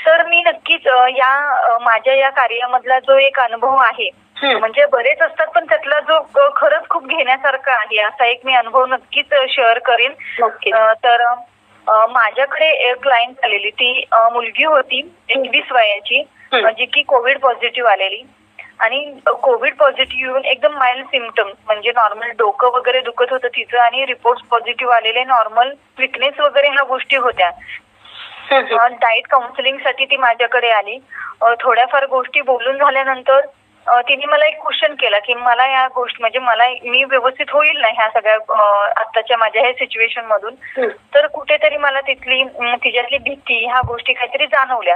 तर 0.06 0.26
मी 0.28 0.42
नक्कीच 0.42 0.88
या 0.88 1.78
माझ्या 1.82 2.14
या 2.14 2.30
कार्यामधला 2.30 3.00
जो 3.00 3.18
एक 3.18 3.40
अनुभव 3.40 3.76
आहे. 3.76 4.10
म्हणजे 4.44 4.86
बरेच 4.86 5.22
असतात 5.22 5.48
पण 5.48 5.66
त्यातला 5.66 6.00
जो 6.00 6.50
खरंच 6.56 6.88
खूप 6.90 7.08
घेण्यासारखा 7.08 7.72
आहे 7.72 8.00
असा 8.00 8.26
एक 8.26 8.40
मी 8.46 8.54
अनुभव 8.54 8.86
नक्कीच 8.86 9.34
शेअर 9.50 9.80
करेन 9.80 10.14
तर 11.04 11.34
माझ्याकडे 11.88 12.70
एक 12.90 13.02
क्लायंट 13.04 13.44
आलेली. 13.44 13.70
ती 13.70 14.06
मुलगी 14.34 14.64
होती 14.64 15.00
एकवीस 15.30 15.72
वयाची 15.72 16.24
जी 16.54 16.86
की 16.86 17.02
कोविड 17.08 17.40
पॉझिटिव्ह 17.40 17.90
आलेली. 17.92 18.24
आणि 18.80 19.00
कोविड 19.42 19.74
पॉझिटिव्ह 19.76 20.22
येऊन 20.22 20.46
एकदम 20.46 20.78
माइल्ड 20.78 21.06
सिमटम्स 21.06 21.54
म्हणजे 21.68 21.92
नॉर्मल 21.96 22.30
डोकं 22.38 22.70
वगैरे 22.74 23.00
दुखत 23.02 23.32
होतं 23.32 23.48
तिचं 23.48 23.80
आणि 23.80 24.06
रिपोर्ट 24.06 24.40
पॉझिटिव्ह 24.52 24.94
आलेले 24.96 25.24
नॉर्मल 25.24 25.74
विकनेस 25.98 26.40
वगैरे 26.40 26.68
ह्या 26.68 26.84
गोष्टी 26.84 27.16
होत्या. 27.16 27.50
डाएट 28.52 29.28
काउन्सिलिंगसाठी 29.28 30.06
ती 30.06 30.18
माझ्याकडे 30.18 30.70
आली. 30.72 30.98
थोड्याफार 31.60 32.06
गोष्टी 32.06 32.42
बोलून 32.42 32.78
झाल्यानंतर 32.78 33.40
तिने 33.98 34.26
मला 34.26 34.46
एक 34.46 34.62
क्वेश्चन 34.62 34.94
केला 34.94 35.20
की 35.20 35.34
मला 35.34 35.68
या 35.68 35.88
गोष्टी 35.88 36.18
म्हणजे 36.22 36.40
मला 36.40 36.64
मी 36.84 37.04
व्यवस्थित 37.04 37.46
होईल 37.50 37.78
ना 37.78 37.88
ह्या 37.88 38.10
सगळ्या 38.10 38.34
अ, 38.34 38.90
आत्ताच्या 39.00 39.38
माझ्या 39.38 39.62
ह्या 39.62 39.74
सिच्युएशन 39.74 40.26
मधून. 40.26 40.56
तर 41.14 41.28
कुठेतरी 41.28 41.78
मला 41.78 42.02
तिथली 42.02 42.44
तिच्यातली 42.76 43.18
भीती 43.18 43.66
ह्या 43.66 43.82
गोष्टी 43.88 44.14
काहीतरी 44.14 44.46
जाणवल्या 44.46 44.96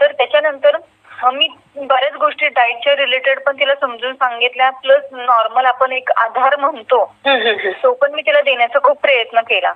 तर 0.00 0.12
त्याच्यानंतर 0.12 0.76
मी 1.22 1.48
बऱ्याच 1.76 2.14
गोष्टी 2.14 2.48
डाएटच्या 2.48 2.94
रिलेटेड 2.96 3.38
पण 3.40 3.58
तिला 3.58 3.74
समजून 3.74 4.14
सांगितल्या. 4.14 4.70
प्लस 4.70 5.02
नॉर्मल 5.12 5.66
आपण 5.66 5.92
एक 5.92 6.10
आधार 6.16 6.56
म्हणतो. 6.56 7.04
तो 7.82 7.92
पण 7.92 8.14
मी 8.14 8.22
तिला 8.22 8.40
देण्याचा 8.40 8.78
खूप 8.84 9.00
प्रयत्न 9.02 9.40
केला. 9.40 9.72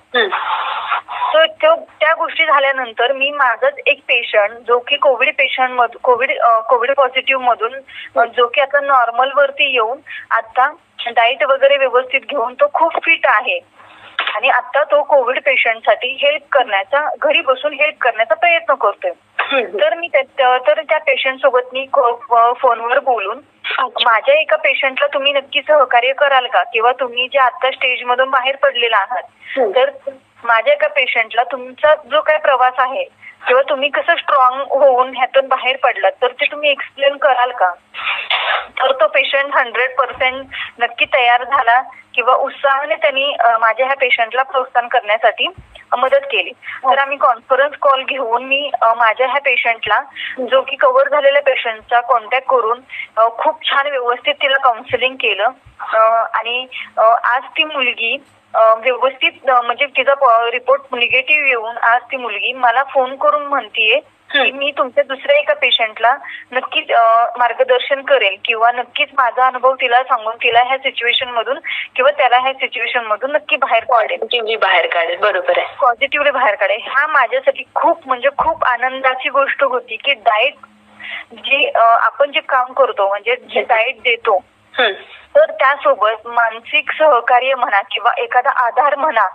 तो 1.34 1.74
त्या 2.00 2.12
गोष्टी 2.14 2.44
झाल्यानंतर 2.46 3.12
मी 3.12 3.30
माझाच 3.30 3.74
एक 3.86 4.00
पेशंट 4.08 4.52
जो 4.66 4.78
की 4.78 4.96
कोविड 4.96 5.34
पेशंट 5.34 5.70
मधून 5.70 6.00
कोविड 6.02 6.32
कोविड 6.68 6.94
पॉझिटिव्ह 6.94 7.44
मधून 7.44 7.80
जो 8.36 8.46
की 8.46 8.60
आता 8.60 8.80
नॉर्मल 8.80 9.30
वरती 9.36 9.72
येऊन 9.72 9.98
आता 10.30 10.70
डाएट 11.06 11.42
वगैरे 11.44 11.76
व्यवस्थित 11.76 12.20
घेऊन 12.20 12.54
तो 12.54 12.66
खूप 12.74 12.92
फिट 13.04 13.26
आहे. 13.26 13.58
आणि 14.18 14.48
आता 14.48 14.82
तो 14.84 15.02
कोविड 15.02 15.38
पेशंटसाठी 15.42 16.08
हेल्प 16.22 16.42
करण्याचा 16.52 17.08
घरी 17.22 17.40
बसून 17.40 17.72
हेल्प 17.72 17.94
करण्याचा 18.00 18.34
प्रयत्न 18.34 18.74
करतोय. 18.74 19.10
तर 19.80 19.94
मी 19.94 20.08
तर 20.08 20.80
त्या 20.80 20.98
पेशंट 20.98 21.40
सोबत 21.40 21.72
मी 21.72 21.86
फोनवर 22.60 22.98
बोलून 22.98 23.40
माझ्या 24.04 24.34
एका 24.34 24.56
पेशंटला 24.56 25.06
तुम्ही 25.06 25.32
नक्की 25.32 25.60
सहकार्य 25.62 26.12
कराल 26.12 26.46
का 26.46 26.62
किंवा 26.62 26.92
तुम्ही 26.92 27.28
जे 27.28 27.38
आता 27.38 27.70
स्टेज 27.70 28.02
मधून 28.02 28.30
बाहेर 28.30 28.56
पडलेला 28.56 28.96
आहात. 28.96 29.22
तर 29.74 29.90
माझ्या 30.44 30.72
एका 30.72 30.88
पेशंटला 30.88 31.42
तुमचा 31.42 31.94
जो 31.94 32.20
काय 32.20 32.38
प्रवास 32.38 32.74
आहे 32.78 33.04
किंवा 33.46 33.62
तुम्ही 33.62 33.88
कसं 33.88 34.14
स्ट्रॉंग 34.14 34.60
होऊन 34.70 35.16
ह्यातून 35.16 35.48
बाहेर 35.48 35.76
पडलात 35.76 36.12
तर 36.22 36.32
ते 36.32 36.44
तुम्ही 36.44 36.70
एक्सप्लेन 36.70 37.16
कराल 37.16 37.50
का 37.50 37.72
तर 38.80 38.92
तो 39.00 39.06
पेशंट 39.14 39.54
हंड्रेड 39.56 39.96
पर्सेंट 39.98 40.46
नक्की 40.80 41.04
तयार 41.14 41.44
झाला 41.44 41.80
किंवा 42.14 42.34
उत्साहाने 42.34 42.94
त्यांनी 42.94 43.32
माझ्या 43.60 43.86
ह्या 43.86 43.96
पेशंटला 43.96 44.42
प्रोत्साहन 44.42 44.88
करण्यासाठी 44.88 45.46
मदत 45.98 46.24
केली. 46.30 46.50
तर 46.84 46.98
आम्ही 46.98 47.16
कॉन्फरन्स 47.18 47.76
कॉल 47.82 48.02
घेऊन 48.04 48.44
मी 48.46 48.70
माझ्या 48.96 49.26
ह्या 49.28 49.40
पेशंटला 49.44 50.00
जो 50.50 50.60
की 50.62 50.76
कव्हर 50.80 51.08
झालेल्या 51.08 51.42
पेशंटचा 51.42 52.00
कॉन्टॅक्ट 52.08 52.48
करून 52.48 52.80
खूप 53.38 53.64
छान 53.70 53.86
व्यवस्थित 53.90 54.34
तिला 54.42 54.58
काउन्सिलिंग 54.64 55.16
केलं. 55.20 55.50
आणि 56.34 56.66
आज 56.98 57.42
ती 57.56 57.64
मुलगी 57.64 58.16
व्यवस्थित 58.54 59.50
म्हणजे 59.50 59.86
तिचा 59.96 60.14
रिपोर्ट 60.52 60.94
निगेटिव्ह 60.94 61.48
येऊन 61.48 61.76
आज 61.76 62.02
ती 62.12 62.16
मुलगी 62.16 62.52
मला 62.52 62.82
फोन 62.92 63.16
करून 63.16 63.42
म्हणतीये 63.42 64.00
की 64.30 64.50
मी 64.52 64.70
तुमच्या 64.78 65.04
दुसऱ्या 65.04 65.36
एका 65.38 65.54
पेशंटला 65.54 66.16
नक्कीच 66.52 66.90
मार्गदर्शन 67.38 68.00
करेल 68.02 68.36
किंवा 68.44 68.70
नक्कीच 68.72 69.08
माझा 69.18 69.46
अनुभव 69.46 69.74
तिला 69.74 70.02
सांगून 70.02 70.36
तिला 70.42 70.62
ह्या 70.66 70.78
सिच्युएशन 70.78 71.28
मधून 71.28 71.58
किंवा 71.96 72.10
त्याला 72.10 72.38
ह्या 72.38 72.52
सिच्युएशन 72.52 73.04
मधून 73.04 73.32
नक्की 73.32 73.56
बाहेर 73.56 73.84
काढेल. 73.84 74.56
बाहेर 74.56 74.86
काढेल 74.86 75.18
बरोबर 75.18 75.58
आहे. 75.58 75.76
पॉझिटिव्हली 75.80 76.30
बाहेर 76.30 76.54
काढेल. 76.54 76.80
हा 76.88 77.06
माझ्यासाठी 77.06 77.64
खूप 77.74 78.06
म्हणजे 78.06 78.28
खूप 78.38 78.64
आनंदाची 78.64 79.28
गोष्ट 79.28 79.62
होती 79.62 79.96
की 79.96 80.14
डाएट 80.26 80.66
जी 81.34 81.66
आपण 81.76 82.30
जे 82.32 82.40
काम 82.40 82.72
करतो 82.72 83.08
म्हणजे 83.08 83.36
जे 83.50 83.62
डाएट 83.62 84.00
देतो. 84.04 84.38
तर 84.80 85.50
त्यासोबत 85.50 86.26
मानसिक 86.26 86.90
सहकार्य 86.92 87.54
म्हणा 87.54 87.80
किंवा 87.80 88.10
एखादा 88.18 88.50
आधार 88.50 88.94
म्हणा 88.96 89.26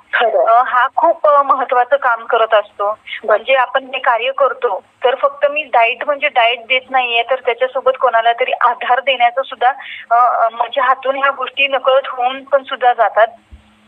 हा 0.67 0.87
खूप 0.95 1.27
महत्वाचं 1.27 1.95
काम 1.95 2.25
करत 2.25 2.53
असतो. 2.53 2.97
म्हणजे 3.23 3.55
आपण 3.55 3.85
हे 3.85 3.99
कार्य 3.99 4.31
करतो 4.31 4.79
तर 5.03 5.15
फक्त 5.15 5.45
मी 5.51 5.63
डाएट 5.63 6.03
म्हणजे 6.05 6.27
डाएट 6.27 6.65
देत 6.67 6.89
नाहीये 6.89 7.23
तर 7.29 7.39
त्याच्यासोबत 7.45 7.97
कोणाला 8.01 8.33
तरी 8.33 8.51
आधार 8.51 8.99
देण्याचं 8.99 9.41
सुद्धा 9.41 9.71
म्हणजे 10.11 10.81
हातून 10.81 11.15
ह्या 11.15 11.31
गोष्टी 11.31 11.67
नकळत 11.67 12.07
होऊन 12.07 12.43
पण 12.43 12.63
सुद्धा 12.63 12.93
जातात. 12.93 13.27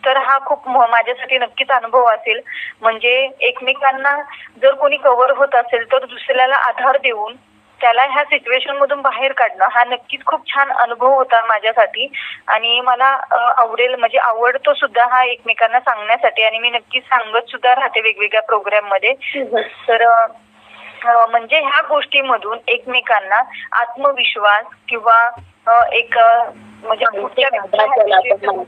तर 0.04 0.18
हा 0.18 0.38
खूप 0.40 0.68
माझ्यासाठी 0.70 1.38
नक्कीच 1.38 1.72
अनुभव 1.72 2.06
असेल. 2.06 2.40
म्हणजे 2.82 3.30
एकमेकांना 3.40 4.16
जर 4.62 4.74
कोणी 4.74 4.98
कव्हर 4.98 5.32
होत 5.32 5.56
असेल 5.56 5.92
तर 5.92 6.06
दुसऱ्याला 6.06 6.56
आधार 6.56 6.98
देऊन 6.98 7.34
त्याला 7.82 8.04
ह्या 8.06 8.24
सिच्युएशन 8.24 8.78
मधून 8.78 9.02
बाहेर 9.02 9.32
काढणं 9.32 9.66
हा 9.72 9.84
नक्कीच 9.84 10.24
खूप 10.26 10.48
छान 10.48 10.72
अनुभव 10.72 11.14
होता 11.14 11.42
माझ्यासाठी. 11.46 12.08
आणि 12.48 12.80
मला 12.82 13.06
आवडेल 13.58 13.96
म्हणजे 13.96 14.18
आवडतो 14.18 14.74
सुद्धा 14.74 15.06
हा 15.12 15.24
एकमेकांना 15.24 15.80
सांगण्यासाठी. 15.80 16.44
आणि 16.44 16.60
मी 16.60 16.70
नक्कीच 16.70 17.04
सांगत 17.04 17.50
सुद्धा 17.52 17.74
राहते 17.76 18.02
वेगवेगळ्या 18.02 18.42
प्रोग्राममध्ये. 18.42 19.14
तर 19.88 20.06
म्हणजे 21.06 21.60
ह्या 21.60 21.82
गोष्टीमधून 21.90 22.58
एकमेकांना 22.68 23.42
आत्मविश्वास 23.80 24.66
किंवा 24.90 25.30
एक 25.94 26.18
म्हणजे. 26.84 27.06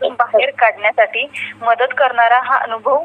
बाहेर 0.09 0.51
काढण्यासाठी 0.59 1.27
मदत 1.61 1.93
करणारा 1.97 2.39
हा 2.43 2.57
अनुभव 2.57 3.03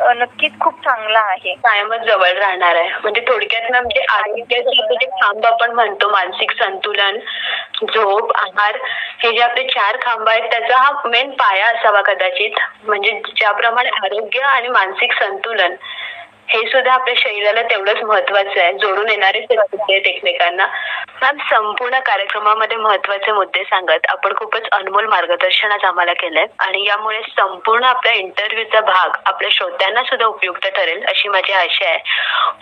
नक्कीच 0.00 0.52
खूप 0.60 0.80
चांगला 0.84 1.20
आहे. 1.20 1.54
कायमच 1.54 2.00
जवळ 2.00 2.32
राहणार 2.32 2.74
आहे. 2.74 2.90
म्हणजे 3.02 3.20
थोडक्यात 3.20 3.70
ना 3.70 3.80
म्हणजे 3.80 4.00
आरोग्याची 4.00 4.76
जे 4.76 4.82
म्हणजे 4.82 5.06
खांब 5.06 5.46
आपण 5.46 5.70
म्हणतो 5.70 6.08
मानसिक 6.08 6.52
संतुलन 6.52 7.18
झोप 7.84 8.32
आहार 8.36 8.78
हे 9.18 9.32
जे 9.32 9.42
आपले 9.42 9.64
चार 9.64 9.96
खांब 10.02 10.28
आहेत 10.28 10.50
त्याचा 10.50 10.76
हा 10.76 10.90
मेन 11.06 11.30
पाया 11.30 11.66
असावा 11.66 12.02
कदाचित. 12.02 12.50
म्हणजे 12.84 13.10
ज्याप्रमाणे 13.36 13.90
आरोग्य 14.04 14.40
आणि 14.40 14.68
मानसिक 14.68 15.12
संतुलन. 15.12 15.74
हे 16.50 16.60
सुद्धा 16.68 16.92
आपल्या 16.92 17.14
शरीराला 17.16 17.62
तेवढंच 17.62 18.02
महत्वाचं 18.02 18.60
आहे. 18.60 18.72
जोडून 18.72 19.08
येणारे 19.10 19.38
आहेत 19.38 20.06
एकमेकांना. 20.06 20.66
मॅम 21.22 21.36
संपूर्ण 21.50 21.98
कार्यक्रमामध्ये 21.98 22.76
महत्त्वाचे 22.76 23.32
मुद्दे 23.32 23.64
सांगत 23.64 24.06
आपण 24.08 24.34
खूपच 24.36 24.62
अनमोल 24.72 25.06
मार्गदर्शन 25.06 25.72
आज 25.72 25.84
आम्हाला 25.84 26.12
केलंय 26.12 26.46
आणि 26.58 26.84
यामुळे 26.86 27.20
संपूर्ण 27.38 27.84
आपल्या 27.84 28.12
इंटरव्ह्यूचा 28.12 28.80
भाग 28.80 29.10
आपल्या 29.26 29.50
श्रोत्यांना 29.52 30.02
सुद्धा 30.02 30.26
उपयुक्त 30.26 30.66
ठरेल 30.66 31.04
अशी 31.04 31.28
माझी 31.28 31.52
आशा 31.52 31.88
आहे. 31.88 31.98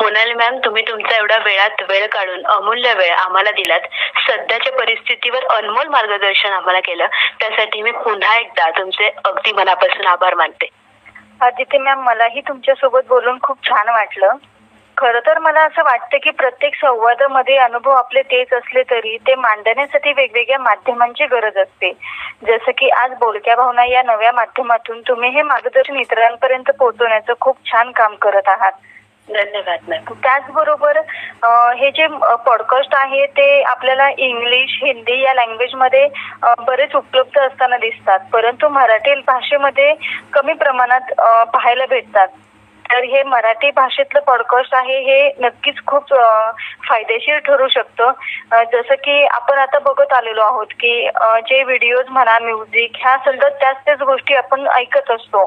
मोनाली 0.00 0.34
मॅम 0.34 0.58
तुम्ही 0.64 0.82
तुमचा 0.88 1.16
एवढा 1.16 1.38
वेळात 1.38 1.82
वेळ 1.88 2.06
काढून 2.06 2.46
अमूल्य 2.46 2.94
वेळ 2.94 3.12
आम्हाला 3.12 3.50
दिलात. 3.50 3.80
सध्याच्या 4.30 4.72
परिस्थितीवर 4.72 5.44
अनमोल 5.44 5.86
मार्गदर्शन 5.86 6.52
आम्हाला 6.52 6.80
केलं. 6.80 7.06
त्यासाठी 7.40 7.82
मी 7.82 7.90
पुन्हा 7.90 8.36
एकदा 8.36 8.70
तुमचे 8.70 9.10
अगदी 9.24 9.52
मनापासून 9.52 10.06
आभार 10.06 10.34
मानते. 10.34 10.68
आदित्य 11.42 11.78
मॅम 11.78 12.02
मलाही 12.02 12.40
तुमच्यासोबत 12.40 13.00
बोलून 13.08 13.38
खूप 13.42 13.56
छान 13.68 13.88
वाटलं. 13.88 14.28
खर 14.96 15.18
तर 15.26 15.38
मला 15.38 15.60
असं 15.60 15.82
वाटतं 15.82 16.18
की 16.22 16.30
प्रत्येक 16.30 16.74
संवादामध्ये 16.74 17.56
अनुभव 17.56 17.90
आपले 17.90 18.22
तेच 18.22 18.52
असले 18.52 18.82
तरी 18.82 19.16
ते 19.16 19.34
मांडण्यासाठी 19.34 20.12
वेगवेगळ्या 20.12 20.58
माध्यमांची 20.58 21.26
गरज 21.26 21.56
असते. 21.56 21.92
जसं 22.46 22.70
की 22.78 22.88
आज 22.88 23.12
बोलक्या 23.18 23.56
भावना 23.56 23.84
या 23.84 24.02
नव्या 24.02 24.32
माध्यमातून 24.32 25.00
तुम्ही 25.00 25.30
हे 25.30 25.42
मार्गदर्शन 25.42 25.96
इतरांपर्यंत 25.96 26.70
पोहोचवण्याचं 26.78 27.32
खूप 27.40 27.56
छान 27.72 27.90
काम 27.90 28.14
करत 28.14 28.48
आहात. 28.48 28.72
धन्यवाद 29.28 29.88
मॅम 29.88 30.12
त्याचबरोबर 30.22 30.98
हे 31.76 31.90
जे 31.90 32.06
पॉडकास्ट 32.46 32.94
आहे 32.94 33.24
ते 33.26 33.62
आपल्याला 33.62 34.08
इंग्लिश 34.18 34.78
हिंदी 34.82 35.20
या 35.22 35.34
लँग्वेजमध्ये 35.34 36.08
बरेच 36.60 36.94
उपलब्ध 36.94 37.38
असताना 37.40 37.76
दिसतात. 37.76 38.18
परंतु 38.32 38.68
मराठी 38.68 39.14
भाषेमध्ये 39.26 39.94
कमी 40.32 40.52
प्रमाणात 40.52 41.12
पाहायला 41.52 41.86
भेटतात. 41.86 42.28
तर 42.92 43.04
हे 43.04 43.22
मराठी 43.22 43.70
भाषेतलं 43.70 44.20
पॉडकास्ट 44.20 44.74
आहे 44.74 44.98
हे 45.00 45.32
नक्कीच 45.40 45.74
खूप 45.86 46.12
फायदेशीर 46.88 47.38
ठरू 47.38 47.68
शकतं. 47.68 48.12
जसं 48.72 48.94
की 48.94 49.24
आपण 49.26 49.58
आता 49.58 49.78
बघत 49.78 50.12
आलेलो 50.12 50.42
आहोत 50.42 50.72
की 50.80 50.92
जे 51.48 51.62
व्हिडिओज 51.62 52.08
म्हणा 52.08 52.38
म्युझिक 52.38 52.96
ह्या 52.96 53.16
सतत 53.16 53.44
त्याच 53.60 53.76
त्याच 53.84 54.02
गोष्टी 54.02 54.34
आपण 54.34 54.66
ऐकत 54.68 55.10
असतो. 55.10 55.44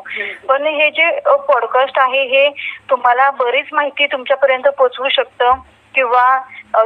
पण 0.48 0.68
हे 0.68 0.89
जे 0.89 1.10
पॉडकास्ट 1.48 2.00
आहे 2.00 2.24
हे 2.28 2.50
तुम्हाला 2.89 3.30
बरीच 3.39 3.74
माहिती 3.74 4.06
तुमच्यापर्यंत 4.06 4.68
पोहोचवू 4.68 5.10
शकतं. 5.10 5.52
किंवा 5.96 6.39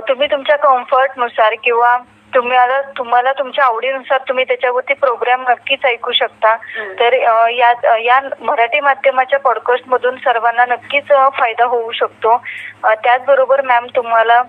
तुम्ही 0.07 0.27
तुमच्या 0.31 0.55
कम्फर्टनुसार 0.57 1.53
किंवा 1.63 1.97
तुम्हाला 2.33 2.81
तुम्हाला 2.81 3.31
तुमच्या 3.31 3.65
आवडीनुसार 3.65 4.21
तुम्ही 4.27 4.45
त्याच्यावरती 4.45 4.93
प्रोग्राम 4.93 5.41
नक्कीच 5.47 5.85
ऐकू 5.85 6.11
शकता. 6.11 6.55
तर 6.99 7.13
या 7.51 7.97
या 7.97 8.19
मराठी 8.41 8.79
माध्यमाच्या 8.79 9.39
पॉडकास्ट 9.39 9.83
मधून 9.87 10.15
सर्वांना 10.15 10.65
नक्कीच 10.65 11.07
फायदा 11.07 11.65
होऊ 11.65 11.91
शकतो. 11.91 12.37
त्याचबरोबर 12.85 13.61
मॅम 13.61 13.85
तुम्हाला 13.95 14.41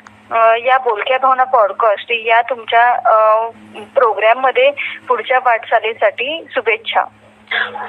या 0.65 0.79
बोलक्या 0.79 1.19
भावना 1.19 1.45
पॉडकास्ट 1.45 2.13
या 2.13 2.43
तुमच्या 2.43 2.95
प्रोग्राममध्ये 3.95 4.71
पुढच्या 5.09 5.39
वाटचालीसाठी 5.39 6.47
शुभेच्छा. 6.55 7.05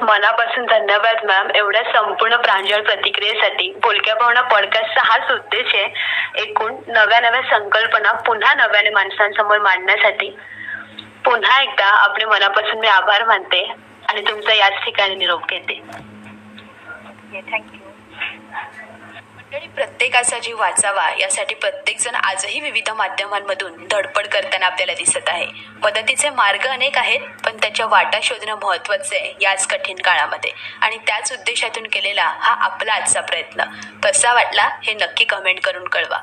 मनापासून 0.02 0.66
धन्यवाद 0.66 1.26
मॅम 1.26 1.50
एवढ्या 1.56 1.84
संपूर्ण 1.84 2.36
प्रांजळ 2.36 2.82
प्रतिक्रियेसाठी 2.82 3.72
बोलक्या 3.84 4.16
भावना 4.16 4.42
पॉडकास्टचा 4.42 5.02
हाच 5.04 5.32
उद्देश 5.32 5.74
आहे 5.76 6.42
एकूण 6.42 6.76
नव्या 6.88 7.20
नव्या 7.20 7.42
संकल्पना 7.50 8.12
पुन्हा 8.28 8.54
नव्याने 8.54 8.90
माणसांसमोर 8.90 9.60
मांडण्यासाठी. 9.60 10.30
पुन्हा 11.26 11.62
एकदा 11.62 11.86
आपले 11.86 12.26
मनापासून 12.26 12.80
मी 12.80 12.88
आभार 12.88 13.24
मानते 13.26 13.64
आणि 14.10 14.22
तुमचा 14.22 14.54
याच 14.54 14.84
ठिकाणी 14.86 15.16
निरोप 15.16 15.50
घेते. 15.50 15.82
थँक्यू 17.52 17.86
मंडळी 19.54 19.68
प्रत्येकाचा 19.68 20.40
जीव 20.40 20.60
वाचावा 20.60 21.10
यासाठी 21.20 21.56
प्रत्येक 21.56 22.00
जण 22.00 22.16
आजही 22.16 22.60
विविध 22.60 22.90
माध्यमांमधून 22.90 23.88
धडपड 23.92 24.28
करताना 24.28 24.66
आपल्याला 24.66 24.94
दिसत 24.94 25.28
आहे. 25.28 25.48
मदतीचे 25.84 26.30
मार्ग 26.30 26.68
अनेक 26.68 26.98
आहेत 26.98 27.20
पण 27.46 27.58
त्याच्या 27.58 27.86
वाटा 27.86 28.20
शोधणं 28.24 28.56
महत्वाचं 28.64 29.16
आहे 29.16 29.34
याच 29.42 29.68
कठीण 29.68 29.98
काळामध्ये. 29.98 30.52
आणि 30.82 30.98
त्याच 30.98 31.34
उद्देशातून 31.34 31.88
केलेला 31.88 32.24
हा 32.24 32.54
आपला 32.54 32.94
आजचा 32.94 33.22
प्रयत्न. 33.22 33.64
कसा 34.04 34.34
वाटला 34.34 34.70
हे 34.84 34.94
नक्की 34.94 35.26
कमेंट 35.26 35.60
करून 35.60 35.88
कळवा. 35.88 36.20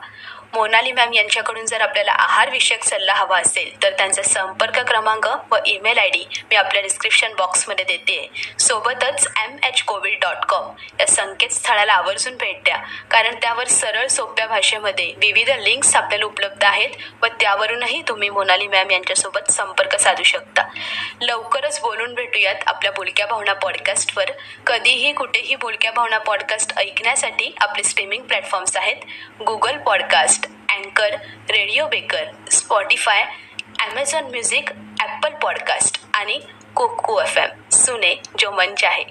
मोनाली 0.54 0.92
मॅम 0.92 1.12
यांच्याकडून 1.12 1.66
जर 1.66 1.80
आपल्याला 1.80 2.12
आहार 2.12 2.50
विषयक 2.50 2.84
सल्ला 2.84 3.14
हवा 3.14 3.38
असेल 3.38 3.82
तर 3.82 3.90
त्यांचा 3.90 4.22
संपर्क 4.22 4.78
क्रमांक 4.78 5.28
व 5.50 5.56
ईमेल 5.66 5.98
आय 5.98 6.08
डी 6.08 6.24
मी 6.50 6.56
आपल्या 6.56 6.82
डिस्क्रिप्शन 6.82 7.34
बॉक्समध्ये 7.34 7.84
देते. 7.84 8.28
सोबतच 8.58 9.28
M 9.36 9.56
H 9.62 9.82
covid 9.82 10.18
dot 10.20 10.44
com 10.48 10.70
या 11.00 11.06
संकेतस्थळाला 11.06 11.92
आवर्जून 11.92 12.36
भेट 12.36 12.62
द्या. 12.64 12.76
कारण 13.10 13.34
त्यावर 13.42 13.66
सरळ 13.66 14.06
सोप्या 14.06 14.46
भाषेमध्ये 14.46 15.14
विविध 15.16 15.50
लिंक्स 15.50 15.96
आपल्याला 15.96 16.24
उपलब्ध 16.24 16.64
आहेत 16.64 16.90
व 17.22 17.26
त्यावरूनही 17.26 18.02
तुम्ही 18.08 18.28
मोनाली 18.28 18.66
मॅम 18.66 18.90
यांच्यासोबत 18.90 19.50
संपर्क 19.50 19.96
साधू 19.96 20.22
शकता. 20.22 20.62
लवकरच 21.20 21.80
बोलून 21.80 22.14
भेटूयात 22.14 22.54
आपल्या 22.66 22.92
बोलक्या 22.92 23.26
भावना 23.26 23.52
पॉडकास्टवर 23.52 24.30
कधीही 24.66 25.12
कुठेही 25.12 25.54
बोलक्या 25.54 25.90
भावना 25.90 26.18
पॉडकास्ट 26.18 26.78
ऐकण्यासाठी 26.78 27.54
आपले 27.60 27.82
स्ट्रीमिंग 27.82 28.22
प्लॅटफॉर्म्स 28.22 28.76
आहेत. 28.76 28.96
गुगल 29.46 29.76
पॉडकास्ट 29.76 30.43
अँकर 30.74 31.14
radio 31.50 31.86
Breaker 31.86 32.24
Spotify 32.50 33.24
Amazon 33.80 34.24
music 34.24 34.70
Apple 35.00 35.34
podcast 35.42 36.00
आणि 36.14 36.38
कोको 36.74 37.20
एफ 37.22 37.38
एम. 37.38 37.70
सुने 37.70 38.14
जो 38.38 38.50
मंच 38.50 38.84
आहे. 38.84 39.04